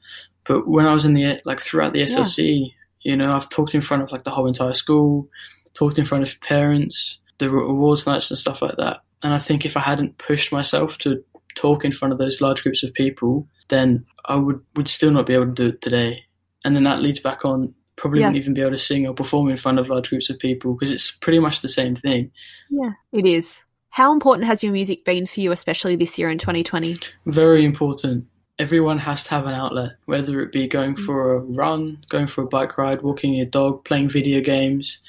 But 0.49 0.67
when 0.67 0.87
I 0.87 0.93
was 0.95 1.05
in 1.05 1.13
the 1.13 1.39
like 1.45 1.61
throughout 1.61 1.93
the 1.93 2.01
SLC, 2.01 2.71
you 3.01 3.15
know, 3.15 3.35
I've 3.35 3.47
talked 3.49 3.75
in 3.75 3.81
front 3.81 4.01
of 4.01 4.11
like 4.11 4.23
the 4.23 4.31
whole 4.31 4.47
entire 4.47 4.73
school, 4.73 5.29
talked 5.75 5.99
in 5.99 6.07
front 6.07 6.23
of 6.23 6.41
parents, 6.41 7.19
the 7.37 7.51
awards 7.51 8.07
nights 8.07 8.31
and 8.31 8.37
stuff 8.39 8.59
like 8.59 8.75
that. 8.77 9.01
And 9.21 9.31
I 9.31 9.37
think 9.37 9.63
if 9.63 9.77
I 9.77 9.81
hadn't 9.81 10.17
pushed 10.17 10.51
myself 10.51 10.97
to 10.99 11.23
talk 11.53 11.85
in 11.85 11.91
front 11.91 12.13
of 12.13 12.17
those 12.17 12.41
large 12.41 12.63
groups 12.63 12.81
of 12.81 12.91
people, 12.95 13.47
then 13.67 14.03
I 14.25 14.37
would 14.37 14.59
would 14.75 14.87
still 14.87 15.11
not 15.11 15.27
be 15.27 15.35
able 15.35 15.45
to 15.45 15.51
do 15.51 15.67
it 15.67 15.81
today. 15.81 16.25
And 16.65 16.75
then 16.75 16.83
that 16.85 17.03
leads 17.03 17.19
back 17.19 17.45
on 17.45 17.71
probably 17.95 18.21
Yeah. 18.21 18.29
wouldn't 18.29 18.41
even 18.41 18.55
be 18.55 18.61
able 18.61 18.71
to 18.71 18.77
sing 18.77 19.05
or 19.05 19.13
perform 19.13 19.49
in 19.49 19.57
front 19.57 19.77
of 19.77 19.87
large 19.87 20.09
groups 20.09 20.31
of 20.31 20.39
people 20.39 20.73
because 20.73 20.91
it's 20.91 21.11
pretty 21.11 21.37
much 21.37 21.61
the 21.61 21.69
same 21.69 21.93
thing. 21.93 22.31
Yeah, 22.71 22.93
it 23.11 23.27
is. 23.27 23.61
How 23.91 24.11
important 24.13 24.47
has 24.47 24.63
your 24.63 24.73
music 24.73 25.05
been 25.05 25.27
for 25.27 25.41
you, 25.41 25.51
especially 25.51 25.95
this 25.95 26.17
year 26.17 26.31
in 26.31 26.39
2020? 26.39 26.95
Very 27.27 27.63
important. 27.63 28.25
Everyone 28.59 28.99
has 28.99 29.23
to 29.23 29.29
have 29.31 29.45
an 29.45 29.53
outlet, 29.53 29.93
whether 30.05 30.41
it 30.41 30.51
be 30.51 30.67
going 30.67 30.95
for 30.95 31.33
a 31.33 31.39
run, 31.39 32.03
going 32.09 32.27
for 32.27 32.43
a 32.43 32.47
bike 32.47 32.77
ride, 32.77 33.01
walking 33.01 33.33
your 33.33 33.45
dog, 33.45 33.85
playing 33.85 34.09
video 34.09 34.41
games. 34.41 34.99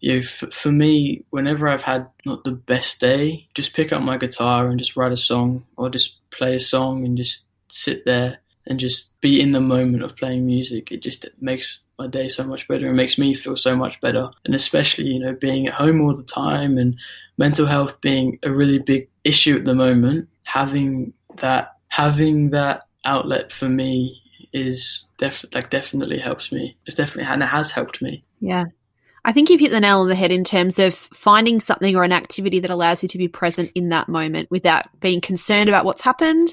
You, 0.00 0.20
know, 0.20 0.26
for 0.26 0.72
me, 0.72 1.24
whenever 1.30 1.68
I've 1.68 1.82
had 1.82 2.08
not 2.26 2.42
the 2.42 2.52
best 2.52 3.00
day, 3.00 3.46
just 3.54 3.74
pick 3.74 3.92
up 3.92 4.02
my 4.02 4.16
guitar 4.16 4.66
and 4.66 4.78
just 4.78 4.96
write 4.96 5.12
a 5.12 5.16
song, 5.16 5.64
or 5.76 5.88
just 5.88 6.16
play 6.30 6.56
a 6.56 6.60
song 6.60 7.04
and 7.04 7.16
just 7.16 7.44
sit 7.68 8.04
there 8.04 8.38
and 8.66 8.80
just 8.80 9.18
be 9.20 9.40
in 9.40 9.52
the 9.52 9.60
moment 9.60 10.02
of 10.02 10.16
playing 10.16 10.46
music. 10.46 10.90
It 10.90 11.02
just 11.02 11.26
makes 11.40 11.78
my 11.98 12.06
day 12.06 12.28
so 12.28 12.44
much 12.44 12.66
better. 12.66 12.88
It 12.88 12.94
makes 12.94 13.18
me 13.18 13.34
feel 13.34 13.56
so 13.56 13.76
much 13.76 14.00
better, 14.00 14.30
and 14.44 14.54
especially 14.54 15.06
you 15.06 15.20
know 15.20 15.34
being 15.34 15.68
at 15.68 15.74
home 15.74 16.00
all 16.00 16.16
the 16.16 16.22
time 16.22 16.78
and 16.78 16.96
mental 17.36 17.66
health 17.66 18.00
being 18.00 18.38
a 18.42 18.50
really 18.50 18.78
big 18.78 19.08
issue 19.24 19.56
at 19.56 19.64
the 19.64 19.74
moment. 19.74 20.28
Having 20.44 21.12
that 21.36 21.76
having 21.90 22.50
that 22.50 22.84
outlet 23.04 23.52
for 23.52 23.68
me 23.68 24.20
is 24.52 25.04
def- 25.18 25.44
like 25.52 25.70
definitely 25.70 26.18
helps 26.18 26.50
me. 26.50 26.76
It's 26.86 26.96
definitely 26.96 27.30
and 27.32 27.42
it 27.42 27.46
has 27.46 27.70
helped 27.70 28.02
me. 28.02 28.24
Yeah. 28.40 28.64
I 29.24 29.32
think 29.32 29.50
you've 29.50 29.60
hit 29.60 29.70
the 29.70 29.80
nail 29.80 30.00
on 30.00 30.08
the 30.08 30.14
head 30.14 30.30
in 30.30 30.44
terms 30.44 30.78
of 30.78 30.94
finding 30.94 31.60
something 31.60 31.94
or 31.94 32.04
an 32.04 32.12
activity 32.12 32.58
that 32.60 32.70
allows 32.70 33.02
you 33.02 33.08
to 33.10 33.18
be 33.18 33.28
present 33.28 33.70
in 33.74 33.90
that 33.90 34.08
moment 34.08 34.50
without 34.50 34.86
being 35.00 35.20
concerned 35.20 35.68
about 35.68 35.84
what's 35.84 36.00
happened 36.00 36.48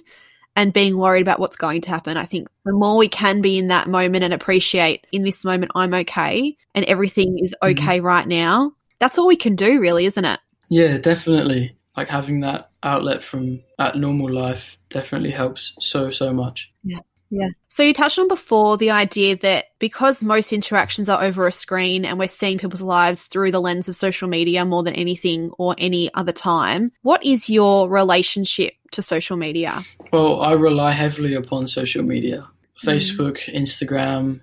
and 0.55 0.73
being 0.73 0.97
worried 0.97 1.21
about 1.21 1.39
what's 1.39 1.55
going 1.55 1.79
to 1.81 1.89
happen. 1.89 2.17
I 2.17 2.25
think 2.25 2.49
the 2.65 2.73
more 2.73 2.97
we 2.97 3.07
can 3.07 3.41
be 3.41 3.57
in 3.57 3.69
that 3.69 3.87
moment 3.87 4.25
and 4.25 4.33
appreciate 4.33 5.07
in 5.13 5.23
this 5.23 5.45
moment, 5.45 5.71
I'm 5.75 5.93
okay 5.93 6.57
and 6.75 6.83
everything 6.85 7.39
is 7.39 7.55
Mhm. 7.63 7.71
okay 7.71 7.99
right 8.01 8.27
now, 8.27 8.73
that's 8.99 9.17
all 9.17 9.27
we 9.27 9.37
can 9.37 9.55
do, 9.55 9.79
really, 9.79 10.05
isn't 10.05 10.25
it? 10.25 10.39
Yeah, 10.69 10.97
definitely. 10.97 11.73
Like 11.95 12.09
having 12.09 12.41
that 12.41 12.69
outlet 12.87 13.23
from 13.23 13.61
at 13.79 13.97
normal 13.97 14.31
life 14.31 14.77
definitely 14.89 15.31
helps 15.31 15.73
so 15.79 16.09
so 16.11 16.33
much. 16.33 16.71
Yeah. 16.83 16.99
Yeah. 17.29 17.49
So 17.67 17.83
you 17.83 17.93
touched 17.93 18.19
on 18.19 18.29
before 18.29 18.77
the 18.77 18.91
idea 18.91 19.35
that 19.37 19.65
because 19.79 20.23
most 20.23 20.53
interactions 20.53 21.09
are 21.09 21.21
over 21.21 21.45
a 21.45 21.51
screen 21.51 22.05
and 22.05 22.17
we're 22.17 22.29
seeing 22.29 22.57
people's 22.57 22.81
lives 22.81 23.23
through 23.23 23.51
the 23.51 23.59
lens 23.59 23.89
of 23.89 23.97
social 23.97 24.29
media 24.29 24.63
more 24.63 24.81
than 24.81 24.93
anything 24.93 25.51
or 25.57 25.75
any 25.77 26.13
other 26.13 26.31
time, 26.31 26.91
what 27.01 27.23
is 27.25 27.49
your 27.49 27.89
relationship 27.89 28.73
to 28.91 29.03
social 29.03 29.35
media? 29.35 29.83
Well, 30.13 30.41
I 30.41 30.53
rely 30.53 30.93
heavily 30.93 31.33
upon 31.33 31.67
social 31.67 32.03
media. 32.03 32.47
Mm. 32.83 32.95
Facebook, 32.95 33.53
Instagram, 33.53 34.39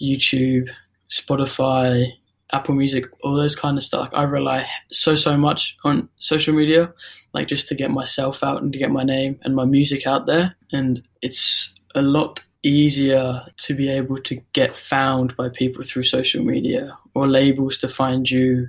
YouTube, 0.00 0.68
Spotify, 1.10 2.12
Apple 2.52 2.74
Music, 2.74 3.06
all 3.22 3.36
those 3.36 3.54
kind 3.54 3.76
of 3.76 3.82
stuff. 3.82 4.08
I 4.12 4.24
rely 4.24 4.66
so 4.90 5.14
so 5.14 5.36
much 5.36 5.76
on 5.84 6.08
social 6.18 6.54
media, 6.54 6.92
like 7.32 7.48
just 7.48 7.68
to 7.68 7.74
get 7.74 7.90
myself 7.90 8.42
out 8.42 8.62
and 8.62 8.72
to 8.72 8.78
get 8.78 8.90
my 8.90 9.04
name 9.04 9.38
and 9.42 9.54
my 9.54 9.64
music 9.64 10.06
out 10.06 10.26
there. 10.26 10.56
And 10.72 11.02
it's 11.22 11.74
a 11.94 12.02
lot 12.02 12.42
easier 12.62 13.42
to 13.56 13.74
be 13.74 13.88
able 13.88 14.20
to 14.22 14.36
get 14.52 14.76
found 14.76 15.34
by 15.36 15.48
people 15.48 15.82
through 15.82 16.04
social 16.04 16.44
media 16.44 16.96
or 17.14 17.26
labels 17.26 17.78
to 17.78 17.88
find 17.88 18.30
you 18.30 18.68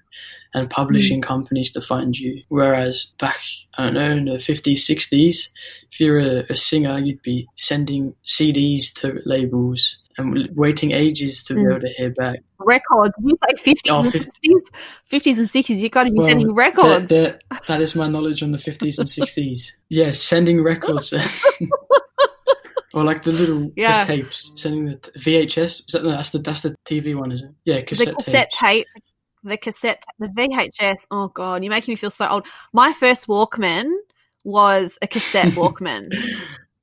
and 0.53 0.69
publishing 0.69 1.21
mm. 1.21 1.25
companies 1.25 1.71
to 1.71 1.81
find 1.81 2.17
you. 2.17 2.43
Whereas 2.49 3.07
back, 3.19 3.39
I 3.77 3.85
don't 3.85 3.93
know, 3.93 4.11
in 4.11 4.25
the 4.25 4.31
50s, 4.31 4.79
60s, 4.79 5.49
if 5.91 5.99
you're 5.99 6.19
a, 6.19 6.45
a 6.49 6.55
singer, 6.55 6.99
you'd 6.99 7.21
be 7.21 7.47
sending 7.55 8.15
CDs 8.25 8.93
to 8.95 9.21
labels 9.25 9.97
and 10.17 10.49
waiting 10.55 10.91
ages 10.91 11.43
to 11.45 11.53
be 11.55 11.61
Mm. 11.61 11.71
able 11.71 11.81
to 11.81 11.89
hear 11.97 12.09
back. 12.11 12.39
Records. 12.59 13.13
You 13.23 13.35
say 13.49 13.73
50s 13.73 13.89
Oh, 13.91 14.03
and 14.03 14.11
fif- 14.11 14.25
60s? 14.27 14.61
50s 15.11 15.37
and 15.39 15.49
60s. 15.49 15.79
You've 15.79 15.91
got 15.91 16.03
to 16.03 16.11
be 16.11 16.17
Well, 16.17 16.27
sending 16.29 16.53
records. 16.53 17.09
That, 17.09 17.41
that, 17.49 17.63
that 17.67 17.81
is 17.81 17.95
my 17.95 18.07
knowledge 18.07 18.43
on 18.43 18.51
the 18.51 18.57
50s 18.57 18.99
and 18.99 19.07
60s. 19.09 19.71
Yes, 19.89 20.19
sending 20.19 20.61
records. 20.63 21.13
or 22.93 23.03
like 23.03 23.23
the 23.23 23.31
little 23.31 23.71
the 23.75 24.03
tapes, 24.05 24.51
sending 24.57 24.85
the 24.85 24.95
t- 24.95 25.11
VHS. 25.19 25.65
Is 25.65 25.85
that, 25.93 26.03
no, 26.03 26.11
that's 26.11 26.31
the 26.31 26.39
that's 26.39 26.61
the 26.61 26.75
TV 26.85 27.15
one, 27.15 27.31
is 27.31 27.41
it? 27.41 27.49
Yeah, 27.65 27.77
the 27.77 27.83
cassette, 27.83 28.15
cassette 28.17 28.51
tapes. 28.51 28.57
tape. 28.59 28.87
The 29.43 29.57
cassette, 29.57 30.03
the 30.19 30.27
VHS. 30.27 31.07
Oh 31.09 31.29
God, 31.29 31.63
you're 31.63 31.71
making 31.71 31.93
me 31.93 31.95
feel 31.95 32.11
so 32.11 32.27
old. 32.27 32.45
My 32.73 32.93
first 32.93 33.27
Walkman 33.27 33.91
was 34.43 34.99
a 35.01 35.07
cassette 35.07 35.47
Walkman. 35.53 36.09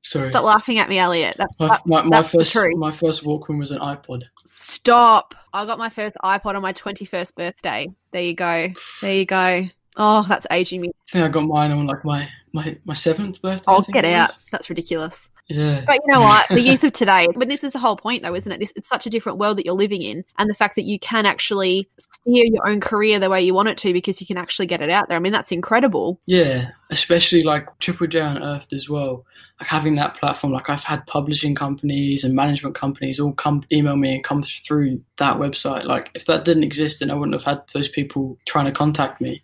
Sorry. 0.09 0.31
Stop 0.31 0.45
laughing 0.45 0.79
at 0.79 0.89
me, 0.89 0.99
Elliot. 0.99 1.37
That, 1.37 1.51
My, 1.59 1.69
that's 1.69 1.87
my, 1.87 2.03
my 2.03 2.09
that's 2.17 2.31
first 2.33 2.55
the 2.55 2.61
truth. 2.61 2.79
my 2.79 2.91
first 2.91 3.25
Walkman 3.25 3.59
was 3.59 3.71
an 3.73 3.79
iPod. 3.81 4.23
Stop. 4.47 5.35
I 5.53 5.67
got 5.67 5.79
my 5.79 5.91
first 5.91 6.17
iPod 6.25 6.55
on 6.55 6.63
my 6.63 6.73
21st 6.73 7.35
birthday. 7.35 7.89
There 8.13 8.23
you 8.23 8.35
go. 8.35 8.69
There 9.03 9.15
you 9.15 9.27
go. 9.27 9.69
Oh, 9.99 10.25
that's 10.27 10.47
aging 10.51 10.81
me. 10.81 10.89
I 10.89 11.13
think 11.13 11.25
I 11.27 11.29
got 11.29 11.43
mine 11.45 11.73
on 11.73 11.87
like 11.87 12.07
my 12.07 12.27
my, 12.55 12.79
my 12.87 12.95
seventh 12.95 13.43
birthday. 13.43 13.65
Oh, 13.67 13.85
get 13.93 14.07
out. 14.07 14.31
That's 14.51 14.71
ridiculous. 14.71 15.29
Yeah. 15.49 15.83
But 15.87 15.99
you 16.07 16.15
know 16.15 16.23
what? 16.23 16.49
The 16.49 16.61
youth 16.61 16.85
of 16.85 16.93
today, 16.95 17.27
but 17.35 17.51
this 17.51 17.63
is 17.63 17.73
the 17.73 17.79
whole 17.79 17.97
point 17.97 18.23
though, 18.23 18.35
isn't 18.35 18.51
it? 18.51 18.61
This 18.61 18.73
it's 18.77 18.89
such 18.89 19.05
a 19.05 19.11
different 19.11 19.37
world 19.37 19.59
that 19.59 19.67
you're 19.67 19.75
living 19.75 20.01
in. 20.01 20.25
And 20.39 20.49
the 20.49 20.55
fact 20.55 20.77
that 20.77 20.85
you 20.85 20.99
can 20.99 21.27
actually 21.27 21.91
steer 21.99 22.47
your 22.47 22.67
own 22.67 22.81
career 22.81 23.19
the 23.19 23.29
way 23.29 23.43
you 23.43 23.53
want 23.53 23.69
it 23.69 23.77
to 23.79 23.93
because 23.93 24.23
you 24.23 24.27
can 24.27 24.39
actually 24.39 24.67
get 24.67 24.81
it 24.81 24.89
out 24.89 25.09
there. 25.09 25.17
I 25.17 25.21
mean, 25.21 25.33
that's 25.35 25.53
incredible. 25.53 26.19
Yeah, 26.25 26.71
especially 26.91 27.43
like 27.43 27.67
Triple 27.79 28.07
J 28.07 28.21
Unearthed 28.21 28.73
as 28.73 28.89
well. 28.89 29.25
Like 29.61 29.69
having 29.69 29.95
that 29.97 30.17
platform, 30.17 30.53
like 30.53 30.71
I've 30.71 30.85
had 30.85 31.07
publishing 31.07 31.55
companies 31.55 32.23
and 32.23 32.35
management 32.35 32.77
companies 32.77 33.19
all 33.19 33.33
come 33.33 33.63
email 33.73 33.97
me 33.97 34.15
and 34.15 34.25
come 34.25 34.43
through 34.43 35.03
that 35.17 35.37
website. 35.37 35.85
Like 35.85 36.11
if 36.15 36.27
that 36.27 36.45
didn't 36.45 36.63
exist, 36.63 37.01
then 37.01 37.11
I 37.11 37.15
wouldn't 37.15 37.35
have 37.35 37.43
had 37.43 37.63
those 37.75 37.89
people 37.89 38.39
trying 38.47 38.67
to 38.67 38.73
contact 38.73 39.21
me. 39.21 39.43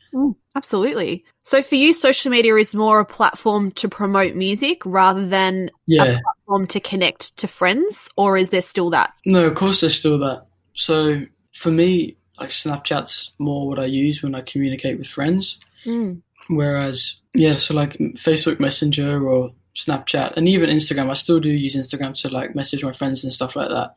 Absolutely. 0.54 1.24
So 1.42 1.62
for 1.62 1.74
you, 1.74 1.92
social 1.92 2.30
media 2.30 2.54
is 2.54 2.76
more 2.76 3.00
a 3.00 3.04
platform 3.04 3.72
to 3.72 3.88
promote 3.88 4.36
music 4.36 4.82
rather 4.84 5.26
than 5.26 5.70
Yeah, 5.86 6.18
platform 6.22 6.68
to 6.68 6.80
connect 6.80 7.36
to 7.38 7.48
friends, 7.48 8.08
or 8.16 8.36
is 8.36 8.50
there 8.50 8.62
still 8.62 8.90
that? 8.90 9.12
no, 9.26 9.44
of 9.44 9.56
course 9.56 9.80
there's 9.80 9.98
still 9.98 10.18
that. 10.20 10.46
So 10.74 11.22
for 11.52 11.72
me, 11.72 12.16
like 12.38 12.50
Snapchat's 12.50 13.32
more 13.38 13.66
what 13.66 13.80
I 13.80 13.86
use 13.86 14.22
when 14.22 14.34
I 14.36 14.42
communicate 14.42 14.96
with 14.98 15.08
friends. 15.08 15.58
Hmm. 15.82 16.14
Whereas, 16.48 17.16
yeah, 17.34 17.52
so 17.54 17.74
like 17.74 17.92
Facebook 18.16 18.60
Messenger 18.60 19.26
or 19.26 19.52
Snapchat 19.76 20.34
and 20.36 20.48
even 20.48 20.70
Instagram, 20.70 21.10
I 21.10 21.14
still 21.14 21.40
do 21.40 21.50
use 21.50 21.74
Instagram 21.74 22.14
to 22.22 22.28
like 22.28 22.54
message 22.54 22.84
my 22.84 22.92
friends 22.92 23.24
and 23.24 23.34
stuff 23.34 23.56
like 23.56 23.68
that. 23.68 23.94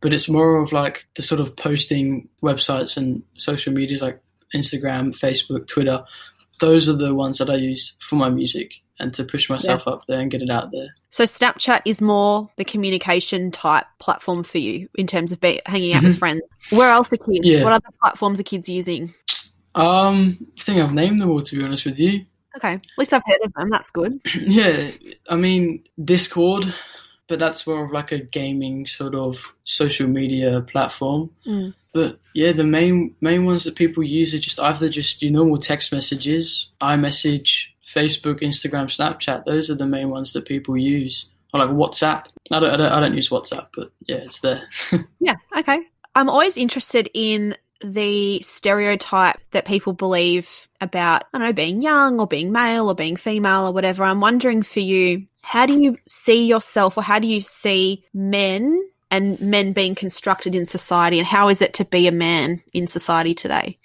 But 0.00 0.12
it's 0.12 0.28
more 0.28 0.60
of 0.60 0.72
like 0.72 1.06
the 1.14 1.22
sort 1.22 1.40
of 1.40 1.54
posting 1.56 2.28
websites 2.42 2.96
and 2.96 3.22
social 3.36 3.72
medias 3.72 4.02
like 4.02 4.20
Instagram, 4.54 5.16
Facebook, 5.16 5.68
Twitter. 5.68 6.02
Those 6.60 6.88
are 6.88 6.94
the 6.94 7.14
ones 7.14 7.38
that 7.38 7.50
I 7.50 7.56
use 7.56 7.94
for 8.00 8.16
my 8.16 8.28
music 8.30 8.72
and 8.98 9.12
to 9.14 9.24
push 9.24 9.50
myself 9.50 9.86
up 9.86 10.02
there 10.06 10.20
and 10.20 10.30
get 10.30 10.42
it 10.42 10.50
out 10.50 10.70
there. 10.70 10.88
So 11.10 11.24
Snapchat 11.24 11.82
is 11.84 12.00
more 12.00 12.48
the 12.56 12.64
communication 12.64 13.50
type 13.50 13.86
platform 13.98 14.42
for 14.44 14.58
you 14.58 14.88
in 14.94 15.06
terms 15.06 15.32
of 15.32 15.40
be- 15.40 15.60
hanging 15.66 15.92
out 15.92 16.04
with 16.04 16.16
Mhm. 16.16 16.18
friends. 16.18 16.42
Where 16.70 16.90
else 16.90 17.12
are 17.12 17.16
kids? 17.16 17.40
Yeah. 17.42 17.64
What 17.64 17.72
other 17.72 17.88
platforms 18.00 18.38
are 18.40 18.44
kids 18.44 18.68
using? 18.68 19.12
Um, 19.74 20.36
I 20.58 20.62
think 20.62 20.80
I've 20.80 20.92
named 20.94 21.20
them 21.20 21.30
all 21.30 21.42
to 21.42 21.56
be 21.56 21.64
honest 21.64 21.84
with 21.84 21.98
you. 21.98 22.24
Okay, 22.56 22.74
at 22.74 22.82
least 22.98 23.12
I've 23.12 23.22
heard 23.24 23.38
of 23.44 23.52
them. 23.54 23.70
That's 23.70 23.90
good. 23.90 24.20
yeah, 24.34 24.90
I 25.28 25.36
mean 25.36 25.84
Discord, 26.04 26.74
but 27.28 27.38
that's 27.38 27.66
more 27.66 27.84
of 27.84 27.92
like 27.92 28.12
a 28.12 28.18
gaming 28.18 28.86
sort 28.86 29.14
of 29.14 29.54
social 29.64 30.08
media 30.08 30.60
platform. 30.62 31.30
Mm. 31.46 31.74
But 31.92 32.18
yeah, 32.34 32.52
the 32.52 32.64
main 32.64 33.14
main 33.20 33.44
ones 33.44 33.64
that 33.64 33.76
people 33.76 34.02
use 34.02 34.34
are 34.34 34.38
just 34.38 34.60
either 34.60 34.88
just 34.88 35.22
your 35.22 35.32
normal 35.32 35.58
text 35.58 35.92
messages, 35.92 36.68
iMessage, 36.80 37.66
Facebook, 37.94 38.40
Instagram, 38.40 38.86
Snapchat. 38.86 39.44
Those 39.44 39.70
are 39.70 39.74
the 39.74 39.86
main 39.86 40.10
ones 40.10 40.32
that 40.32 40.46
people 40.46 40.76
use. 40.76 41.26
Or 41.54 41.60
like 41.60 41.70
WhatsApp. 41.70 42.26
I 42.50 42.60
don't, 42.60 42.70
I 42.70 42.76
don't, 42.76 42.92
I 42.92 43.00
don't 43.00 43.14
use 43.14 43.28
WhatsApp, 43.28 43.66
but 43.76 43.92
yeah, 44.06 44.16
it's 44.16 44.40
there. 44.40 44.66
Yeah. 45.20 45.36
Okay. 45.56 45.80
I'm 46.14 46.30
always 46.30 46.56
interested 46.56 47.10
in 47.14 47.56
the 47.84 48.40
stereotype 48.40 49.38
that 49.50 49.64
people 49.64 49.92
believe 49.92 50.68
about, 50.80 51.24
I 51.32 51.38
don't 51.38 51.46
know, 51.46 51.52
being 51.52 51.82
young 51.82 52.20
or 52.20 52.26
being 52.26 52.52
male 52.52 52.88
or 52.88 52.94
being 52.94 53.16
female 53.16 53.66
or 53.66 53.72
whatever. 53.72 54.04
I'm 54.04 54.20
wondering 54.20 54.62
for 54.62 54.80
you, 54.80 55.26
how 55.42 55.66
do 55.66 55.80
you 55.80 55.96
see 56.06 56.46
yourself 56.46 56.96
or 56.96 57.02
how 57.02 57.18
do 57.18 57.26
you 57.26 57.40
see 57.40 58.04
men 58.14 58.82
and 59.10 59.40
men 59.40 59.72
being 59.72 59.94
constructed 59.94 60.54
in 60.54 60.66
society 60.66 61.18
and 61.18 61.26
how 61.26 61.48
is 61.48 61.60
it 61.60 61.74
to 61.74 61.84
be 61.84 62.06
a 62.06 62.12
man 62.12 62.62
in 62.72 62.86
society 62.86 63.34
today? 63.34 63.78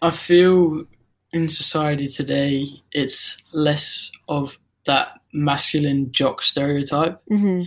I 0.00 0.10
feel 0.10 0.84
in 1.32 1.48
society 1.48 2.08
today, 2.08 2.68
it's 2.92 3.42
less 3.52 4.10
of 4.28 4.56
that 4.86 5.20
masculine 5.32 6.10
jock 6.12 6.42
stereotype. 6.42 7.20
hmm 7.28 7.64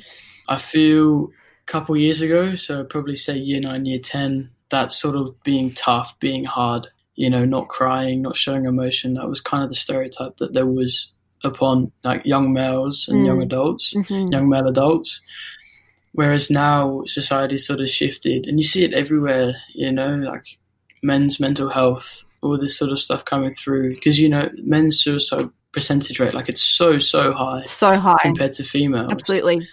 I 0.47 0.57
feel 0.57 1.29
a 1.67 1.71
couple 1.71 1.95
years 1.95 2.21
ago, 2.21 2.55
so 2.55 2.83
probably 2.83 3.15
say 3.15 3.37
year 3.37 3.61
nine, 3.61 3.85
year 3.85 3.99
10, 3.99 4.49
that 4.71 4.91
sort 4.91 5.15
of 5.15 5.41
being 5.43 5.73
tough, 5.73 6.19
being 6.19 6.43
hard, 6.43 6.87
you 7.15 7.29
know, 7.29 7.45
not 7.45 7.67
crying, 7.69 8.21
not 8.21 8.35
showing 8.37 8.65
emotion, 8.65 9.13
that 9.13 9.29
was 9.29 9.41
kind 9.41 9.63
of 9.63 9.69
the 9.69 9.75
stereotype 9.75 10.37
that 10.37 10.53
there 10.53 10.65
was 10.65 11.11
upon 11.43 11.91
like 12.03 12.25
young 12.25 12.53
males 12.53 13.07
and 13.07 13.19
Mm. 13.19 13.25
young 13.25 13.41
adults, 13.41 13.93
hmm 13.93 14.31
young 14.31 14.47
male 14.49 14.67
adults. 14.67 15.21
Whereas 16.13 16.49
now 16.49 17.03
society 17.05 17.57
sort 17.57 17.79
of 17.79 17.89
shifted, 17.89 18.45
and 18.45 18.59
you 18.59 18.65
see 18.65 18.83
it 18.83 18.93
everywhere. 18.93 19.55
You 19.73 19.91
know, 19.91 20.15
like 20.15 20.43
men's 21.03 21.39
mental 21.39 21.69
health, 21.69 22.25
all 22.41 22.57
this 22.57 22.77
sort 22.77 22.91
of 22.91 22.99
stuff 22.99 23.23
coming 23.25 23.53
through. 23.53 23.95
Because 23.95 24.19
you 24.19 24.27
know, 24.29 24.49
men's 24.63 25.01
suicide 25.01 25.49
percentage 25.71 26.19
rate, 26.19 26.33
like 26.33 26.49
it's 26.49 26.61
so 26.61 26.99
so 26.99 27.31
high 27.33 27.63
So 27.65 27.97
high. 27.97 28.17
compared 28.21 28.53
to 28.53 28.63
females 28.63 29.09
Absolutely. 29.11 29.65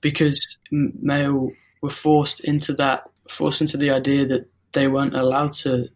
because 0.00 0.58
male 0.70 1.50
were 1.82 1.90
forced 1.90 2.40
into 2.40 2.72
that, 2.74 3.09
forced 3.30 3.60
into 3.60 3.76
the 3.76 3.90
idea 3.90 4.26
that 4.26 4.46
they 4.72 4.88
weren't 4.88 5.14
allowed 5.14 5.52
to 5.52 5.88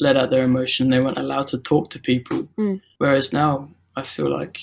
let 0.00 0.16
out 0.16 0.30
their 0.30 0.44
emotion, 0.44 0.90
they 0.90 1.00
weren't 1.00 1.18
allowed 1.18 1.46
to 1.48 1.58
talk 1.58 1.90
to 1.90 1.98
people. 1.98 2.48
Mm. 2.58 2.80
Whereas 2.98 3.32
now, 3.32 3.68
I 3.96 4.02
feel 4.02 4.30
like, 4.30 4.58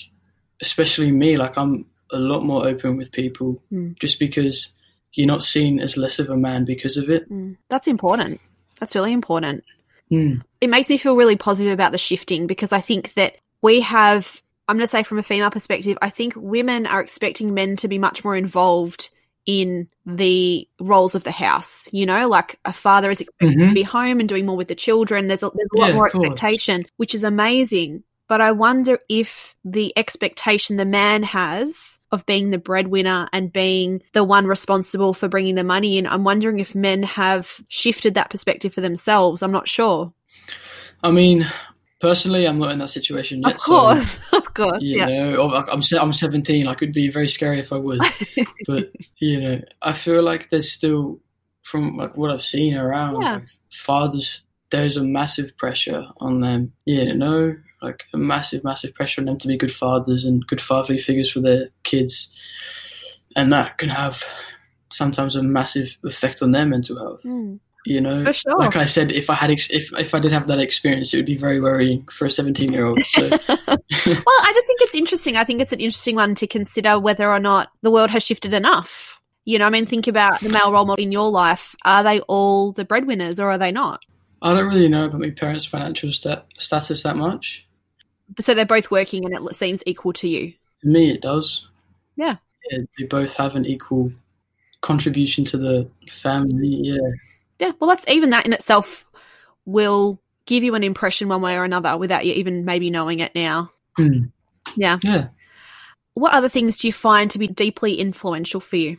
especially 0.60 1.10
me, 1.10 1.36
like 1.36 1.56
I'm 1.58 1.86
a 2.12 2.18
lot 2.18 2.44
more 2.44 2.66
open 2.68 2.96
with 2.96 3.10
people, 3.12 3.60
Mm. 3.72 3.98
just 3.98 4.18
because 4.18 4.70
you're 5.12 5.26
not 5.26 5.44
seen 5.44 5.80
as 5.80 5.96
less 5.96 6.18
of 6.18 6.30
a 6.30 6.36
man 6.36 6.64
because 6.64 6.96
of 6.96 7.10
it. 7.10 7.30
Mm. 7.30 7.56
That's 7.68 7.88
important. 7.88 8.40
That's 8.80 8.94
really 8.94 9.12
important. 9.12 9.64
Mm. 10.12 10.42
it 10.60 10.68
makes 10.68 10.90
me 10.90 10.98
feel 10.98 11.16
really 11.16 11.34
positive 11.34 11.72
about 11.72 11.90
the 11.90 11.98
shifting 11.98 12.46
because 12.46 12.72
I 12.72 12.80
think 12.80 13.14
that 13.14 13.36
we 13.62 13.80
have, 13.80 14.42
I'm 14.68 14.76
going 14.76 14.86
to 14.86 14.90
say 14.90 15.02
from 15.02 15.18
a 15.18 15.22
female 15.22 15.50
perspective, 15.50 15.96
I 16.02 16.10
think 16.10 16.34
women 16.36 16.86
are 16.86 17.00
expecting 17.00 17.54
men 17.54 17.76
to 17.76 17.88
be 17.88 17.98
much 17.98 18.22
more 18.22 18.36
involved 18.36 19.08
in 19.46 19.88
the 20.06 20.68
roles 20.80 21.14
of 21.14 21.24
the 21.24 21.30
house. 21.30 21.88
You 21.92 22.06
know, 22.06 22.28
like 22.28 22.58
a 22.64 22.72
father 22.72 23.10
is 23.10 23.20
expected 23.20 23.58
Mhm. 23.58 23.68
to 23.68 23.74
be 23.74 23.82
home 23.82 24.20
and 24.20 24.28
doing 24.28 24.46
more 24.46 24.56
with 24.56 24.68
the 24.68 24.74
children. 24.74 25.26
There's 25.26 25.42
a, 25.42 25.50
there's 25.54 25.68
a 25.74 25.78
lot 25.78 25.88
Yeah, 25.88 25.94
more 25.94 26.06
expectation, 26.08 26.86
which 26.96 27.14
is 27.14 27.24
amazing. 27.24 28.02
But 28.26 28.40
I 28.40 28.52
wonder 28.52 28.98
if 29.10 29.54
the 29.66 29.92
expectation 29.98 30.76
the 30.78 30.86
man 30.86 31.22
has 31.24 31.98
of 32.10 32.24
being 32.24 32.50
the 32.50 32.58
breadwinner 32.58 33.28
and 33.34 33.52
being 33.52 34.02
the 34.14 34.24
one 34.24 34.46
responsible 34.46 35.12
for 35.12 35.28
bringing 35.28 35.56
the 35.56 35.64
money 35.64 35.98
in, 35.98 36.06
I'm 36.06 36.24
wondering 36.24 36.58
if 36.58 36.74
men 36.74 37.02
have 37.02 37.60
shifted 37.68 38.14
that 38.14 38.30
perspective 38.30 38.72
for 38.72 38.80
themselves. 38.80 39.42
I'm 39.42 39.52
not 39.52 39.68
sure. 39.68 40.12
I 41.02 41.10
mean, 41.10 41.46
personally, 42.08 42.44
I'm 42.46 42.58
not 42.58 42.72
in 42.72 42.78
that 42.80 42.90
situation 42.90 43.40
yet. 43.42 43.54
Of 43.54 43.60
so- 43.60 43.66
course, 43.80 44.10
of 44.40 44.46
course. 44.54 44.78
you 44.82 44.98
Yeah. 44.98 45.06
know 45.06 45.48
I'm- 45.54 45.68
i'm 45.72 45.82
se- 45.82 45.98
i'm 46.04 46.12
17 46.12 46.66
like 46.66 46.82
it'd 46.82 46.94
be 46.94 47.10
very 47.18 47.28
scary 47.36 47.58
if 47.64 47.72
i 47.72 47.76
was 47.88 47.98
but 48.68 48.84
you 49.18 49.36
know 49.40 49.56
i 49.82 49.92
feel 49.92 50.22
like 50.30 50.42
there's 50.50 50.70
still 50.70 51.18
from 51.70 51.96
like 51.96 52.16
what 52.16 52.30
i've 52.30 52.44
seen 52.54 52.74
around 52.76 53.20
Yeah. 53.22 53.34
like 53.34 53.48
fathers 53.72 54.44
there's 54.70 54.96
a 54.96 55.02
massive 55.02 55.48
pressure 55.56 56.02
on 56.26 56.40
them 56.40 56.72
Yeah, 56.86 57.02
you 57.10 57.14
know 57.24 57.56
like 57.82 58.00
a 58.14 58.18
massive 58.18 58.62
massive 58.64 58.92
pressure 58.94 59.20
on 59.20 59.26
them 59.26 59.38
to 59.38 59.48
be 59.48 59.56
good 59.64 59.74
fathers 59.74 60.24
and 60.24 60.46
good 60.46 60.60
fatherly 60.60 60.98
figures 61.00 61.30
for 61.30 61.40
their 61.40 61.68
kids 61.82 62.28
and 63.36 63.52
that 63.52 63.78
can 63.78 63.88
have 63.88 64.22
sometimes 64.92 65.34
a 65.36 65.42
massive 65.42 65.88
effect 66.04 66.42
on 66.42 66.52
their 66.52 66.66
mental 66.66 66.96
health 66.98 67.22
Mm, 67.24 67.58
you 67.86 68.00
know 68.00 68.24
for 68.24 68.32
sure. 68.32 68.58
like 68.58 68.76
i 68.76 68.84
said 68.84 69.12
if 69.12 69.28
i 69.28 69.34
had 69.34 69.50
ex- 69.50 69.70
if, 69.70 69.92
if 69.98 70.14
i 70.14 70.18
did 70.18 70.32
have 70.32 70.46
that 70.46 70.58
experience 70.58 71.12
it 71.12 71.18
would 71.18 71.26
be 71.26 71.36
very 71.36 71.60
worrying 71.60 72.02
for 72.06 72.24
a 72.24 72.30
17 72.30 72.72
year 72.72 72.86
old 72.86 73.04
so 73.04 73.28
well, 74.06 74.40
I 74.44 74.52
just 74.54 74.66
think 74.66 74.80
it's 74.82 74.94
interesting. 74.94 75.36
I 75.36 75.44
think 75.44 75.60
it's 75.60 75.72
an 75.72 75.80
interesting 75.80 76.16
one 76.16 76.34
to 76.36 76.46
consider 76.46 76.98
whether 76.98 77.30
or 77.30 77.40
not 77.40 77.70
the 77.82 77.90
world 77.90 78.10
has 78.10 78.22
shifted 78.22 78.52
enough. 78.52 79.20
You 79.44 79.58
know, 79.58 79.66
I 79.66 79.70
mean, 79.70 79.86
think 79.86 80.06
about 80.06 80.40
the 80.40 80.48
male 80.48 80.72
role 80.72 80.84
model 80.84 81.02
in 81.02 81.12
your 81.12 81.30
life. 81.30 81.74
Are 81.84 82.02
they 82.02 82.20
all 82.20 82.72
the 82.72 82.84
breadwinners 82.84 83.38
or 83.38 83.50
are 83.50 83.58
they 83.58 83.72
not? 83.72 84.04
I 84.42 84.52
don't 84.52 84.66
really 84.66 84.88
know 84.88 85.06
about 85.06 85.20
my 85.20 85.30
parents' 85.30 85.64
financial 85.64 86.10
stat- 86.10 86.46
status 86.58 87.02
that 87.02 87.16
much. 87.16 87.66
So 88.40 88.54
they're 88.54 88.64
both 88.64 88.90
working 88.90 89.24
and 89.24 89.34
it 89.34 89.56
seems 89.56 89.82
equal 89.86 90.12
to 90.14 90.28
you. 90.28 90.52
To 90.82 90.88
me, 90.88 91.10
it 91.10 91.20
does. 91.20 91.68
Yeah. 92.16 92.36
Yeah, 92.70 92.78
they 92.98 93.04
both 93.04 93.34
have 93.34 93.54
an 93.54 93.66
equal 93.66 94.12
contribution 94.80 95.44
to 95.46 95.58
the 95.58 95.88
family. 96.08 96.80
Yeah. 96.82 96.98
Yeah, 97.64 97.72
well, 97.80 97.88
that's 97.88 98.06
even 98.08 98.30
that 98.30 98.44
in 98.44 98.52
itself 98.52 99.06
will 99.64 100.20
give 100.44 100.62
you 100.62 100.74
an 100.74 100.84
impression 100.84 101.28
one 101.28 101.40
way 101.40 101.56
or 101.56 101.64
another 101.64 101.96
without 101.96 102.26
you 102.26 102.34
even 102.34 102.66
maybe 102.66 102.90
knowing 102.90 103.20
it 103.20 103.34
now. 103.34 103.70
Hmm. 103.96 104.24
Yeah. 104.76 104.98
Yeah. 105.02 105.28
What 106.12 106.34
other 106.34 106.50
things 106.50 106.78
do 106.78 106.88
you 106.88 106.92
find 106.92 107.30
to 107.30 107.38
be 107.38 107.46
deeply 107.46 107.94
influential 107.94 108.60
for 108.60 108.76
you? 108.76 108.98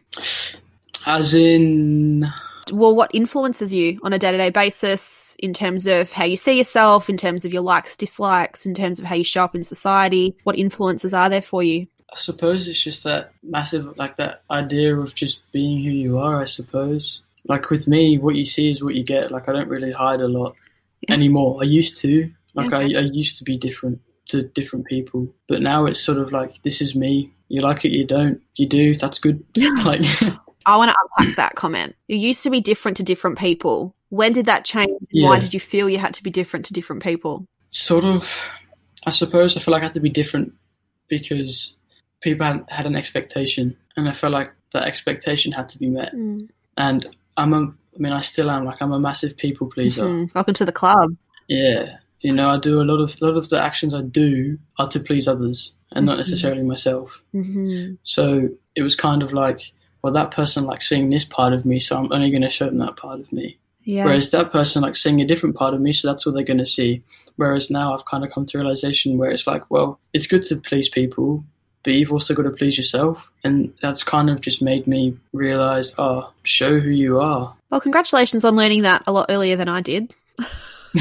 As 1.05 1.36
in, 1.36 2.26
well, 2.72 2.95
what 2.95 3.11
influences 3.13 3.72
you 3.72 3.99
on 4.03 4.13
a 4.13 4.18
day 4.18 4.32
to 4.32 4.38
day 4.39 4.49
basis 4.49 5.36
in 5.38 5.53
terms 5.53 5.86
of 5.86 6.11
how 6.11 6.26
you 6.26 6.36
see 6.36 6.57
yourself, 6.57 7.07
in 7.07 7.18
terms 7.18 7.45
of 7.45 7.53
your 7.53 7.61
likes, 7.61 7.95
dislikes, 7.95 8.66
in 8.66 8.74
terms 8.74 8.97
of 8.97 9.05
how 9.05 9.13
you 9.13 9.24
show 9.24 9.43
up 9.43 9.53
in 9.53 9.63
society? 9.63 10.36
What 10.43 10.57
influences 10.57 11.13
are 11.13 11.30
there 11.30 11.43
for 11.43 11.61
you? 11.61 11.86
I 12.11 12.18
suppose 12.18 12.68
it's 12.68 12.82
just 12.82 13.03
that 13.03 13.32
massive, 13.43 13.95
like 13.97 14.18
that 14.18 14.41
idea 14.49 14.97
of 14.97 15.13
just 15.13 15.51
being 15.51 15.84
who 15.84 15.91
you 15.91 16.18
are, 16.18 16.41
I 16.41 16.45
suppose. 16.45 17.22
Like 17.48 17.70
with 17.70 17.88
me, 17.88 18.18
what 18.18 18.36
you 18.36 18.46
see 18.46 18.72
is 18.72 18.84
what 18.84 18.96
you 18.96 19.04
get. 19.04 19.32
Like 19.32 19.48
I 19.48 19.54
don't 19.54 19.70
really 19.70 19.91
hide 19.91 20.22
a 20.22 20.28
lot 20.28 20.56
anymore. 21.10 21.60
I 21.62 21.66
used 21.66 21.98
to. 22.00 22.32
Like 22.54 22.74
I, 22.74 22.82
I 22.82 23.10
used 23.12 23.38
to 23.39 23.43
be 23.43 23.58
different 23.58 24.00
to 24.30 24.43
different 24.43 24.86
people. 24.86 25.34
But 25.48 25.62
now 25.62 25.86
it's 25.86 26.00
sort 26.00 26.18
of 26.18 26.32
like, 26.32 26.62
this 26.64 26.82
is 26.82 26.96
me. 26.96 27.32
You 27.50 27.62
like 27.62 27.86
it, 27.86 27.91
you 27.91 28.06
don't. 28.06 28.41
You 28.56 28.68
do, 28.68 28.96
that's 28.96 29.20
good. 29.20 29.43
like, 29.84 30.02
I 30.66 30.78
want 30.78 30.89
to 30.91 30.98
unpack 31.18 31.36
that 31.36 31.56
comment. 31.56 31.96
You 32.08 32.18
used 32.18 32.41
to 32.43 32.50
be 32.50 32.62
different 32.62 32.98
to 32.98 33.04
different 33.04 33.38
people. 33.38 33.93
When 34.10 34.34
did 34.34 34.48
that 34.48 34.66
change? 34.66 34.89
Why 35.12 35.38
did 35.38 35.54
you 35.54 35.60
feel 35.60 35.89
you 35.89 36.00
had 36.00 36.14
to 36.16 36.24
be 36.24 36.32
different 36.32 36.66
to 36.66 36.74
different 36.74 37.04
people? 37.04 37.46
sort 37.76 38.06
of, 38.06 38.41
I 39.06 39.10
suppose 39.10 39.58
I 39.58 39.60
feel 39.60 39.74
like 39.74 39.82
I 39.82 39.86
had 39.86 39.93
to 39.93 40.00
be 40.00 40.10
different 40.10 40.54
because 41.10 41.76
people 42.22 42.46
had, 42.46 42.66
had 42.70 42.86
an 42.86 42.96
expectation. 42.96 43.76
And 43.98 44.08
I 44.08 44.14
felt 44.14 44.34
like 44.34 44.52
that 44.72 44.84
expectation 44.84 45.52
had 45.52 45.70
to 45.70 45.78
be 45.78 45.89
met. 45.89 46.14
Mm. 46.14 46.50
And 46.78 47.16
I'm 47.38 47.54
a, 47.54 47.58
I 47.62 47.98
mean, 47.98 48.14
I 48.14 48.22
still 48.22 48.50
am. 48.52 48.66
Like, 48.66 48.82
I'm 48.82 48.92
a 48.92 49.00
massive 49.00 49.38
people 49.38 49.68
pleaser. 49.68 50.04
Mhm. 50.04 50.34
Welcome 50.36 50.54
to 50.56 50.66
the 50.66 50.72
club. 50.72 51.16
Yeah, 51.48 51.98
you 52.22 52.34
know, 52.34 52.50
I 52.50 52.58
do 52.58 52.82
a 52.82 52.84
lot 52.84 53.00
of 53.02 53.16
a 53.22 53.26
lot 53.26 53.38
of 53.38 53.50
the 53.50 53.60
actions 53.60 53.94
I 53.94 54.02
do 54.02 54.58
are 54.80 54.88
to 54.90 55.00
please 55.00 55.28
others 55.28 55.74
and 55.92 56.06
not 56.06 56.16
Mhm. 56.16 56.18
necessarily 56.20 56.64
myself. 56.64 57.22
hmm 57.32 57.94
So 58.04 58.50
it 58.76 58.82
was 58.82 58.96
kind 58.96 59.22
of 59.24 59.32
like, 59.34 59.60
well, 60.02 60.14
that 60.14 60.32
person 60.32 60.66
likes 60.66 60.88
seeing 60.90 61.10
this 61.10 61.24
part 61.26 61.54
of 61.54 61.66
me, 61.66 61.80
so 61.80 61.98
I'm 61.98 62.12
only 62.12 62.30
going 62.32 62.42
to 62.42 62.50
show 62.50 62.66
them 62.66 62.78
that 62.80 62.98
part 62.98 63.20
of 63.20 63.32
me. 63.32 63.58
Yeah. 63.84 64.06
Whereas 64.06 64.32
that 64.32 64.52
person 64.52 64.82
likes 64.82 65.02
seeing 65.04 65.22
a 65.22 65.26
different 65.26 65.56
part 65.56 65.74
of 65.76 65.82
me, 65.82 65.94
so 65.94 66.08
that's 66.08 66.26
what 66.26 66.34
they're 66.34 66.44
going 66.44 66.58
to 66.58 66.66
see. 66.66 67.04
Whereas 67.36 67.70
now 67.70 67.94
I've 67.94 68.06
kind 68.06 68.24
of 68.24 68.32
come 68.32 68.46
to 68.48 68.58
realization 68.58 69.18
where 69.20 69.30
it's 69.30 69.46
like, 69.46 69.70
well, 69.70 70.00
it's 70.14 70.26
good 70.28 70.44
to 70.46 70.56
please 70.56 70.90
people, 70.90 71.44
but 71.86 71.94
you've 71.94 72.12
also 72.12 72.34
got 72.34 72.44
to 72.44 72.50
please 72.52 72.76
yourself, 72.78 73.30
and 73.46 73.74
that's 73.82 74.04
kind 74.04 74.30
of 74.30 74.42
just 74.42 74.62
made 74.62 74.86
me 74.88 75.18
realize, 75.32 75.96
oh, 75.98 76.32
show 76.44 76.80
who 76.80 76.90
you 76.90 77.20
are. 77.22 77.56
well, 77.70 77.80
congratulations 77.80 78.44
on 78.44 78.56
learning 78.58 78.82
that 78.82 79.04
a 79.08 79.12
lot 79.14 79.28
earlier 79.30 79.56
than 79.56 79.70
I 79.70 79.80
did. 79.82 80.14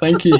Thank 0.00 0.24
you. 0.24 0.36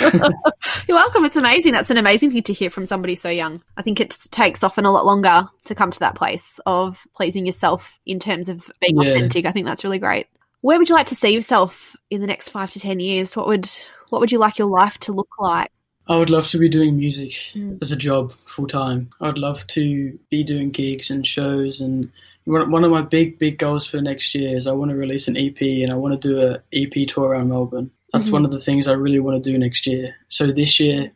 You're 0.02 0.96
welcome. 0.96 1.24
It's 1.24 1.36
amazing. 1.36 1.72
That's 1.72 1.90
an 1.90 1.96
amazing 1.96 2.30
thing 2.30 2.42
to 2.44 2.52
hear 2.52 2.68
from 2.70 2.84
somebody 2.86 3.14
so 3.16 3.30
young. 3.30 3.62
I 3.76 3.82
think 3.82 4.00
it 4.00 4.16
takes 4.30 4.62
often 4.62 4.84
a 4.84 4.92
lot 4.92 5.06
longer 5.06 5.48
to 5.64 5.74
come 5.74 5.90
to 5.90 6.00
that 6.00 6.14
place 6.14 6.60
of 6.66 7.06
pleasing 7.16 7.46
yourself 7.46 7.98
in 8.04 8.18
terms 8.20 8.48
of 8.48 8.70
being 8.80 9.00
Yeah. 9.00 9.10
authentic. 9.12 9.46
I 9.46 9.52
think 9.52 9.66
that's 9.66 9.82
really 9.84 9.98
great. 9.98 10.26
Where 10.60 10.78
would 10.78 10.88
you 10.88 10.94
like 10.94 11.06
to 11.06 11.14
see 11.14 11.30
yourself 11.30 11.96
in 12.10 12.20
the 12.20 12.26
next 12.26 12.50
five 12.50 12.70
to 12.72 12.80
ten 12.80 13.00
years? 13.00 13.36
What 13.36 13.46
would 13.46 13.70
what 14.10 14.20
would 14.20 14.30
you 14.32 14.38
like 14.38 14.58
your 14.58 14.68
life 14.68 14.98
to 15.00 15.12
look 15.12 15.28
like? 15.38 15.70
I 16.06 16.18
would 16.18 16.30
love 16.30 16.46
to 16.48 16.58
be 16.58 16.68
doing 16.68 16.96
music 16.96 17.30
Mm. 17.54 17.78
as 17.80 17.90
a 17.92 17.96
job 17.96 18.32
full 18.44 18.66
time. 18.66 19.08
I'd 19.20 19.38
love 19.38 19.66
to 19.68 20.18
be 20.30 20.42
doing 20.44 20.70
gigs 20.70 21.10
and 21.10 21.26
shows. 21.26 21.80
And 21.80 22.10
one 22.44 22.70
one 22.70 22.84
of 22.84 22.90
my 22.90 23.00
big, 23.02 23.38
big 23.38 23.58
goals 23.58 23.86
for 23.86 24.00
next 24.02 24.34
year 24.34 24.56
is 24.56 24.66
I 24.66 24.72
want 24.72 24.90
to 24.90 24.96
release 24.96 25.28
an 25.28 25.36
EP 25.36 25.82
and 25.82 25.90
I 25.90 25.96
want 25.96 26.20
to 26.20 26.28
do 26.28 26.40
a 26.46 26.60
EP 26.72 27.06
tour 27.06 27.30
around 27.30 27.48
Melbourne. 27.48 27.90
That's 28.12 28.28
Mhm. 28.28 28.32
one 28.32 28.44
of 28.44 28.50
the 28.50 28.60
things 28.60 28.86
I 28.86 28.92
really 28.92 29.18
want 29.18 29.42
to 29.42 29.50
do 29.50 29.56
next 29.58 29.86
year. 29.86 30.14
So 30.28 30.52
this 30.52 30.78
year, 30.78 31.10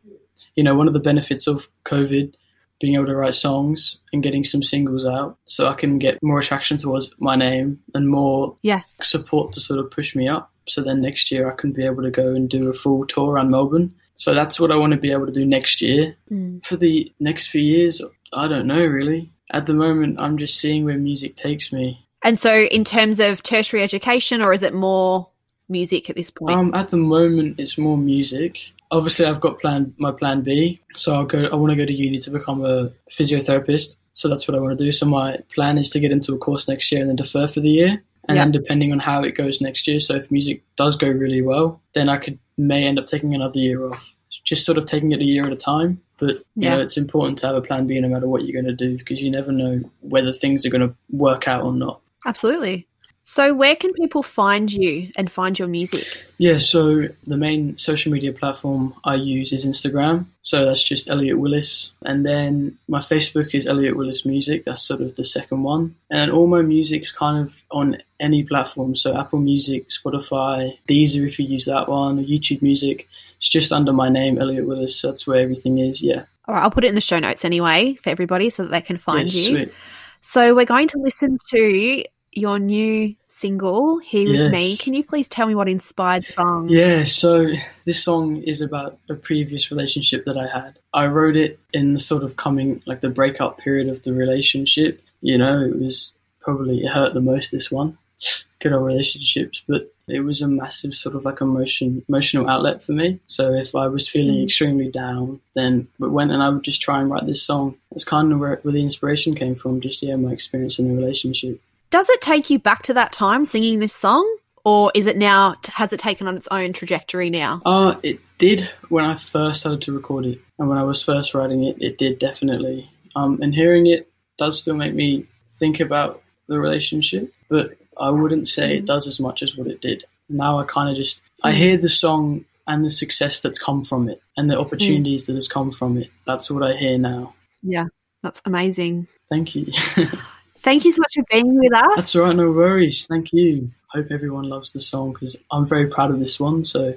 you 0.57 0.65
know, 0.65 0.75
one 0.75 0.89
of 0.89 0.95
the 0.95 1.01
benefits 1.01 1.47
of 1.47 1.69
COVID, 1.85 2.35
being 2.81 2.95
able 2.95 3.07
to 3.07 3.15
write 3.17 3.35
songs 3.35 3.99
and 4.13 4.23
getting 4.23 4.45
some 4.45 4.63
singles 4.63 5.05
out 5.05 5.37
so 5.45 5.67
I 5.69 5.75
can 5.75 5.99
get 5.99 6.17
more 6.23 6.39
attraction 6.39 6.77
towards 6.77 7.11
my 7.19 7.35
name 7.37 7.81
and 7.95 8.09
more 8.09 8.57
Yeah. 8.63 8.83
support 9.03 9.53
to 9.53 9.61
sort 9.61 9.81
of 9.81 9.91
push 9.91 10.15
me 10.17 10.29
up. 10.29 10.51
So 10.69 10.81
then 10.83 11.01
next 11.01 11.31
year 11.33 11.47
I 11.49 11.55
can 11.57 11.73
be 11.73 11.83
able 11.85 12.03
to 12.05 12.11
go 12.11 12.29
and 12.35 12.49
do 12.49 12.69
a 12.69 12.73
full 12.73 13.05
tour 13.07 13.33
around 13.33 13.51
Melbourne. 13.51 13.91
So 14.19 14.35
that's 14.35 14.59
what 14.59 14.73
I 14.73 14.77
want 14.77 14.93
to 14.93 14.99
be 14.99 15.13
able 15.13 15.27
to 15.27 15.33
do 15.33 15.47
next 15.47 15.81
year. 15.81 16.17
Mm. 16.31 16.65
For 16.65 16.77
the 16.77 17.11
next 17.21 17.47
few 17.47 17.63
years, 17.63 18.03
I 18.33 18.49
don't 18.49 18.67
know 18.67 18.85
really. 18.85 19.33
At 19.53 19.67
the 19.67 19.75
moment, 19.75 20.21
I'm 20.21 20.37
just 20.37 20.61
seeing 20.61 20.85
where 20.85 20.99
music 20.99 21.37
takes 21.37 21.73
me. 21.73 22.05
And 22.23 22.39
so, 22.39 22.53
in 22.53 22.85
terms 22.85 23.21
of 23.21 23.43
tertiary 23.43 23.83
education, 23.83 24.43
or 24.43 24.53
is 24.53 24.63
it 24.63 24.75
more 24.75 25.31
music 25.69 26.11
at 26.11 26.17
this 26.17 26.31
point? 26.31 26.53
Um, 26.53 26.75
at 26.75 26.89
the 26.89 26.97
moment, 26.97 27.61
it's 27.61 27.79
more 27.79 27.97
music. 27.97 28.61
Obviously, 28.91 29.25
I've 29.25 29.41
got 29.41 29.61
plan 29.61 29.95
my 29.99 30.11
plan 30.11 30.43
B. 30.43 30.81
So 30.95 31.15
I'll 31.15 31.25
go. 31.25 31.45
I 31.45 31.55
want 31.55 31.71
to 31.71 31.77
go 31.77 31.87
to 31.87 31.93
uni 31.93 32.19
to 32.19 32.31
become 32.31 32.65
a 32.65 32.91
physiotherapist. 33.11 33.95
So 34.13 34.29
that's 34.29 34.49
what 34.49 34.57
I 34.57 34.61
want 34.61 34.77
to 34.77 34.85
do. 34.85 34.91
So 34.91 35.07
my 35.07 35.39
plan 35.55 35.79
is 35.79 35.91
to 35.91 36.01
get 36.01 36.11
into 36.11 36.35
a 36.35 36.39
course 36.39 36.67
next 36.67 36.91
year 36.91 37.01
and 37.01 37.09
then 37.09 37.17
defer 37.17 37.47
for 37.47 37.61
the 37.61 37.71
year. 37.71 38.03
And 38.29 38.37
Yeah. 38.37 38.45
then 38.45 38.53
depending 38.53 38.93
on 38.93 38.99
how 38.99 39.23
it 39.23 39.33
goes 39.35 39.61
next 39.61 39.87
year, 39.89 40.01
so 40.01 40.15
if 40.15 40.31
music 40.31 40.63
does 40.77 40.97
go 40.97 41.09
really 41.09 41.41
well, 41.43 41.81
then 41.95 42.09
I 42.09 42.19
could 42.19 42.39
may 42.59 42.85
end 42.85 42.99
up 42.99 43.07
taking 43.07 43.35
another 43.35 43.59
year 43.59 43.87
off. 43.89 44.13
Just 44.45 44.65
sort 44.67 44.79
of 44.79 44.85
taking 44.87 45.13
it 45.13 45.21
a 45.21 45.25
year 45.25 45.47
at 45.47 45.53
a 45.53 45.57
time. 45.57 46.01
But 46.19 46.37
you 46.37 46.43
Yeah. 46.57 46.77
know, 46.77 46.83
it's 46.83 46.97
important 46.97 47.39
to 47.39 47.47
have 47.47 47.57
a 47.57 47.61
plan 47.63 47.87
B 47.87 47.99
no 48.01 48.09
matter 48.09 48.27
what 48.29 48.45
you're 48.45 48.61
going 48.61 48.77
to 48.77 48.87
do 48.87 48.99
because 48.99 49.21
you 49.23 49.31
never 49.31 49.53
know 49.53 49.81
whether 50.01 50.33
things 50.33 50.67
are 50.67 50.71
going 50.71 50.87
to 50.89 50.95
work 51.11 51.47
out 51.49 51.63
or 51.65 51.73
not. 51.73 52.01
Absolutely. 52.27 52.87
So, 53.31 53.53
where 53.53 53.77
can 53.77 53.93
people 53.93 54.23
find 54.23 54.73
you 54.73 55.11
and 55.15 55.31
find 55.31 55.59
your 55.59 55.69
music? 55.69 56.07
Yeah, 56.39 56.57
so 56.57 57.09
the 57.25 57.37
main 57.37 57.77
social 57.77 58.11
media 58.11 58.33
platform 58.33 58.95
I 59.05 59.17
use 59.17 59.53
is 59.53 59.67
Instagram. 59.67 60.25
So 60.41 60.65
that's 60.65 60.83
just 60.83 61.11
Elliot 61.11 61.39
Willis. 61.39 61.91
And 62.07 62.25
then 62.25 62.79
my 62.89 63.01
Facebook 63.01 63.55
is 63.55 63.67
Elliot 63.67 63.99
Willis 63.99 64.25
Music. 64.25 64.65
That's 64.65 64.81
sort 64.81 65.03
of 65.03 65.15
the 65.17 65.25
second 65.25 65.63
one. 65.63 65.95
And 66.11 66.31
all 66.31 66.47
my 66.47 66.63
music's 66.63 67.13
kind 67.13 67.47
of 67.47 67.55
on 67.71 67.99
any 68.19 68.45
platform. 68.45 68.97
So 68.97 69.15
Apple 69.15 69.41
Music, 69.41 69.91
Spotify, 69.91 70.79
Deezer 70.89 71.29
if 71.29 71.39
you 71.39 71.45
use 71.45 71.67
that 71.67 71.87
one, 71.87 72.25
YouTube 72.25 72.63
Music. 72.63 73.07
It's 73.37 73.51
just 73.51 73.73
under 73.73 73.93
my 73.93 74.09
name, 74.09 74.41
Elliot 74.41 74.67
Willis. 74.67 74.97
So 74.97 75.09
that's 75.09 75.27
where 75.27 75.41
everything 75.41 75.81
is. 75.81 76.01
Yeah. 76.01 76.25
All 76.47 76.55
right, 76.55 76.63
I'll 76.63 76.71
put 76.71 76.85
it 76.85 76.89
in 76.89 76.95
the 76.95 77.03
show 77.03 77.19
notes 77.19 77.45
anyway 77.45 77.93
for 78.03 78.09
everybody 78.09 78.49
so 78.49 78.63
that 78.63 78.71
they 78.71 78.81
can 78.81 78.97
find 78.97 79.31
you. 79.31 79.51
Sweet. 79.51 79.75
So, 80.21 80.53
we're 80.53 80.65
going 80.65 80.89
to 80.89 80.99
listen 80.99 81.39
to 81.51 82.05
your 82.33 82.59
new 82.59 83.15
single, 83.29 83.99
Here 83.99 84.31
With 84.31 84.53
Me. 84.53 84.77
Can 84.77 84.95
you 84.95 85.05
please 85.05 85.29
tell 85.29 85.47
me 85.47 85.55
what 85.55 85.69
inspired 85.69 86.25
the 86.27 86.33
song? 86.35 86.69
Yeah, 86.69 87.05
so 87.05 87.53
this 87.85 88.03
song 88.03 88.43
is 88.43 88.61
about 88.61 88.99
a 89.09 89.15
previous 89.15 89.71
relationship 89.71 90.25
that 90.25 90.37
I 90.37 90.47
had. 90.47 90.79
I 90.95 91.07
wrote 91.07 91.37
it 91.37 91.59
in 91.73 91.95
the 91.95 92.01
sort 92.01 92.23
of 92.23 92.37
coming, 92.37 92.83
like 92.87 93.01
the 93.01 93.09
breakup 93.09 93.59
period 93.59 93.89
of 93.89 94.03
the 94.03 94.13
relationship. 94.13 95.03
You 95.21 95.39
know, 95.39 95.61
it 95.61 95.79
was 95.79 96.13
probably, 96.41 96.79
it 96.81 96.93
hurt 96.93 97.15
the 97.15 97.21
most, 97.21 97.51
this 97.51 97.71
one. 97.71 97.99
Good 98.61 98.73
old 98.73 98.87
relationships, 98.87 99.63
but 99.69 99.93
it 100.09 100.21
was 100.21 100.43
a 100.43 100.49
massive 100.49 100.95
sort 100.95 101.15
of 101.15 101.25
like 101.25 101.41
emotion, 101.41 102.05
emotional 102.09 102.49
outlet 102.49 102.83
for 102.83 102.91
me. 102.91 103.21
So 103.27 103.53
if 103.55 103.75
I 103.77 103.87
was 103.87 104.09
feeling 104.09 104.37
Mm. 104.37 104.45
extremely 104.47 104.91
down, 104.91 105.41
then 105.55 105.87
it 106.01 106.07
went 106.07 106.33
and 106.33 106.43
I 106.43 106.49
would 106.49 106.65
just 106.65 106.81
try 106.81 107.01
and 107.01 107.09
write 107.09 107.27
this 107.27 107.41
song. 107.43 107.77
That's 107.93 108.05
kind 108.05 108.33
of 108.33 108.41
where, 108.41 108.57
where 108.63 108.73
the 108.73 108.83
inspiration 108.83 109.37
came 109.37 109.55
from, 109.55 109.81
just, 109.81 110.03
yeah, 110.03 110.17
my 110.17 110.33
experience 110.33 110.81
in 110.81 110.89
the 110.89 111.01
relationship. 111.01 111.61
Does 111.91 112.09
it 112.09 112.21
take 112.21 112.51
you 112.51 112.59
back 112.59 112.83
to 112.85 112.95
that 112.95 113.13
time 113.13 113.45
singing 113.45 113.79
this 113.79 113.95
song? 113.95 114.37
Or 114.65 114.93
is 114.95 115.07
it 115.07 115.17
now, 115.17 115.55
has 115.69 115.93
it 115.93 116.01
taken 116.01 116.29
on 116.29 116.37
its 116.37 116.49
own 116.49 116.75
trajectory 116.75 117.31
now? 117.31 117.63
Uh, 117.65 117.95
it 118.03 118.21
did 118.37 118.69
when 118.89 119.05
I 119.05 119.15
first 119.15 119.61
started 119.61 119.83
to 119.83 119.95
record 119.95 120.27
it, 120.27 120.41
and 120.59 120.69
when 120.69 120.77
I 120.77 120.83
was 120.83 121.03
first 121.03 121.33
writing 121.33 121.65
it, 121.65 121.81
it 121.81 121.97
did 121.97 122.19
definitely. 122.19 122.91
Um, 123.17 123.41
and 123.41 123.55
hearing 123.55 123.87
it 123.87 124.11
does 124.37 124.61
still 124.61 124.75
make 124.75 124.93
me 124.93 125.27
think 125.55 125.81
about 125.81 126.23
the 126.49 126.59
relationship, 126.59 127.33
but 127.49 127.77
I 127.99 128.11
wouldn't 128.11 128.49
say 128.49 128.77
it 128.77 128.85
does 128.85 129.09
as 129.09 129.19
much 129.19 129.43
as 129.43 129.57
what 129.57 129.69
it 129.69 129.81
did. 129.81 130.05
Now 130.29 130.59
I 130.59 130.65
kind 130.65 130.91
of 130.91 130.97
just 130.97 131.23
I 131.43 131.53
hear 131.53 131.79
the 131.79 131.89
song 131.89 132.45
and 132.67 132.85
the 132.85 132.91
success 132.91 133.41
that's 133.41 133.59
come 133.59 133.85
from 133.85 134.09
it, 134.09 134.21
and 134.37 134.51
the 134.51 134.59
opportunities 134.59 135.27
that 135.27 135.35
has 135.35 135.49
come 135.49 135.71
from 135.73 135.97
it. 135.97 136.11
That's 136.27 136.51
what 136.51 136.63
I 136.63 136.77
hear 136.77 136.99
now. 136.99 137.35
Yeah, 137.63 137.87
that's 138.23 138.43
amazing. 138.45 139.09
Thank 139.31 139.55
you. 139.55 139.73
Thank 140.59 140.85
you 140.85 140.93
so 140.93 141.01
much 141.01 141.15
for 141.15 141.25
being 141.31 141.59
with 141.59 141.75
us. 141.75 141.87
that's 141.97 142.17
all 142.17 142.23
right, 142.25 142.37
no 142.37 142.51
worries. 142.51 143.07
Thank 143.07 143.33
you. 143.33 143.71
Hope 143.89 144.07
everyone 144.11 144.45
loves 144.45 144.73
the 144.73 144.81
song 144.81 145.13
because 145.13 145.37
I'm 145.51 145.67
very 145.67 145.87
proud 145.87 146.11
of 146.11 146.19
this 146.19 146.39
one. 146.39 146.65
So, 146.65 146.95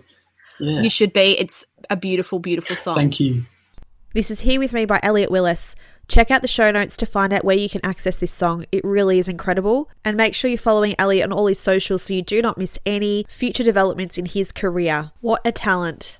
yeah, 0.60 0.82
You 0.82 0.90
should 0.90 1.14
be. 1.14 1.38
It's 1.40 1.66
a 1.90 1.96
beautiful, 1.96 2.40
beautiful 2.40 2.76
song. 2.76 2.96
thank 2.96 3.20
you. 3.20 3.44
This 4.14 4.30
is 4.30 4.42
Here 4.42 4.60
With 4.60 4.74
Me 4.74 4.86
by 4.86 5.00
Elliot 5.04 5.32
Willis. 5.32 5.76
Check 6.10 6.32
out 6.32 6.42
the 6.42 6.48
show 6.50 6.70
notes 6.72 6.98
to 6.98 7.06
find 7.06 7.32
out 7.32 7.46
where 7.46 7.56
you 7.56 7.70
can 7.70 7.80
access 7.86 8.18
this 8.18 8.34
song. 8.34 8.66
It 8.74 8.84
really 8.84 9.20
is 9.20 9.30
incredible. 9.30 9.90
And 10.04 10.18
make 10.18 10.36
sure 10.36 10.50
you're 10.50 10.58
following 10.58 10.94
Elliot 11.00 11.24
on 11.26 11.32
all 11.32 11.48
his 11.48 11.60
socials 11.60 12.04
so 12.04 12.14
you 12.14 12.22
do 12.22 12.42
not 12.42 12.58
miss 12.58 12.78
any 12.86 13.26
future 13.30 13.64
developments 13.64 14.18
in 14.18 14.26
his 14.26 14.52
career. 14.52 15.12
What 15.22 15.40
a 15.46 15.54
talent. 15.54 16.18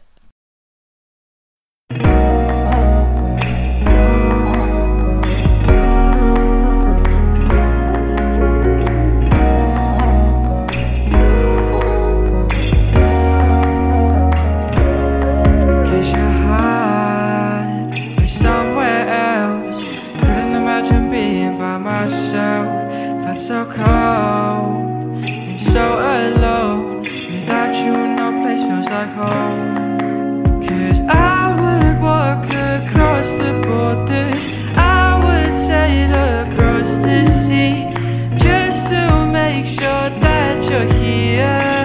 So 23.42 23.66
cold 23.66 25.26
and 25.26 25.60
so 25.60 25.98
alone. 25.98 27.02
Without 27.02 27.74
you, 27.74 27.92
no 28.16 28.30
place 28.40 28.64
feels 28.64 28.88
like 28.92 29.10
home. 29.10 29.98
Cause 30.62 31.02
I 31.10 31.50
would 31.60 32.00
walk 32.00 32.46
across 32.46 33.32
the 33.32 33.60
borders. 33.66 34.48
I 34.78 35.18
would 35.24 35.56
sail 35.56 36.12
across 36.46 36.98
the 36.98 37.26
sea. 37.26 37.90
Just 38.36 38.90
to 38.90 39.26
make 39.34 39.66
sure 39.66 40.10
that 40.22 40.70
you're 40.70 40.94
here 41.02 41.02
here 41.02 41.81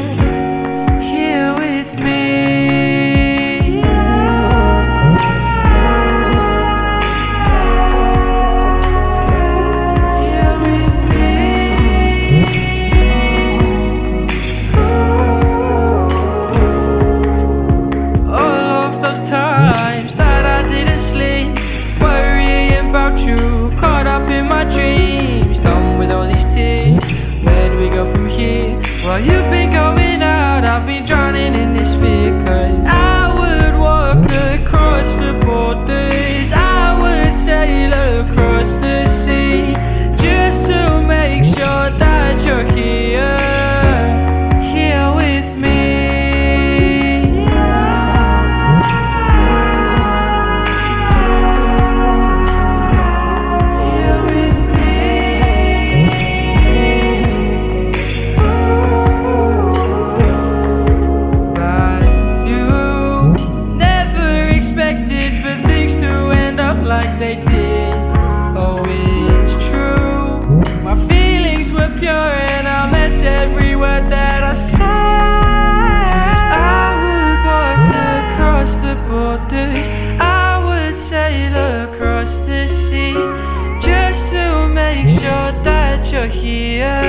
make 84.96 85.08
sure 85.08 85.52
that 85.62 86.10
you're 86.10 86.26
here, 86.26 87.02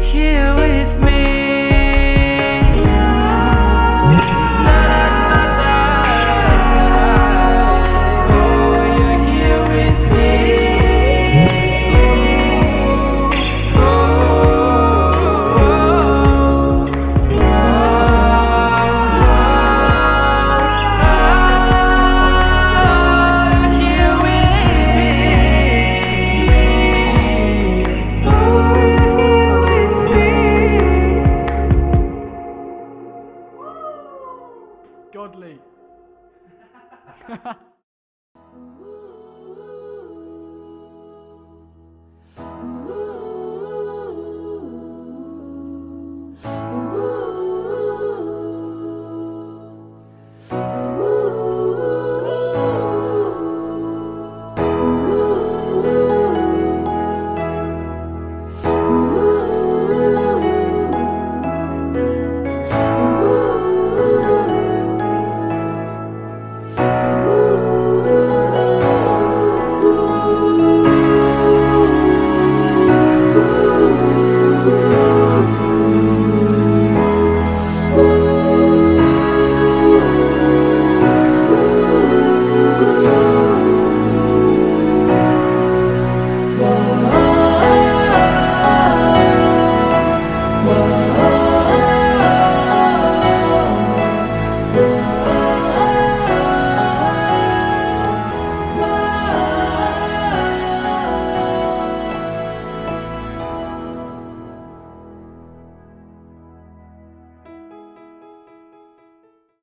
here 0.00 0.54
with 0.54 1.00
me. 1.02 1.49